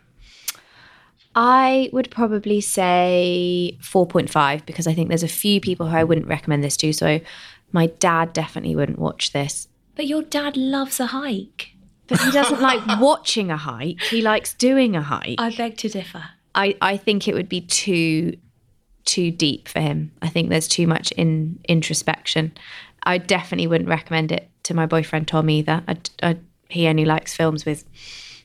I 1.35 1.89
would 1.93 2.09
probably 2.09 2.59
say 2.61 3.77
4.5 3.81 4.65
because 4.65 4.87
I 4.87 4.93
think 4.93 5.09
there's 5.09 5.23
a 5.23 5.27
few 5.27 5.61
people 5.61 5.87
who 5.87 5.95
I 5.95 6.03
wouldn't 6.03 6.27
recommend 6.27 6.63
this 6.63 6.77
to. 6.77 6.91
So 6.91 7.19
my 7.71 7.87
dad 7.87 8.33
definitely 8.33 8.75
wouldn't 8.75 8.99
watch 8.99 9.31
this. 9.31 9.67
But 9.95 10.07
your 10.07 10.23
dad 10.23 10.57
loves 10.57 10.99
a 10.99 11.07
hike. 11.07 11.73
But 12.07 12.19
he 12.21 12.31
doesn't 12.31 12.61
like 12.61 12.81
watching 12.99 13.51
a 13.51 13.57
hike. 13.57 14.01
He 14.01 14.21
likes 14.21 14.53
doing 14.53 14.95
a 14.95 15.01
hike. 15.01 15.35
I 15.37 15.55
beg 15.55 15.77
to 15.77 15.89
differ. 15.89 16.23
I, 16.55 16.75
I 16.81 16.97
think 16.97 17.27
it 17.27 17.35
would 17.35 17.49
be 17.49 17.61
too 17.61 18.37
too 19.05 19.31
deep 19.31 19.67
for 19.67 19.79
him. 19.79 20.11
I 20.21 20.29
think 20.29 20.49
there's 20.49 20.67
too 20.67 20.85
much 20.85 21.11
in 21.13 21.59
introspection. 21.67 22.51
I 23.03 23.17
definitely 23.17 23.65
wouldn't 23.65 23.89
recommend 23.89 24.31
it 24.31 24.49
to 24.63 24.75
my 24.75 24.85
boyfriend 24.85 25.27
Tom 25.27 25.49
either. 25.49 25.83
I, 25.87 25.97
I, 26.21 26.37
he 26.69 26.87
only 26.87 27.05
likes 27.05 27.35
films 27.35 27.65
with, 27.65 27.85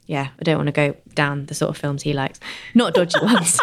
yeah. 0.06 0.28
I 0.38 0.42
don't 0.42 0.56
want 0.56 0.66
to 0.68 0.72
go 0.72 0.96
down 1.14 1.46
the 1.46 1.54
sort 1.54 1.70
of 1.70 1.76
films 1.76 2.02
he 2.02 2.12
likes, 2.12 2.40
not 2.74 2.94
dodgy 2.94 3.18
ones. 3.22 3.58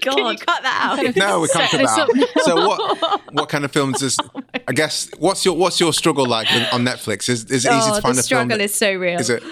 Can 0.00 0.16
you 0.18 0.36
cut 0.38 0.62
that 0.62 0.98
out? 0.98 1.16
No, 1.16 1.40
we 1.40 1.48
can't 1.48 1.70
cut 1.70 1.80
that 1.80 1.98
out. 2.36 2.44
So 2.44 2.66
what? 2.66 3.32
What 3.34 3.48
kind 3.48 3.64
of 3.64 3.72
films 3.72 4.02
is? 4.02 4.16
I 4.68 4.72
guess 4.72 5.10
what's 5.18 5.44
your 5.44 5.56
what's 5.56 5.80
your 5.80 5.92
struggle 5.92 6.26
like 6.26 6.48
with- 6.50 6.72
on 6.72 6.84
Netflix? 6.84 7.28
Is 7.28 7.44
is 7.46 7.64
it 7.64 7.72
easy 7.72 7.90
Oh, 7.90 7.96
to 7.96 8.02
find 8.02 8.14
the 8.16 8.20
a 8.20 8.22
film? 8.22 8.24
struggle 8.24 8.58
that- 8.58 8.64
is 8.64 8.74
so 8.74 8.94
real. 8.94 9.18
Is 9.20 9.30
it? 9.30 9.42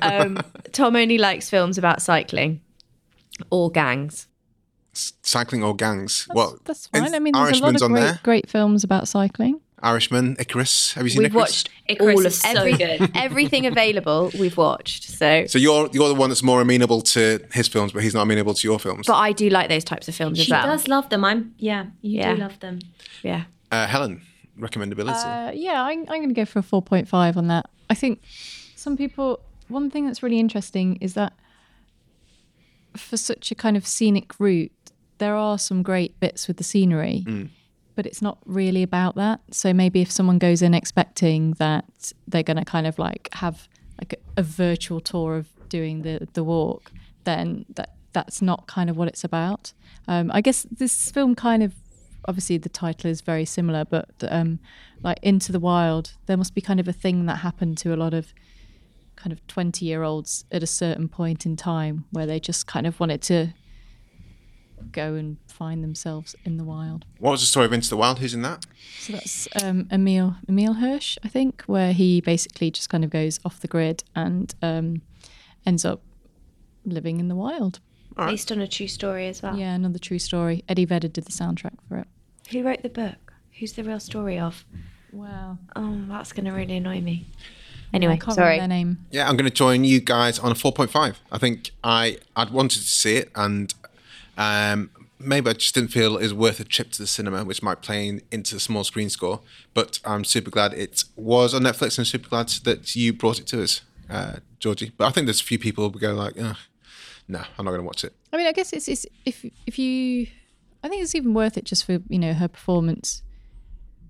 um, 0.00 0.38
Tom 0.72 0.96
only 0.96 1.18
likes 1.18 1.48
films 1.50 1.78
about 1.78 2.00
cycling 2.02 2.60
or 3.50 3.70
gangs. 3.70 4.26
Cycling 4.94 5.62
or 5.62 5.76
gangs? 5.76 6.26
well, 6.32 6.58
That's 6.64 6.86
fine. 6.86 7.14
I 7.14 7.18
mean, 7.18 7.34
there's 7.34 7.60
a 7.60 7.62
lot 7.62 7.74
of 7.82 7.88
great, 7.90 8.00
there. 8.00 8.20
great 8.22 8.48
films 8.48 8.82
about 8.82 9.08
cycling. 9.08 9.60
Irishman, 9.82 10.36
Icarus. 10.38 10.92
Have 10.94 11.04
you 11.04 11.10
seen 11.10 11.18
We've 11.22 11.26
Icarus? 11.30 11.40
watched 11.42 11.70
Icarus 11.86 12.16
all 12.16 12.26
of 12.26 12.32
so 12.32 12.48
every, 12.48 12.72
good. 12.72 13.10
everything 13.14 13.66
available. 13.66 14.30
We've 14.38 14.56
watched. 14.56 15.04
So, 15.04 15.46
So 15.46 15.58
you're 15.58 15.88
you're 15.92 16.08
the 16.08 16.14
one 16.14 16.30
that's 16.30 16.42
more 16.42 16.60
amenable 16.62 17.02
to 17.02 17.40
his 17.52 17.68
films, 17.68 17.92
but 17.92 18.02
he's 18.02 18.14
not 18.14 18.22
amenable 18.22 18.54
to 18.54 18.66
your 18.68 18.78
films. 18.78 19.06
but 19.06 19.16
I 19.16 19.32
do 19.32 19.48
like 19.50 19.68
those 19.68 19.84
types 19.84 20.08
of 20.08 20.14
films 20.14 20.38
as 20.40 20.46
She 20.46 20.52
well. 20.52 20.66
does 20.66 20.88
love 20.88 21.08
them. 21.10 21.24
I'm 21.24 21.54
yeah, 21.58 21.86
you 22.00 22.20
Yeah. 22.20 22.34
do 22.34 22.40
love 22.40 22.58
them. 22.60 22.78
Yeah. 23.22 23.44
Uh, 23.70 23.86
Helen, 23.86 24.22
recommendability. 24.58 25.48
Uh, 25.48 25.52
yeah, 25.54 25.82
I'm, 25.82 26.00
I'm 26.00 26.20
going 26.22 26.28
to 26.28 26.34
go 26.34 26.44
for 26.46 26.60
a 26.60 26.62
4.5 26.62 27.36
on 27.36 27.48
that. 27.48 27.68
I 27.90 27.94
think 27.94 28.22
some 28.76 28.96
people, 28.96 29.40
one 29.68 29.90
thing 29.90 30.06
that's 30.06 30.22
really 30.22 30.38
interesting 30.40 30.96
is 31.00 31.14
that 31.14 31.32
for 32.96 33.16
such 33.16 33.50
a 33.50 33.54
kind 33.54 33.76
of 33.76 33.86
scenic 33.86 34.38
route, 34.40 34.72
there 35.18 35.34
are 35.34 35.58
some 35.58 35.82
great 35.82 36.18
bits 36.20 36.46
with 36.48 36.56
the 36.58 36.64
scenery, 36.64 37.24
but 37.96 38.06
it's 38.06 38.22
not 38.22 38.38
really 38.44 38.82
about 38.82 39.16
that. 39.16 39.40
So 39.50 39.72
maybe 39.72 40.00
if 40.02 40.10
someone 40.10 40.38
goes 40.38 40.62
in 40.62 40.74
expecting 40.74 41.52
that 41.52 42.12
they're 42.28 42.42
going 42.42 42.58
to 42.58 42.64
kind 42.64 42.86
of 42.86 42.98
like 42.98 43.28
have 43.32 43.68
like 44.00 44.12
a, 44.12 44.40
a 44.40 44.42
virtual 44.42 45.00
tour 45.00 45.36
of 45.36 45.48
doing 45.68 46.02
the, 46.02 46.28
the 46.34 46.44
walk, 46.44 46.92
then 47.24 47.64
that 47.74 47.94
that's 48.12 48.40
not 48.40 48.66
kind 48.66 48.88
of 48.88 48.96
what 48.96 49.08
it's 49.08 49.24
about. 49.24 49.72
Um, 50.08 50.30
I 50.32 50.40
guess 50.40 50.66
this 50.70 51.10
film 51.10 51.34
kind 51.34 51.62
of 51.62 51.74
obviously 52.28 52.58
the 52.58 52.68
title 52.68 53.10
is 53.10 53.20
very 53.20 53.44
similar, 53.44 53.84
but 53.84 54.08
um, 54.28 54.58
like 55.02 55.18
Into 55.22 55.52
the 55.52 55.60
Wild, 55.60 56.14
there 56.26 56.36
must 56.36 56.54
be 56.54 56.60
kind 56.60 56.80
of 56.80 56.88
a 56.88 56.92
thing 56.92 57.26
that 57.26 57.36
happened 57.36 57.78
to 57.78 57.94
a 57.94 57.96
lot 57.96 58.14
of 58.14 58.32
kind 59.16 59.32
of 59.32 59.46
20 59.46 59.84
year 59.84 60.02
olds 60.02 60.44
at 60.52 60.62
a 60.62 60.66
certain 60.66 61.08
point 61.08 61.46
in 61.46 61.56
time 61.56 62.04
where 62.10 62.26
they 62.26 62.38
just 62.38 62.66
kind 62.66 62.86
of 62.86 63.00
wanted 63.00 63.22
to 63.22 63.52
go 64.92 65.14
and 65.14 65.36
find 65.48 65.82
themselves 65.84 66.34
in 66.44 66.56
the 66.56 66.64
wild. 66.64 67.04
what 67.18 67.32
was 67.32 67.40
the 67.40 67.46
story 67.46 67.66
of 67.66 67.72
Into 67.72 67.88
the 67.88 67.96
Wild? 67.96 68.18
Who's 68.18 68.34
in 68.34 68.42
that? 68.42 68.64
So 69.00 69.12
that's 69.14 69.48
um, 69.62 69.88
Emile 69.92 70.36
Emile 70.48 70.74
Hirsch, 70.74 71.16
I 71.24 71.28
think, 71.28 71.62
where 71.62 71.92
he 71.92 72.20
basically 72.20 72.70
just 72.70 72.88
kind 72.88 73.04
of 73.04 73.10
goes 73.10 73.40
off 73.44 73.60
the 73.60 73.68
grid 73.68 74.04
and 74.14 74.54
um, 74.62 75.02
ends 75.64 75.84
up 75.84 76.02
living 76.84 77.20
in 77.20 77.28
the 77.28 77.34
wild. 77.36 77.80
Based 78.16 78.50
on 78.50 78.60
a 78.60 78.66
true 78.68 78.88
story 78.88 79.26
as 79.28 79.42
well. 79.42 79.56
Yeah, 79.58 79.74
another 79.74 79.98
true 79.98 80.18
story. 80.18 80.64
Eddie 80.68 80.86
Vedder 80.86 81.08
did 81.08 81.24
the 81.26 81.32
soundtrack 81.32 81.74
for 81.86 81.98
it. 81.98 82.06
Who 82.50 82.62
wrote 82.62 82.82
the 82.82 82.88
book? 82.88 83.34
Who's 83.58 83.72
the 83.74 83.84
real 83.84 84.00
story 84.00 84.38
of? 84.38 84.64
Wow. 85.12 85.58
Oh, 85.74 86.00
that's 86.08 86.32
going 86.32 86.46
to 86.46 86.52
really 86.52 86.76
annoy 86.78 87.00
me. 87.02 87.26
I 87.92 87.96
Anyway, 87.96 88.16
can't 88.18 88.34
sorry. 88.34 88.54
remember 88.54 88.60
their 88.74 88.84
name. 88.84 89.06
Yeah, 89.10 89.28
I'm 89.28 89.36
going 89.36 89.48
to 89.48 89.54
join 89.54 89.84
you 89.84 90.00
guys 90.00 90.38
on 90.38 90.50
a 90.50 90.54
4.5. 90.54 91.16
I 91.30 91.38
think 91.38 91.70
I 91.84 92.18
I'd 92.34 92.50
wanted 92.50 92.80
to 92.80 92.88
see 92.88 93.16
it, 93.16 93.30
and 93.34 93.72
um, 94.36 94.90
maybe 95.18 95.50
I 95.50 95.54
just 95.54 95.74
didn't 95.74 95.90
feel 95.90 96.16
it 96.16 96.22
was 96.22 96.34
worth 96.34 96.60
a 96.60 96.64
trip 96.64 96.90
to 96.92 96.98
the 96.98 97.06
cinema, 97.06 97.44
which 97.44 97.62
might 97.62 97.82
play 97.82 98.08
in- 98.08 98.22
into 98.30 98.54
the 98.54 98.60
small 98.60 98.84
screen 98.84 99.10
score. 99.10 99.40
But 99.74 100.00
I'm 100.04 100.24
super 100.24 100.50
glad 100.50 100.74
it 100.74 101.04
was 101.16 101.54
on 101.54 101.62
Netflix, 101.62 101.98
and 101.98 102.06
super 102.06 102.28
glad 102.28 102.48
that 102.64 102.94
you 102.94 103.12
brought 103.12 103.38
it 103.40 103.46
to 103.48 103.62
us, 103.62 103.82
uh, 104.10 104.36
Georgie. 104.58 104.92
But 104.96 105.06
I 105.06 105.10
think 105.10 105.26
there's 105.26 105.40
a 105.40 105.44
few 105.44 105.58
people 105.58 105.88
who 105.88 105.98
go 105.98 106.14
like, 106.14 106.36
no, 106.36 106.54
I'm 107.28 107.64
not 107.64 107.70
going 107.70 107.80
to 107.80 107.86
watch 107.86 108.04
it. 108.04 108.14
I 108.32 108.36
mean, 108.36 108.46
I 108.46 108.52
guess 108.52 108.72
it's, 108.72 108.88
it's 108.88 109.06
if 109.24 109.44
if 109.66 109.78
you, 109.78 110.26
I 110.82 110.88
think 110.88 111.02
it's 111.02 111.14
even 111.14 111.34
worth 111.34 111.56
it 111.56 111.64
just 111.64 111.84
for 111.84 111.98
you 112.08 112.18
know 112.18 112.34
her 112.34 112.48
performance, 112.48 113.22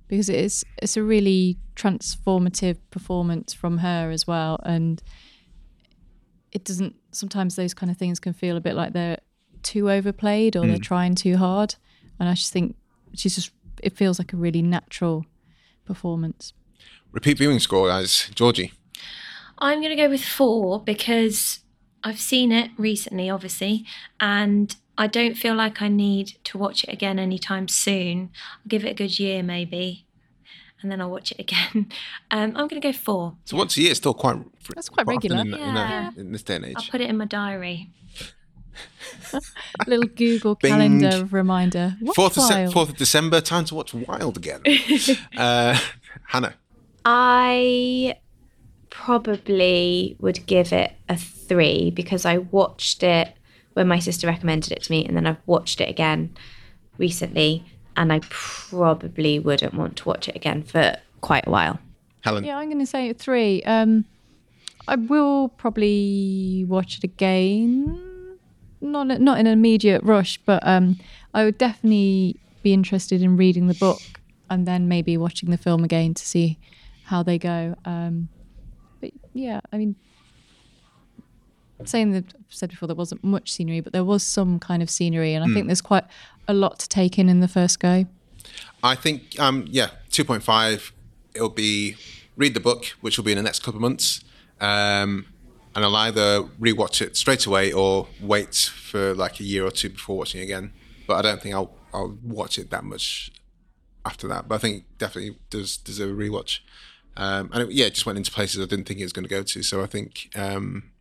because 0.09 0.29
it 0.29 0.37
is 0.37 0.65
it's 0.83 0.97
a 0.97 1.03
really 1.03 1.57
transformative 1.77 2.79
performance 2.91 3.53
from 3.53 3.79
her 3.79 4.11
as 4.11 4.27
well, 4.27 4.59
and 4.65 5.03
it 6.53 6.65
doesn't. 6.65 6.97
Sometimes 7.13 7.57
those 7.57 7.73
kind 7.73 7.91
of 7.91 7.97
things 7.97 8.21
can 8.21 8.33
feel 8.35 8.57
a 8.57 8.61
bit 8.61 8.75
like 8.75 8.93
they're 8.93 9.19
too 9.67 9.91
overplayed 9.91 10.57
or 10.57 10.67
they're 10.67 10.79
trying 10.79 11.15
too 11.15 11.37
hard, 11.37 11.75
and 12.19 12.29
I 12.29 12.35
just 12.35 12.53
think 12.53 12.77
she's 13.15 13.35
just. 13.35 13.51
It 13.83 13.95
feels 13.97 14.19
like 14.19 14.33
a 14.33 14.37
really 14.37 14.63
natural 14.63 15.27
performance. 15.85 16.53
Repeat 17.13 17.39
viewing 17.39 17.59
score, 17.59 17.89
guys. 17.89 18.31
Georgie. 18.35 18.73
I'm 19.59 19.81
going 19.81 19.91
to 19.97 20.03
go 20.03 20.09
with 20.09 20.25
four 20.25 20.83
because 20.83 21.61
I've 22.05 22.21
seen 22.21 22.53
it 22.53 22.71
recently, 22.79 23.29
obviously, 23.31 23.85
and 24.21 24.75
I 24.99 25.07
don't 25.07 25.35
feel 25.35 25.55
like 25.55 25.81
I 25.83 25.89
need 25.89 26.37
to 26.45 26.59
watch 26.59 26.85
it 26.85 26.91
again 26.93 27.19
anytime 27.19 27.69
soon. 27.69 28.31
I'll 28.59 28.69
give 28.69 28.85
it 28.85 28.91
a 28.91 28.95
good 28.95 29.19
year, 29.19 29.43
maybe, 29.43 30.07
and 30.83 30.91
then 30.91 31.01
I'll 31.01 31.11
watch 31.11 31.33
it 31.33 31.39
again. 31.41 31.89
Um, 32.31 32.51
I'm 32.57 32.67
going 32.69 32.81
to 32.81 32.89
go 32.89 32.93
four. 32.93 33.37
So 33.45 33.57
once 33.57 33.77
a 33.77 33.81
year 33.83 33.93
is 33.93 33.99
still 33.99 34.13
quite. 34.15 34.37
That's 34.75 34.89
quite 34.89 35.03
often 35.07 35.15
regular. 35.17 35.41
in, 35.43 35.47
you 35.47 35.53
know, 35.57 35.59
Yeah. 35.75 36.11
in 36.17 36.33
this 36.33 36.43
day 36.43 36.57
and 36.57 36.65
age. 36.65 36.75
I'll 36.77 36.85
put 36.91 37.01
it 37.01 37.09
in 37.09 37.17
my 37.17 37.25
diary. 37.25 37.91
little 39.87 40.09
Google 40.09 40.55
Bing. 40.57 40.73
calendar 40.73 41.27
reminder. 41.31 41.97
Fourth 42.15 42.37
of, 42.37 42.45
Se- 42.45 42.67
4th 42.67 42.91
of 42.91 42.97
December, 42.97 43.41
time 43.41 43.65
to 43.67 43.75
watch 43.75 43.95
Wild 43.95 44.37
again. 44.37 44.63
uh, 45.37 45.79
Hannah. 46.29 46.55
I 47.05 48.17
probably 48.91 50.17
would 50.21 50.47
give 50.47 50.73
it 50.73 50.93
a 51.09 51.17
three 51.17 51.91
because 51.91 52.25
I 52.25 52.39
watched 52.39 53.03
it 53.03 53.33
when 53.75 53.87
my 53.87 53.99
sister 53.99 54.27
recommended 54.27 54.73
it 54.73 54.83
to 54.85 54.91
me, 54.91 55.05
and 55.05 55.17
then 55.17 55.27
I've 55.27 55.37
watched 55.47 55.81
it 55.81 55.89
again 55.89 56.35
recently, 56.99 57.65
and 57.97 58.13
I 58.13 58.21
probably 58.31 59.39
wouldn't 59.39 59.75
want 59.75 59.97
to 59.99 60.09
watch 60.09 60.29
it 60.29 60.37
again 60.37 60.63
for 60.63 60.97
quite 61.21 61.47
a 61.47 61.51
while. 61.51 61.79
Helen. 62.23 62.45
Yeah, 62.45 62.59
I'm 62.59 62.69
going 62.69 62.81
to 62.81 62.87
say 62.87 63.13
three. 63.13 63.63
Um, 63.63 64.07
I 64.89 64.97
will 64.97 65.49
probably 65.51 66.65
watch 66.67 66.99
it 66.99 67.05
again. 67.05 68.06
Not 68.81 69.07
not 69.21 69.39
in 69.39 69.47
an 69.47 69.53
immediate 69.53 70.03
rush, 70.03 70.39
but 70.45 70.67
um, 70.67 70.99
I 71.33 71.45
would 71.45 71.59
definitely 71.59 72.37
be 72.63 72.73
interested 72.73 73.23
in 73.23 73.37
reading 73.37 73.69
the 73.69 73.75
book 73.75 74.01
and 74.51 74.67
then 74.67 74.89
maybe 74.89 75.17
watching 75.17 75.51
the 75.51 75.57
film 75.57 75.85
again 75.85 76.15
to 76.15 76.27
see 76.27 76.59
how 77.05 77.23
they 77.23 77.39
go. 77.39 77.75
Um, 77.85 78.29
but 79.01 79.13
yeah, 79.33 79.61
I 79.73 79.79
mean, 79.79 79.97
saying 81.85 82.13
that 82.13 82.25
I've 82.35 82.55
said 82.55 82.71
before, 82.71 82.87
there 82.87 82.97
wasn't 82.97 83.23
much 83.23 83.53
scenery, 83.53 83.81
but 83.81 83.93
there 83.93 84.05
was 84.05 84.23
some 84.23 84.59
kind 84.59 84.83
of 84.83 84.91
scenery, 84.91 85.35
and 85.35 85.45
I 85.45 85.49
think 85.55 85.67
there's 85.67 85.81
quite 85.81 86.05
a 86.49 86.55
lot 86.55 86.79
to 86.81 86.89
take 86.89 87.19
in 87.19 87.29
in 87.29 87.41
the 87.41 87.49
first 87.49 87.81
go. 87.81 88.07
I 88.83 88.95
think, 88.95 89.39
um, 89.39 89.67
yeah, 89.69 89.91
2.5, 90.11 90.93
it'll 91.35 91.49
be 91.49 91.97
read 92.37 92.55
the 92.55 92.61
book, 92.61 92.87
which 93.01 93.17
will 93.17 93.25
be 93.25 93.33
in 93.33 93.37
the 93.37 93.43
next 93.43 93.63
couple 93.63 93.79
of 93.79 93.83
months. 93.83 94.23
Um, 94.61 95.27
and 95.77 95.85
I'll 95.85 95.95
either 95.95 96.43
rewatch 96.59 97.03
it 97.03 97.19
straight 97.19 97.45
away 97.45 97.71
or 97.71 98.09
wait 98.21 98.55
for 98.55 99.15
like 99.15 99.41
a 99.41 99.45
year 99.45 99.65
or 99.65 99.71
two 99.71 99.91
before 99.91 100.17
watching 100.17 100.41
it 100.41 100.45
again. 100.45 100.73
But 101.07 101.19
I 101.19 101.23
don't 101.23 101.43
think 101.43 101.55
I'll, 101.55 101.77
I'll 101.93 102.19
watch 102.23 102.59
it 102.59 102.71
that 102.71 102.83
much 102.83 103.31
after 104.07 104.27
that. 104.29 104.49
But 104.49 104.55
I 104.55 104.59
think 104.59 104.77
it 104.79 104.99
definitely 104.99 105.37
does 105.51 105.77
deserve 105.77 106.11
a 106.11 106.15
rewatch. 106.15 106.61
Um, 107.19 107.51
and 107.53 107.65
it, 107.65 107.73
yeah, 107.73 107.87
it 107.87 107.95
just 107.95 108.07
went 108.07 108.17
into 108.17 108.33
places 108.33 108.59
I 108.59 108.67
didn't 108.67 108.87
think 108.87 109.01
it 109.01 109.05
was 109.05 109.13
going 109.13 109.25
to 109.25 109.29
go 109.29 109.43
to. 109.43 109.63
So 109.63 109.83
I 109.83 109.87
think 109.87 110.31
um, 110.35 110.93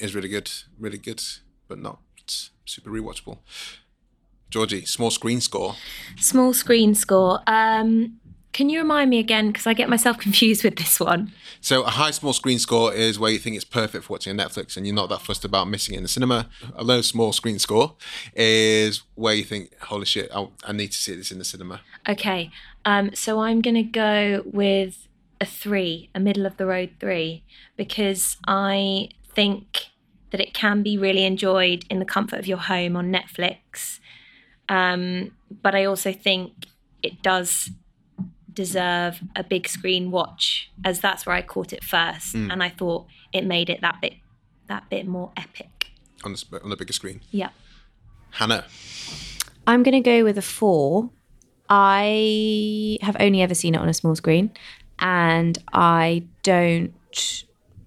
it's 0.00 0.14
really 0.14 0.30
good, 0.30 0.50
really 0.78 0.98
good, 0.98 1.22
but 1.68 1.78
not 1.78 1.98
super 2.64 2.90
rewatchable. 2.90 3.38
Georgie, 4.48 4.86
small 4.86 5.10
screen 5.10 5.42
score. 5.42 5.74
Small 6.18 6.54
screen 6.54 6.94
score. 6.94 7.40
Um, 7.46 8.20
can 8.54 8.70
you 8.70 8.78
remind 8.78 9.10
me 9.10 9.18
again? 9.18 9.48
Because 9.48 9.66
I 9.66 9.74
get 9.74 9.90
myself 9.90 10.16
confused 10.26 10.64
with 10.64 10.76
this 10.76 10.98
one. 10.98 11.32
So 11.60 11.82
a 11.82 11.90
high 11.90 12.12
small 12.12 12.32
screen 12.32 12.58
score 12.58 12.94
is 12.94 13.18
where 13.18 13.30
you 13.30 13.38
think 13.38 13.56
it's 13.56 13.64
perfect 13.64 14.04
for 14.04 14.14
watching 14.14 14.38
on 14.38 14.46
Netflix 14.46 14.76
and 14.76 14.86
you're 14.86 14.94
not 14.94 15.10
that 15.10 15.20
fussed 15.20 15.44
about 15.44 15.68
missing 15.68 15.94
it 15.94 15.98
in 15.98 16.02
the 16.04 16.08
cinema. 16.08 16.48
A 16.74 16.84
low 16.84 17.02
small 17.02 17.32
screen 17.32 17.58
score 17.58 17.96
is 18.34 19.02
where 19.16 19.34
you 19.34 19.44
think, 19.44 19.76
holy 19.82 20.06
shit, 20.06 20.30
I, 20.34 20.48
I 20.64 20.72
need 20.72 20.92
to 20.92 20.96
see 20.96 21.14
this 21.14 21.30
in 21.30 21.38
the 21.38 21.44
cinema. 21.44 21.80
Okay, 22.08 22.50
um, 22.84 23.14
so 23.14 23.40
I'm 23.40 23.60
going 23.60 23.74
to 23.74 23.82
go 23.82 24.42
with 24.46 25.08
a 25.40 25.46
three, 25.46 26.08
a 26.14 26.20
middle 26.20 26.46
of 26.46 26.56
the 26.56 26.64
road 26.64 26.90
three, 27.00 27.42
because 27.76 28.36
I 28.46 29.08
think 29.26 29.88
that 30.30 30.40
it 30.40 30.54
can 30.54 30.82
be 30.82 30.96
really 30.96 31.24
enjoyed 31.24 31.84
in 31.90 31.98
the 31.98 32.04
comfort 32.04 32.38
of 32.38 32.46
your 32.46 32.58
home 32.58 32.96
on 32.96 33.12
Netflix. 33.12 33.98
Um, 34.68 35.32
but 35.62 35.74
I 35.74 35.84
also 35.84 36.12
think 36.12 36.66
it 37.02 37.22
does 37.22 37.70
deserve 38.54 39.20
a 39.36 39.44
big 39.44 39.68
screen 39.68 40.10
watch, 40.10 40.70
as 40.84 41.00
that's 41.00 41.26
where 41.26 41.34
I 41.34 41.42
caught 41.42 41.72
it 41.72 41.84
first, 41.84 42.32
hmm. 42.32 42.50
and 42.50 42.62
I 42.62 42.68
thought 42.68 43.06
it 43.32 43.44
made 43.44 43.70
it 43.70 43.80
that 43.80 44.00
bit 44.00 44.14
that 44.68 44.88
bit 44.88 45.06
more 45.06 45.30
epic. 45.36 45.88
on 46.24 46.32
the, 46.32 46.38
sp- 46.40 46.62
on 46.62 46.70
the 46.70 46.76
bigger 46.76 46.92
screen. 46.92 47.20
Yeah. 47.30 47.50
Hannah, 48.30 48.64
I'm 49.66 49.82
going 49.82 49.92
to 49.92 50.00
go 50.00 50.24
with 50.24 50.38
a 50.38 50.42
four. 50.42 51.10
I 51.68 52.98
have 53.02 53.16
only 53.20 53.42
ever 53.42 53.54
seen 53.54 53.74
it 53.74 53.78
on 53.78 53.88
a 53.88 53.94
small 53.94 54.16
screen, 54.16 54.50
and 54.98 55.58
I 55.72 56.24
don't 56.42 56.94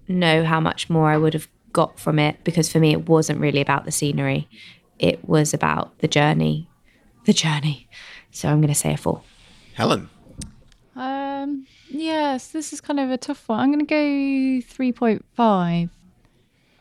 know 0.08 0.44
how 0.44 0.60
much 0.60 0.88
more 0.88 1.10
I 1.10 1.16
would 1.16 1.34
have 1.34 1.48
got 1.72 1.98
from 1.98 2.18
it 2.18 2.42
because 2.44 2.70
for 2.70 2.78
me, 2.80 2.92
it 2.92 3.08
wasn't 3.08 3.40
really 3.40 3.60
about 3.60 3.84
the 3.84 3.92
scenery. 3.92 4.48
It 4.98 5.28
was 5.28 5.52
about 5.54 5.98
the 5.98 6.08
journey. 6.08 6.68
The 7.24 7.32
journey. 7.32 7.88
So 8.30 8.48
I'm 8.48 8.60
going 8.60 8.68
to 8.68 8.74
say 8.74 8.94
a 8.94 8.96
four. 8.96 9.22
Helen, 9.74 10.08
Um, 11.42 11.66
yes, 11.88 12.48
this 12.48 12.72
is 12.72 12.80
kind 12.80 13.00
of 13.00 13.10
a 13.10 13.16
tough 13.16 13.48
one. 13.48 13.60
I'm 13.60 13.72
going 13.72 13.86
to 13.86 13.86
go 13.86 14.66
3.5. 14.74 15.90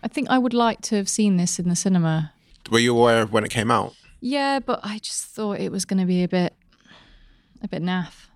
I 0.04 0.08
think 0.08 0.30
I 0.30 0.38
would 0.38 0.54
like 0.54 0.82
to 0.82 0.96
have 0.96 1.10
seen 1.10 1.38
this 1.38 1.60
in 1.60 1.70
the 1.70 1.76
cinema. 1.76 2.34
were 2.72 2.80
you 2.80 2.98
aware 2.98 3.22
of 3.22 3.32
when 3.32 3.44
it 3.44 3.50
came 3.50 3.72
out? 3.72 3.94
Yeah, 4.20 4.60
but 4.60 4.80
I 4.84 5.00
just 5.00 5.26
thought 5.26 5.60
it 5.60 5.72
was 5.72 5.86
going 5.86 6.00
to 6.00 6.06
be 6.06 6.24
a 6.24 6.28
bit, 6.28 6.54
a 7.62 7.68
bit 7.68 7.84
naff. 7.84 8.28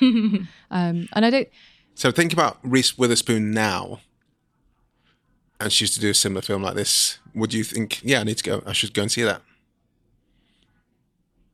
um, 0.00 0.46
and 0.70 1.08
I 1.12 1.30
don't. 1.30 1.48
So 1.94 2.10
think 2.10 2.32
about 2.32 2.58
Reese 2.62 2.96
Witherspoon 2.96 3.50
now, 3.52 4.00
and 5.60 5.72
she 5.72 5.84
used 5.84 5.94
to 5.94 6.00
do 6.00 6.10
a 6.10 6.14
similar 6.14 6.42
film 6.42 6.62
like 6.62 6.74
this. 6.74 7.18
Would 7.34 7.54
you 7.54 7.64
think, 7.64 8.02
yeah, 8.04 8.20
I 8.20 8.24
need 8.24 8.38
to 8.38 8.44
go, 8.44 8.62
I 8.66 8.72
should 8.72 8.94
go 8.94 9.02
and 9.02 9.10
see 9.12 9.22
that? 9.22 9.42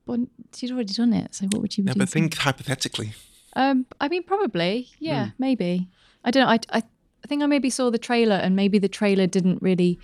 Well, 0.07 0.27
she'd 0.55 0.73
already 0.73 0.95
done 0.95 1.13
it, 1.13 1.35
so 1.35 1.47
what 1.47 1.61
would 1.61 1.77
you 1.77 1.85
doing? 1.85 1.99
but 1.99 2.09
think 2.09 2.37
hypothetically. 2.37 3.13
Um, 3.59 3.87
I 4.01 4.09
mean, 4.09 4.23
probably, 4.23 4.89
yeah, 5.01 5.25
Hmm. 5.27 5.31
maybe. 5.39 5.89
I 6.25 6.31
don't 6.31 6.45
know. 6.45 6.51
I, 6.51 6.59
I, 6.79 6.83
I 7.25 7.27
think 7.27 7.43
I 7.43 7.47
maybe 7.47 7.71
saw 7.71 7.91
the 7.91 7.99
trailer, 7.99 8.37
and 8.37 8.55
maybe 8.55 8.79
the 8.79 8.89
trailer 8.89 9.27
didn't 9.27 9.61
really 9.61 9.99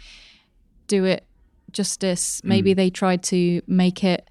do 0.89 1.05
it 1.05 1.25
justice. 1.71 2.41
Maybe 2.45 2.73
Hmm. 2.73 2.77
they 2.77 2.91
tried 2.91 3.23
to 3.25 3.63
make 3.67 4.03
it 4.03 4.29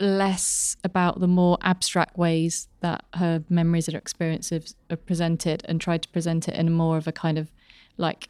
less 0.00 0.76
about 0.82 1.20
the 1.20 1.28
more 1.28 1.56
abstract 1.62 2.18
ways 2.18 2.68
that 2.80 3.04
her 3.14 3.44
memories 3.48 3.86
and 3.86 3.96
experiences 3.96 4.74
are 4.90 4.96
presented, 4.96 5.62
and 5.68 5.80
tried 5.80 6.02
to 6.02 6.08
present 6.08 6.48
it 6.48 6.54
in 6.56 6.72
more 6.72 6.96
of 6.96 7.06
a 7.06 7.12
kind 7.12 7.38
of 7.38 7.52
like 7.96 8.28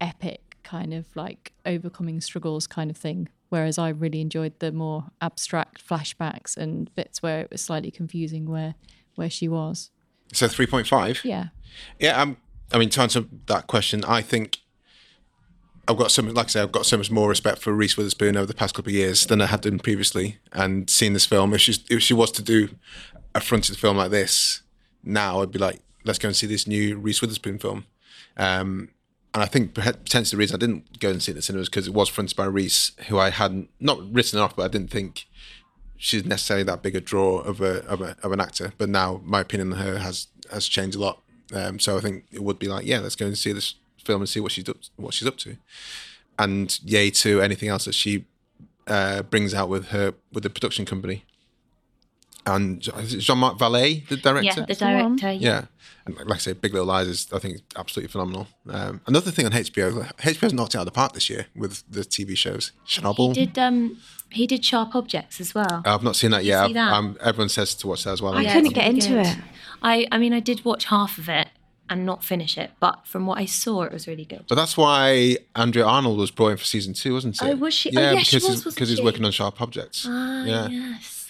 epic 0.00 0.56
kind 0.62 0.94
of 0.94 1.04
like 1.14 1.52
overcoming 1.66 2.20
struggles 2.20 2.66
kind 2.66 2.90
of 2.90 2.96
thing. 2.96 3.28
Whereas 3.52 3.76
I 3.76 3.90
really 3.90 4.22
enjoyed 4.22 4.58
the 4.60 4.72
more 4.72 5.10
abstract 5.20 5.86
flashbacks 5.86 6.56
and 6.56 6.92
bits 6.94 7.22
where 7.22 7.40
it 7.40 7.50
was 7.50 7.60
slightly 7.60 7.90
confusing 7.90 8.48
where 8.48 8.76
where 9.14 9.28
she 9.28 9.46
was. 9.46 9.90
So 10.32 10.46
3.5? 10.46 11.22
Yeah. 11.22 11.48
Yeah, 11.98 12.18
um, 12.22 12.38
I 12.72 12.78
mean, 12.78 12.88
to 12.88 13.02
answer 13.02 13.26
that 13.48 13.66
question, 13.66 14.06
I 14.06 14.22
think 14.22 14.60
I've 15.86 15.98
got 15.98 16.10
so 16.10 16.22
much, 16.22 16.32
like 16.32 16.46
I 16.46 16.48
say, 16.48 16.62
I've 16.62 16.72
got 16.72 16.86
so 16.86 16.96
much 16.96 17.10
more 17.10 17.28
respect 17.28 17.58
for 17.58 17.74
Reese 17.74 17.94
Witherspoon 17.98 18.38
over 18.38 18.46
the 18.46 18.54
past 18.54 18.74
couple 18.74 18.88
of 18.88 18.94
years 18.94 19.26
than 19.26 19.42
I 19.42 19.46
had 19.46 19.60
done 19.60 19.78
previously. 19.78 20.38
And 20.54 20.88
seeing 20.88 21.12
this 21.12 21.26
film, 21.26 21.52
if 21.52 21.60
she's 21.60 21.84
if 21.90 22.00
she 22.00 22.14
was 22.14 22.32
to 22.32 22.42
do 22.42 22.70
a 23.34 23.40
fronted 23.42 23.76
film 23.76 23.98
like 23.98 24.12
this 24.12 24.62
now, 25.04 25.42
I'd 25.42 25.52
be 25.52 25.58
like, 25.58 25.82
let's 26.06 26.18
go 26.18 26.28
and 26.28 26.36
see 26.36 26.46
this 26.46 26.66
new 26.66 26.96
Reese 26.96 27.20
Witherspoon 27.20 27.58
film. 27.58 27.84
Um, 28.38 28.88
and 29.34 29.42
I 29.42 29.46
think 29.46 29.74
potentially 29.74 30.36
the 30.36 30.40
reason 30.40 30.56
I 30.56 30.58
didn't 30.58 31.00
go 31.00 31.10
and 31.10 31.22
see 31.22 31.30
it 31.30 31.34
in 31.34 31.36
the 31.36 31.42
cinema 31.42 31.60
was 31.60 31.68
because 31.68 31.86
it 31.86 31.94
was 31.94 32.08
fronted 32.08 32.36
by 32.36 32.44
Reese, 32.44 32.92
who 33.08 33.18
I 33.18 33.30
hadn't 33.30 33.70
not 33.80 33.98
written 34.12 34.38
off, 34.38 34.56
but 34.56 34.64
I 34.64 34.68
didn't 34.68 34.90
think 34.90 35.26
she's 35.96 36.24
necessarily 36.24 36.64
that 36.64 36.82
big 36.82 36.96
a 36.96 37.00
draw 37.00 37.38
of 37.38 37.60
a 37.60 37.84
of, 37.86 38.02
a, 38.02 38.16
of 38.22 38.32
an 38.32 38.40
actor. 38.40 38.72
But 38.76 38.90
now 38.90 39.20
my 39.24 39.40
opinion 39.40 39.72
on 39.72 39.78
her 39.78 39.98
has 39.98 40.26
has 40.50 40.66
changed 40.66 40.96
a 40.96 41.00
lot. 41.00 41.22
Um, 41.54 41.78
so 41.78 41.96
I 41.96 42.00
think 42.00 42.24
it 42.30 42.42
would 42.42 42.58
be 42.58 42.68
like, 42.68 42.86
yeah, 42.86 42.98
let's 42.98 43.16
go 43.16 43.26
and 43.26 43.36
see 43.36 43.52
this 43.52 43.74
film 44.04 44.22
and 44.22 44.28
see 44.28 44.40
what 44.40 44.52
she's 44.52 44.68
up, 44.68 44.78
what 44.96 45.14
she's 45.14 45.28
up 45.28 45.38
to, 45.38 45.56
and 46.38 46.78
yay 46.82 47.10
to 47.10 47.40
anything 47.40 47.68
else 47.68 47.84
that 47.86 47.94
she 47.94 48.26
uh, 48.86 49.22
brings 49.22 49.54
out 49.54 49.68
with 49.68 49.88
her 49.88 50.14
with 50.32 50.42
the 50.42 50.50
production 50.50 50.84
company. 50.84 51.24
And 52.44 52.80
Jean 52.80 53.38
Marc 53.38 53.58
Vallée, 53.58 54.06
the 54.08 54.16
director, 54.16 54.60
Yeah, 54.60 54.66
the 54.66 54.74
director. 54.74 55.30
Yeah. 55.32 55.48
yeah. 55.48 55.64
And 56.04 56.16
like 56.26 56.34
I 56.34 56.38
say, 56.38 56.52
Big 56.54 56.72
Little 56.72 56.88
Lies 56.88 57.06
is, 57.06 57.28
I 57.32 57.38
think, 57.38 57.60
absolutely 57.76 58.10
phenomenal. 58.10 58.48
Um, 58.68 59.00
another 59.06 59.30
thing 59.30 59.46
on 59.46 59.52
HBO, 59.52 60.12
HBO's 60.16 60.52
knocked 60.52 60.74
it 60.74 60.78
out 60.78 60.80
of 60.80 60.86
the 60.86 60.90
park 60.90 61.12
this 61.12 61.30
year 61.30 61.46
with 61.54 61.84
the 61.88 62.00
TV 62.00 62.36
shows. 62.36 62.72
Chernobyl. 62.86 63.36
He 63.36 63.46
did 63.46 63.58
um 63.58 63.98
he 64.30 64.46
did 64.48 64.64
Sharp 64.64 64.96
Objects 64.96 65.40
as 65.40 65.54
well. 65.54 65.82
I've 65.84 66.02
not 66.02 66.16
seen 66.16 66.32
that 66.32 66.44
yet. 66.44 66.66
see 66.66 66.72
that? 66.72 66.92
Um, 66.92 67.16
everyone 67.20 67.48
says 67.50 67.74
to 67.76 67.86
watch 67.86 68.02
that 68.04 68.12
as 68.12 68.22
well. 68.22 68.34
I 68.34 68.40
Yeah, 68.42 68.54
couldn't 68.54 68.72
get 68.74 68.88
into 68.88 69.08
good. 69.10 69.26
it. 69.26 69.36
I 69.82 70.08
I 70.10 70.18
mean 70.18 70.32
I 70.32 70.40
did 70.40 70.64
watch 70.64 70.86
half 70.86 71.18
of 71.18 71.28
it 71.28 71.46
and 71.88 72.04
not 72.06 72.24
finish 72.24 72.58
it, 72.58 72.70
but 72.80 73.06
from 73.06 73.26
what 73.26 73.38
I 73.38 73.44
saw 73.44 73.82
it 73.82 73.92
was 73.92 74.08
really 74.08 74.24
good. 74.24 74.44
But 74.48 74.56
that's 74.56 74.76
why 74.76 75.36
Andrea 75.54 75.84
Arnold 75.84 76.18
was 76.18 76.32
brought 76.32 76.48
in 76.48 76.56
for 76.56 76.64
season 76.64 76.94
two, 76.94 77.12
wasn't 77.12 77.36
it? 77.40 77.44
Oh, 77.44 77.54
was 77.56 77.74
she? 77.74 77.90
Oh, 77.96 78.00
yeah, 78.00 78.10
because 78.14 78.26
she 78.26 78.36
was, 78.36 78.42
he's, 78.44 78.50
wasn't 78.56 78.74
because 78.74 78.88
he's 78.88 78.98
she? 78.98 79.04
working 79.04 79.24
on 79.24 79.30
Sharp 79.30 79.60
Objects. 79.60 80.06
Ah, 80.08 80.44
yeah. 80.44 80.68
yes. 80.68 81.21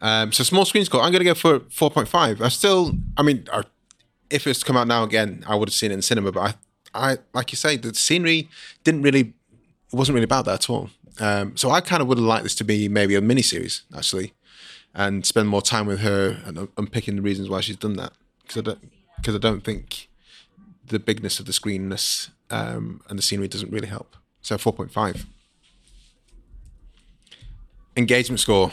Um, 0.00 0.32
so 0.32 0.44
small 0.44 0.64
screen 0.64 0.84
score. 0.84 1.00
I'm 1.00 1.12
going 1.12 1.20
to 1.20 1.24
go 1.24 1.34
for 1.34 1.60
4.5. 1.60 2.40
I 2.40 2.48
still, 2.48 2.92
I 3.16 3.22
mean, 3.22 3.46
I, 3.52 3.62
if 4.30 4.46
it's 4.46 4.62
come 4.62 4.76
out 4.76 4.86
now 4.86 5.02
again, 5.02 5.44
I 5.46 5.54
would 5.54 5.68
have 5.68 5.74
seen 5.74 5.90
it 5.90 5.94
in 5.94 6.02
cinema. 6.02 6.32
But 6.32 6.56
I, 6.94 7.12
I 7.12 7.18
like 7.32 7.52
you 7.52 7.56
say, 7.56 7.76
the 7.76 7.94
scenery 7.94 8.48
didn't 8.82 9.02
really, 9.02 9.20
it 9.20 9.94
wasn't 9.94 10.14
really 10.14 10.24
about 10.24 10.44
that 10.46 10.54
at 10.54 10.70
all. 10.70 10.90
Um, 11.20 11.56
so 11.56 11.70
I 11.70 11.80
kind 11.80 12.02
of 12.02 12.08
would 12.08 12.18
have 12.18 12.26
liked 12.26 12.42
this 12.42 12.54
to 12.56 12.64
be 12.64 12.88
maybe 12.88 13.14
a 13.14 13.20
mini 13.20 13.42
series 13.42 13.82
actually, 13.96 14.32
and 14.94 15.24
spend 15.24 15.48
more 15.48 15.62
time 15.62 15.86
with 15.86 16.00
her 16.00 16.40
and 16.44 16.58
un- 16.58 16.68
unpicking 16.76 17.16
the 17.16 17.22
reasons 17.22 17.48
why 17.48 17.60
she's 17.60 17.76
done 17.76 17.94
that. 17.94 18.12
Because 18.42 18.58
I 18.58 18.60
don't, 18.62 18.90
because 19.16 19.34
I 19.34 19.38
don't 19.38 19.62
think 19.62 20.08
the 20.86 20.98
bigness 20.98 21.38
of 21.40 21.46
the 21.46 21.52
screenness 21.52 22.30
um, 22.50 23.00
and 23.08 23.18
the 23.18 23.22
scenery 23.22 23.48
doesn't 23.48 23.72
really 23.72 23.88
help. 23.88 24.16
So 24.42 24.56
4.5. 24.56 25.24
Engagement 27.96 28.40
score. 28.40 28.72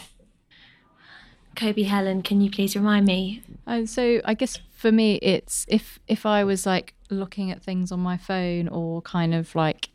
Kobe 1.56 1.84
Helen, 1.84 2.22
can 2.22 2.42
you 2.42 2.50
please 2.50 2.76
remind 2.76 3.06
me? 3.06 3.44
And 3.66 3.90
so 3.90 4.22
I 4.26 4.34
guess 4.34 4.58
for 4.72 4.92
me, 4.92 5.16
it's 5.22 5.66
if 5.68 6.00
if 6.08 6.26
I 6.26 6.44
was 6.44 6.66
like 6.66 6.94
looking 7.10 7.52
at 7.52 7.62
things 7.62 7.92
on 7.92 8.00
my 8.00 8.18
phone 8.18 8.68
or 8.68 9.02
kind 9.02 9.34
of 9.34 9.54
like 9.56 9.90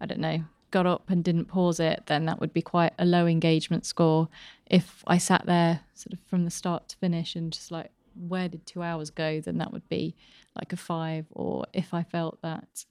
I 0.00 0.06
don't 0.06 0.20
know, 0.20 0.44
got 0.70 0.86
up 0.86 1.08
and 1.08 1.22
didn't 1.22 1.46
pause 1.46 1.78
it, 1.78 2.04
then 2.06 2.24
that 2.26 2.40
would 2.40 2.52
be 2.52 2.62
quite 2.62 2.92
a 2.98 3.04
low 3.04 3.26
engagement 3.26 3.86
score. 3.86 4.28
If 4.66 5.04
I 5.06 5.18
sat 5.18 5.46
there 5.46 5.80
sort 5.94 6.12
of 6.12 6.20
from 6.26 6.44
the 6.44 6.50
start 6.50 6.88
to 6.88 6.96
finish 6.96 7.36
and 7.36 7.52
just 7.52 7.70
like 7.70 7.90
where 8.14 8.48
did 8.48 8.66
two 8.66 8.82
hours 8.82 9.10
go, 9.10 9.40
then 9.40 9.58
that 9.58 9.72
would 9.72 9.88
be 9.88 10.14
like 10.56 10.72
a 10.72 10.76
five. 10.76 11.26
Or 11.30 11.66
if 11.72 11.94
I 11.94 12.02
felt 12.02 12.40
that 12.42 12.84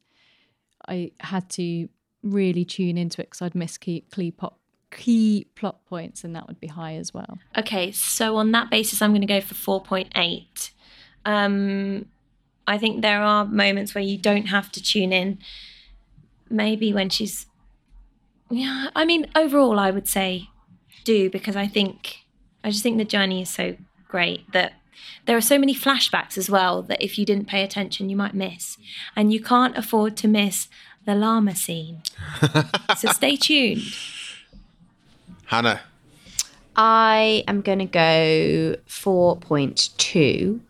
I 0.88 1.12
had 1.20 1.50
to 1.52 1.90
really 2.24 2.66
tune 2.66 2.98
into 2.98 3.22
it 3.22 3.26
because 3.26 3.42
I'd 3.42 3.56
miss 3.56 3.78
key, 3.78 4.06
key 4.12 4.32
pop 4.32 4.60
key 4.92 5.48
plot 5.56 5.84
points, 5.88 6.24
and 6.24 6.36
that 6.36 6.48
would 6.48 6.60
be 6.60 6.68
high 6.68 6.96
as 6.96 7.14
well. 7.14 7.40
Okay, 7.58 7.92
so 7.92 8.36
on 8.38 8.52
that 8.52 8.70
basis, 8.70 9.02
I'm 9.02 9.12
going 9.12 9.22
to 9.22 9.28
go 9.28 9.42
for 9.42 9.82
4.8. 9.82 10.72
Um, 11.26 12.06
I 12.68 12.78
think 12.78 13.02
there 13.02 13.22
are 13.22 13.46
moments 13.46 13.96
where 13.96 14.04
you 14.04 14.18
don't 14.18 14.48
have 14.48 14.72
to 14.74 14.82
tune 14.82 15.12
in. 15.12 15.40
Maybe 16.50 16.94
when 16.94 17.10
she's, 17.10 17.46
yeah. 18.50 18.90
I 18.96 19.06
mean, 19.06 19.28
overall, 19.36 19.80
I 19.80 19.92
would 19.92 20.08
say 20.08 20.50
do 21.04 21.30
because 21.30 21.56
I 21.56 21.68
think 21.68 22.18
I 22.64 22.70
just 22.70 22.84
think 22.84 22.98
the 22.98 23.06
journey 23.06 23.42
is 23.42 23.50
so 23.50 23.76
great 24.08 24.52
that 24.52 24.74
there 25.26 25.38
are 25.38 25.42
so 25.42 25.58
many 25.58 25.74
flashbacks 25.74 26.38
as 26.38 26.50
well 26.50 26.82
that 26.84 27.02
if 27.02 27.18
you 27.18 27.26
didn't 27.26 27.48
pay 27.48 27.64
attention, 27.64 28.10
you 28.10 28.16
might 28.16 28.34
miss, 28.34 28.78
and 29.16 29.32
you 29.32 29.42
can't 29.42 29.78
afford 29.78 30.18
to 30.18 30.28
miss 30.28 30.68
the 31.06 31.16
llama 31.16 31.56
scene. 31.56 32.02
so 32.98 33.12
stay 33.12 33.36
tuned. 33.36 33.82
Hannah. 35.52 35.82
I 36.78 37.44
am 37.46 37.60
going 37.60 37.80
to 37.80 37.86
go 37.86 38.78
4.2 38.88 40.62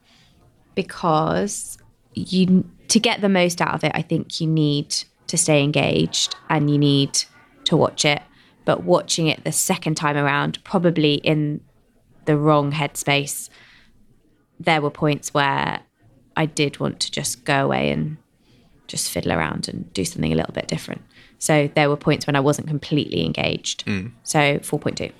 because 0.73 1.77
you 2.15 2.67
to 2.87 2.99
get 2.99 3.21
the 3.21 3.29
most 3.29 3.61
out 3.61 3.75
of 3.75 3.83
it, 3.83 3.91
I 3.93 4.01
think 4.01 4.41
you 4.41 4.47
need 4.47 4.95
to 5.27 5.37
stay 5.37 5.63
engaged 5.63 6.35
and 6.49 6.67
you 6.67 6.79
need 6.79 7.23
to 7.65 7.77
watch 7.77 8.05
it. 8.05 8.23
But 8.65 8.83
watching 8.83 9.27
it 9.27 9.43
the 9.43 9.51
second 9.51 9.97
time 9.97 10.17
around, 10.17 10.63
probably 10.63 11.13
in 11.13 11.61
the 12.25 12.35
wrong 12.35 12.71
headspace, 12.71 13.49
there 14.59 14.81
were 14.81 14.89
points 14.89 15.31
where 15.31 15.81
I 16.35 16.47
did 16.47 16.79
want 16.79 16.99
to 17.01 17.11
just 17.11 17.45
go 17.45 17.65
away 17.65 17.91
and 17.91 18.17
just 18.91 19.09
fiddle 19.09 19.31
around 19.31 19.67
and 19.67 19.91
do 19.93 20.05
something 20.05 20.31
a 20.31 20.35
little 20.35 20.53
bit 20.53 20.67
different. 20.67 21.01
So 21.39 21.69
there 21.75 21.89
were 21.89 21.97
points 21.97 22.27
when 22.27 22.35
I 22.35 22.39
wasn't 22.39 22.67
completely 22.67 23.25
engaged. 23.25 23.85
Mm. 23.85 24.11
So 24.23 24.39
4.2. 24.59 25.11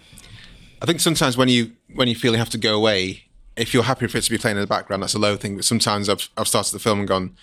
I 0.82 0.86
think 0.86 1.00
sometimes 1.00 1.38
when 1.38 1.48
you 1.48 1.72
when 1.96 2.08
you 2.08 2.16
feel 2.16 2.34
you 2.34 2.38
have 2.40 2.50
to 2.52 2.58
go 2.58 2.76
away, 2.76 3.24
if 3.56 3.74
you're 3.74 3.84
happy 3.84 4.08
for 4.08 4.18
it 4.18 4.22
to 4.22 4.30
be 4.32 4.38
playing 4.38 4.58
in 4.58 4.62
the 4.62 4.68
background, 4.68 5.02
that's 5.04 5.14
a 5.14 5.20
low 5.20 5.36
thing. 5.38 5.56
But 5.56 5.66
sometimes 5.66 6.10
I've 6.10 6.30
I've 6.38 6.48
started 6.48 6.74
the 6.74 6.80
film 6.80 7.00
and 7.00 7.08
gone, 7.08 7.36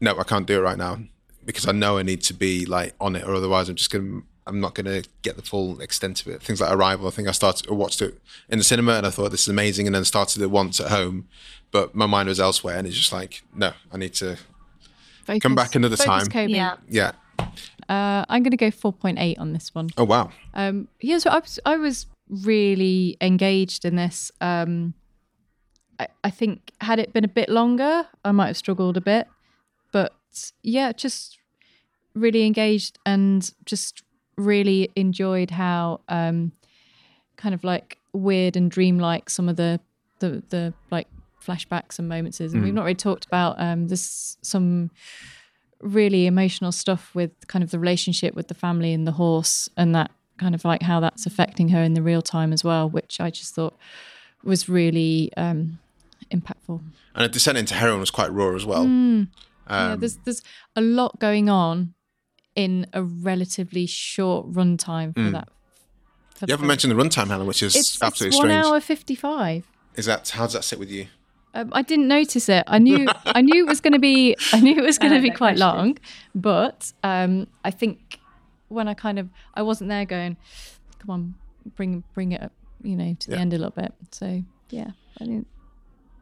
no, 0.00 0.18
I 0.18 0.24
can't 0.24 0.46
do 0.46 0.58
it 0.58 0.62
right 0.62 0.78
now. 0.78 0.98
because 1.44 1.66
I 1.66 1.72
know 1.72 1.98
I 1.98 2.02
need 2.02 2.22
to 2.22 2.34
be 2.34 2.66
like 2.66 2.94
on 3.00 3.16
it, 3.16 3.24
or 3.24 3.34
otherwise 3.34 3.68
I'm 3.68 3.76
just 3.76 3.90
gonna 3.90 4.22
I'm 4.46 4.60
not 4.60 4.74
gonna 4.74 5.02
get 5.22 5.36
the 5.36 5.42
full 5.42 5.80
extent 5.80 6.20
of 6.22 6.28
it. 6.28 6.42
Things 6.42 6.60
like 6.60 6.72
Arrival, 6.72 7.06
I 7.06 7.10
think 7.10 7.28
I 7.28 7.32
started 7.32 7.68
I 7.70 7.74
watched 7.74 8.02
it 8.02 8.18
in 8.48 8.58
the 8.58 8.64
cinema 8.64 8.94
and 8.94 9.06
I 9.06 9.10
thought 9.10 9.30
this 9.30 9.42
is 9.42 9.48
amazing, 9.48 9.86
and 9.86 9.94
then 9.94 10.04
started 10.04 10.42
it 10.42 10.50
once 10.50 10.80
at 10.80 10.88
home, 10.88 11.28
but 11.70 11.94
my 11.94 12.06
mind 12.06 12.28
was 12.28 12.40
elsewhere, 12.40 12.76
and 12.76 12.86
it's 12.86 12.96
just 12.96 13.12
like 13.12 13.42
no, 13.54 13.72
I 13.92 13.96
need 13.96 14.14
to 14.14 14.38
Focus, 15.30 15.42
come 15.42 15.54
back 15.54 15.76
another 15.76 15.96
focus, 15.96 16.24
time. 16.24 16.26
Kobe. 16.26 16.52
Yeah. 16.52 16.76
yeah. 16.88 17.12
Uh, 17.88 18.24
I'm 18.28 18.42
going 18.42 18.50
to 18.50 18.56
go 18.56 18.70
4.8 18.70 19.38
on 19.38 19.52
this 19.52 19.72
one. 19.72 19.90
Oh 19.96 20.02
wow. 20.02 20.30
Um, 20.54 20.88
yeah, 21.00 21.18
so 21.18 21.30
I 21.30 21.38
was, 21.38 21.60
I 21.64 21.76
was 21.76 22.06
really 22.28 23.16
engaged 23.20 23.84
in 23.84 23.94
this. 23.94 24.32
Um, 24.40 24.94
I, 26.00 26.08
I 26.24 26.30
think 26.30 26.72
had 26.80 26.98
it 26.98 27.12
been 27.12 27.24
a 27.24 27.28
bit 27.28 27.48
longer, 27.48 28.08
I 28.24 28.32
might 28.32 28.48
have 28.48 28.56
struggled 28.56 28.96
a 28.96 29.00
bit, 29.00 29.28
but 29.92 30.12
yeah, 30.64 30.90
just 30.90 31.38
really 32.14 32.44
engaged 32.44 32.98
and 33.06 33.52
just 33.64 34.02
really 34.36 34.90
enjoyed 34.96 35.52
how 35.52 36.00
um, 36.08 36.50
kind 37.36 37.54
of 37.54 37.62
like 37.62 37.98
weird 38.12 38.56
and 38.56 38.68
dreamlike 38.68 39.30
some 39.30 39.48
of 39.48 39.54
the 39.54 39.78
the 40.18 40.42
the 40.48 40.74
like 40.90 41.06
flashbacks 41.44 41.98
and 41.98 42.08
moments 42.08 42.40
is. 42.40 42.52
And 42.54 42.62
we've 42.62 42.74
not 42.74 42.82
really 42.84 42.94
talked 42.94 43.24
about 43.26 43.60
um, 43.60 43.88
this 43.88 44.36
some 44.42 44.90
really 45.80 46.26
emotional 46.26 46.72
stuff 46.72 47.14
with 47.14 47.30
kind 47.48 47.62
of 47.62 47.70
the 47.70 47.78
relationship 47.78 48.34
with 48.34 48.48
the 48.48 48.54
family 48.54 48.92
and 48.92 49.06
the 49.06 49.12
horse 49.12 49.68
and 49.76 49.94
that 49.94 50.10
kind 50.36 50.54
of 50.54 50.64
like 50.64 50.82
how 50.82 51.00
that's 51.00 51.26
affecting 51.26 51.70
her 51.70 51.82
in 51.82 51.94
the 51.94 52.02
real 52.02 52.22
time 52.22 52.52
as 52.52 52.62
well, 52.62 52.88
which 52.88 53.20
I 53.20 53.30
just 53.30 53.54
thought 53.54 53.76
was 54.44 54.68
really 54.68 55.30
um, 55.36 55.78
impactful. 56.30 56.80
And 57.14 57.24
a 57.24 57.28
descent 57.28 57.56
into 57.58 57.74
heroin 57.74 58.00
was 58.00 58.10
quite 58.10 58.32
raw 58.32 58.54
as 58.54 58.64
well. 58.66 58.84
Mm. 58.84 59.28
yeah, 59.68 59.92
Um, 59.92 60.00
there's 60.00 60.16
there's 60.24 60.42
a 60.76 60.80
lot 60.80 61.18
going 61.18 61.48
on 61.48 61.94
in 62.54 62.86
a 62.92 63.02
relatively 63.02 63.86
short 63.86 64.52
runtime 64.52 65.14
for 65.14 65.30
that. 65.30 65.48
For 66.34 66.46
Mm. 66.46 66.48
you 66.48 66.52
haven't 66.52 66.66
mentioned 66.68 66.90
the 66.90 67.02
runtime, 67.02 67.28
Helen, 67.28 67.46
which 67.46 67.62
is 67.62 67.76
it's, 67.76 68.02
absolutely 68.02 68.36
it's 68.36 68.38
one 68.38 68.48
strange. 68.48 68.66
hour 68.66 68.80
fifty 68.80 69.14
five. 69.14 69.66
Is 69.96 70.06
that 70.06 70.28
how 70.30 70.44
does 70.44 70.54
that 70.54 70.64
sit 70.64 70.78
with 70.78 70.90
you? 70.90 71.06
Um, 71.54 71.70
I 71.72 71.82
didn't 71.82 72.06
notice 72.08 72.48
it. 72.48 72.64
I 72.66 72.78
knew 72.78 73.08
I 73.26 73.40
knew 73.42 73.64
it 73.64 73.68
was 73.68 73.80
going 73.80 73.92
to 73.94 73.98
be 73.98 74.36
I 74.52 74.60
knew 74.60 74.76
it 74.76 74.82
was 74.84 74.98
going 74.98 75.12
to 75.12 75.20
be 75.20 75.30
quite 75.30 75.56
long, 75.56 75.98
but 76.34 76.92
um, 77.02 77.46
I 77.64 77.70
think 77.70 78.18
when 78.68 78.86
I 78.88 78.94
kind 78.94 79.18
of 79.18 79.28
I 79.54 79.62
wasn't 79.62 79.90
there 79.90 80.04
going, 80.04 80.36
come 81.00 81.10
on, 81.10 81.34
bring 81.76 82.04
bring 82.14 82.32
it 82.32 82.42
up, 82.42 82.52
you 82.82 82.94
know, 82.96 83.14
to 83.18 83.30
the 83.30 83.36
Yeah. 83.36 83.42
end 83.42 83.52
a 83.52 83.56
little 83.58 83.72
bit. 83.72 83.92
So 84.12 84.42
yeah, 84.70 84.90
I 85.20 85.24
didn't. 85.24 85.46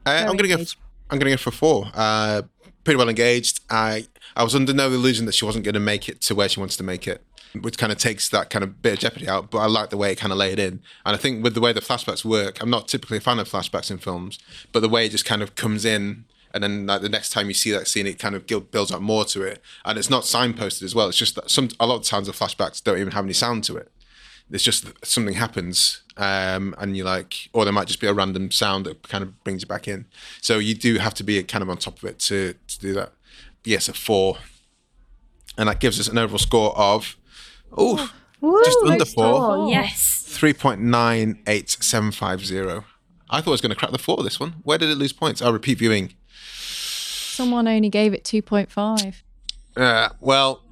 Uh, 0.06 0.10
I'm 0.26 0.36
gonna 0.36 0.48
go. 0.48 0.54
engaged. 0.54 0.76
I'm 1.10 1.18
gonna 1.18 1.30
go 1.32 1.36
for 1.36 1.50
four. 1.50 1.90
Uh, 1.94 2.42
pretty 2.84 2.96
well 2.96 3.08
engaged. 3.10 3.60
I 3.68 4.06
I 4.34 4.44
was 4.44 4.54
under 4.54 4.72
no 4.72 4.86
illusion 4.88 5.26
that 5.26 5.32
she 5.34 5.44
wasn't 5.44 5.64
going 5.64 5.74
to 5.74 5.80
make 5.80 6.08
it 6.08 6.20
to 6.22 6.34
where 6.34 6.48
she 6.48 6.58
wants 6.60 6.76
to 6.78 6.82
make 6.84 7.06
it, 7.06 7.22
which 7.60 7.78
kind 7.78 7.92
of 7.92 7.98
takes 7.98 8.28
that 8.30 8.50
kind 8.50 8.62
of 8.62 8.82
bit 8.82 8.94
of 8.94 8.98
jeopardy 8.98 9.28
out. 9.28 9.50
But 9.50 9.58
I 9.58 9.66
like 9.66 9.90
the 9.90 9.96
way 9.96 10.12
it 10.12 10.18
kind 10.18 10.32
of 10.32 10.38
laid 10.38 10.58
in, 10.58 10.80
and 11.04 11.14
I 11.14 11.16
think 11.16 11.42
with 11.42 11.54
the 11.54 11.60
way 11.60 11.72
the 11.72 11.80
flashbacks 11.80 12.24
work, 12.24 12.62
I'm 12.62 12.70
not 12.70 12.88
typically 12.88 13.18
a 13.18 13.20
fan 13.20 13.38
of 13.38 13.48
flashbacks 13.48 13.90
in 13.90 13.98
films, 13.98 14.38
but 14.72 14.80
the 14.80 14.88
way 14.88 15.06
it 15.06 15.10
just 15.10 15.24
kind 15.24 15.42
of 15.42 15.54
comes 15.54 15.84
in. 15.84 16.24
And 16.54 16.64
then, 16.64 16.86
like 16.86 17.02
the 17.02 17.10
next 17.10 17.30
time 17.30 17.48
you 17.48 17.54
see 17.54 17.70
that 17.72 17.86
scene, 17.86 18.06
it 18.06 18.18
kind 18.18 18.34
of 18.34 18.46
builds 18.46 18.90
up 18.90 19.02
more 19.02 19.26
to 19.26 19.42
it, 19.42 19.62
and 19.84 19.98
it's 19.98 20.08
not 20.08 20.22
signposted 20.22 20.82
as 20.82 20.94
well. 20.94 21.08
It's 21.08 21.18
just 21.18 21.34
that 21.34 21.50
some 21.50 21.68
a 21.78 21.86
lot 21.86 21.96
of 21.96 22.04
times 22.04 22.26
the 22.26 22.32
flashbacks 22.32 22.82
don't 22.82 22.98
even 22.98 23.12
have 23.12 23.24
any 23.24 23.34
sound 23.34 23.64
to 23.64 23.76
it. 23.76 23.92
It's 24.50 24.64
just 24.64 24.86
something 25.04 25.34
happens, 25.34 26.00
um, 26.16 26.74
and 26.78 26.96
you're 26.96 27.04
like, 27.04 27.50
or 27.52 27.64
there 27.64 27.72
might 27.72 27.86
just 27.86 28.00
be 28.00 28.06
a 28.06 28.14
random 28.14 28.50
sound 28.50 28.86
that 28.86 29.06
kind 29.06 29.22
of 29.22 29.44
brings 29.44 29.60
you 29.60 29.68
back 29.68 29.86
in. 29.86 30.06
So 30.40 30.58
you 30.58 30.74
do 30.74 30.96
have 30.96 31.12
to 31.14 31.22
be 31.22 31.42
kind 31.42 31.60
of 31.60 31.68
on 31.68 31.76
top 31.76 31.98
of 31.98 32.04
it 32.04 32.18
to 32.20 32.54
to 32.54 32.78
do 32.80 32.94
that. 32.94 33.12
Yes, 33.62 33.86
a 33.88 33.92
four, 33.92 34.38
and 35.58 35.68
that 35.68 35.80
gives 35.80 36.00
us 36.00 36.08
an 36.08 36.16
overall 36.16 36.38
score 36.38 36.74
of 36.78 37.17
oh, 37.76 38.10
just 38.64 38.78
under 38.86 39.04
four, 39.04 39.24
Oh, 39.24 39.68
yes. 39.70 40.22
three 40.26 40.52
point 40.52 40.80
nine 40.80 41.40
eight 41.46 41.70
seven 41.70 42.10
five 42.12 42.44
zero. 42.44 42.84
I 43.30 43.40
thought 43.40 43.50
I 43.50 43.52
was 43.52 43.60
going 43.60 43.70
to 43.70 43.76
crack 43.76 43.90
the 43.92 43.98
four 43.98 44.22
this 44.22 44.40
one. 44.40 44.56
Where 44.62 44.78
did 44.78 44.88
it 44.90 44.94
lose 44.96 45.12
points? 45.12 45.42
Oh, 45.42 45.52
repeat 45.52 45.78
viewing. 45.78 46.14
Someone 46.32 47.68
only 47.68 47.88
gave 47.88 48.14
it 48.14 48.24
two 48.24 48.42
point 48.42 48.70
five. 48.70 49.22
Uh, 49.76 50.08
well, 50.20 50.62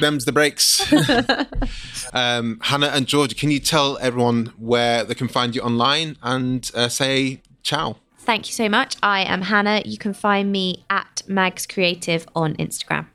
them's 0.00 0.24
the 0.24 0.32
breaks. 0.32 0.92
um, 2.12 2.58
Hannah 2.62 2.88
and 2.88 3.06
Georgia, 3.06 3.34
can 3.34 3.50
you 3.50 3.60
tell 3.60 3.98
everyone 3.98 4.52
where 4.58 5.04
they 5.04 5.14
can 5.14 5.28
find 5.28 5.54
you 5.54 5.62
online 5.62 6.16
and 6.22 6.70
uh, 6.74 6.88
say 6.88 7.42
ciao? 7.62 7.96
Thank 8.18 8.48
you 8.48 8.54
so 8.54 8.68
much. 8.68 8.96
I 9.02 9.22
am 9.24 9.42
Hannah. 9.42 9.82
You 9.84 9.98
can 9.98 10.14
find 10.14 10.50
me 10.50 10.84
at 10.88 11.22
Mags 11.28 11.66
Creative 11.66 12.26
on 12.34 12.54
Instagram. 12.56 13.06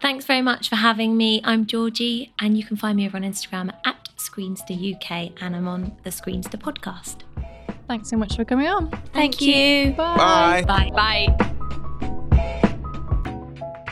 Thanks 0.00 0.24
very 0.26 0.42
much 0.42 0.68
for 0.68 0.76
having 0.76 1.16
me. 1.16 1.40
I'm 1.44 1.66
Georgie, 1.66 2.32
and 2.38 2.56
you 2.56 2.64
can 2.64 2.76
find 2.76 2.96
me 2.96 3.06
over 3.06 3.16
on 3.16 3.24
Instagram 3.24 3.74
at 3.84 4.08
Screenster 4.16 4.94
UK, 4.94 5.32
and 5.42 5.56
I'm 5.56 5.66
on 5.66 5.96
the 6.04 6.10
Screenster 6.10 6.56
podcast. 6.56 7.22
Thanks 7.88 8.08
so 8.08 8.16
much 8.16 8.36
for 8.36 8.44
coming 8.44 8.68
on. 8.68 8.90
Thank 9.12 9.40
you. 9.40 9.92
Bye. 9.92 10.62
Bye. 10.66 10.90
Bye. 10.94 11.54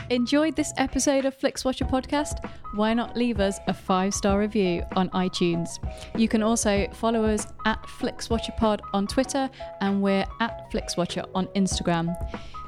Enjoyed 0.09 0.55
this 0.55 0.71
episode 0.77 1.25
of 1.25 1.37
FlixWatcher 1.37 1.89
podcast? 1.89 2.49
Why 2.75 2.93
not 2.93 3.17
leave 3.17 3.41
us 3.41 3.59
a 3.67 3.73
five 3.73 4.13
star 4.13 4.39
review 4.39 4.83
on 4.95 5.09
iTunes? 5.09 5.67
You 6.15 6.29
can 6.29 6.41
also 6.41 6.87
follow 6.93 7.25
us 7.25 7.45
at 7.65 7.83
FlixWatcherPod 7.83 8.79
on 8.93 9.07
Twitter 9.07 9.49
and 9.81 10.01
we're 10.01 10.25
at 10.39 10.71
FlixWatcher 10.71 11.29
on 11.35 11.47
Instagram. 11.47 12.15